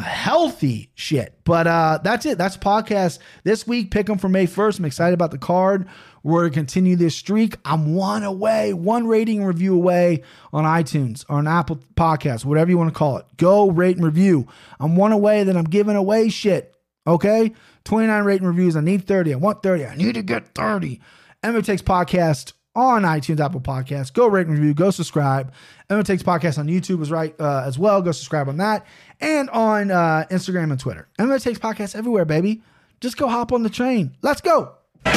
healthy 0.00 0.90
shit. 0.94 1.38
But 1.44 1.66
uh, 1.66 1.98
that's 2.02 2.26
it. 2.26 2.38
That's 2.38 2.56
podcast 2.56 3.18
this 3.44 3.66
week. 3.66 3.90
Pick 3.90 4.06
them 4.06 4.18
for 4.18 4.28
May 4.28 4.46
1st. 4.46 4.78
I'm 4.78 4.84
excited 4.84 5.14
about 5.14 5.30
the 5.30 5.38
card. 5.38 5.86
We're 6.22 6.40
going 6.40 6.52
to 6.52 6.58
continue 6.58 6.96
this 6.96 7.14
streak. 7.14 7.56
I'm 7.64 7.94
one 7.94 8.24
away, 8.24 8.72
one 8.72 9.06
rating 9.06 9.38
and 9.38 9.46
review 9.46 9.74
away 9.74 10.22
on 10.52 10.64
iTunes 10.64 11.24
or 11.28 11.38
on 11.38 11.46
Apple 11.46 11.78
Podcasts, 11.94 12.44
whatever 12.44 12.70
you 12.70 12.78
want 12.78 12.92
to 12.92 12.98
call 12.98 13.18
it. 13.18 13.26
Go 13.36 13.70
rate 13.70 13.96
and 13.96 14.04
review. 14.04 14.48
I'm 14.80 14.96
one 14.96 15.12
away, 15.12 15.44
then 15.44 15.56
I'm 15.56 15.64
giving 15.64 15.96
away 15.96 16.28
shit 16.28 16.76
Okay? 17.06 17.52
29 17.84 18.24
rating 18.24 18.46
reviews. 18.46 18.76
I 18.76 18.80
need 18.80 19.06
30. 19.06 19.34
I 19.34 19.36
want 19.36 19.62
30. 19.62 19.86
I 19.86 19.94
need 19.94 20.14
to 20.14 20.22
get 20.22 20.54
30. 20.54 21.00
MMA 21.42 21.64
Takes 21.64 21.82
Podcast 21.82 22.52
on 22.76 23.02
iTunes, 23.02 23.40
Apple 23.40 23.60
Podcasts. 23.60 24.12
Go 24.12 24.26
rate 24.26 24.46
and 24.46 24.56
review. 24.56 24.74
Go 24.74 24.90
subscribe. 24.90 25.52
MMA 25.90 26.04
Takes 26.04 26.22
Podcast 26.22 26.58
on 26.58 26.66
YouTube 26.66 27.00
is 27.00 27.10
right 27.10 27.34
uh, 27.40 27.64
as 27.66 27.78
well. 27.78 28.02
Go 28.02 28.12
subscribe 28.12 28.48
on 28.48 28.58
that. 28.58 28.86
And 29.20 29.48
on 29.50 29.90
uh, 29.90 30.26
Instagram 30.30 30.70
and 30.70 30.78
Twitter. 30.78 31.08
MMA 31.18 31.42
Takes 31.42 31.58
Podcast 31.58 31.96
everywhere, 31.96 32.24
baby. 32.26 32.62
Just 33.00 33.16
go 33.16 33.28
hop 33.28 33.52
on 33.52 33.62
the 33.62 33.70
train. 33.70 34.16
Let's 34.22 34.40
go. 34.40 34.74
Hey, 35.04 35.12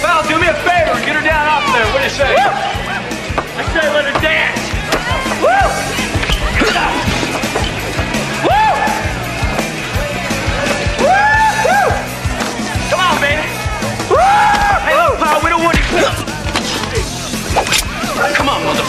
pal, 0.00 0.22
do 0.28 0.40
me 0.40 0.46
a 0.46 0.54
favor. 0.54 0.94
Get 1.04 1.16
her 1.16 1.22
down 1.22 1.48
off 1.48 1.66
there. 1.74 1.86
What 1.92 1.98
do 1.98 2.04
you 2.04 2.10
say? 2.10 2.34
I 2.38 3.80
say 3.80 3.92
let 3.92 4.04
her 4.04 4.20
dance. 4.20 4.45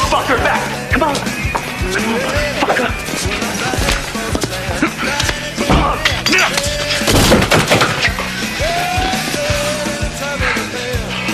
Come 0.07 0.19
on, 0.19 0.25
motherfucker, 0.25 0.37
back. 0.37 0.91
Come 0.91 1.03
on. 1.03 1.15
Motherfucker. 2.63 2.87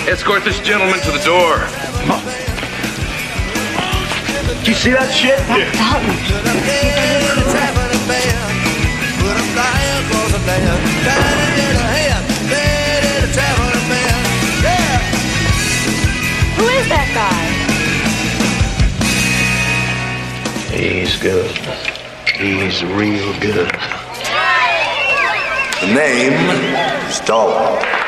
Escort 0.09 0.43
this 0.43 0.59
gentleman 0.61 0.99
to 1.01 1.11
the 1.11 1.19
door. 1.24 1.57
Do 4.63 4.71
you 4.71 4.76
see 4.76 4.91
that 4.91 5.11
shit? 5.13 5.39
Who 16.57 16.63
is 16.69 16.88
that 16.89 17.11
guy? 17.13 17.42
He's 20.74 21.17
good. 21.17 21.51
He's 22.36 22.84
real 22.84 23.32
good. 23.39 23.69
The 25.82 25.93
name, 25.93 26.34
Stallone. 27.11 28.03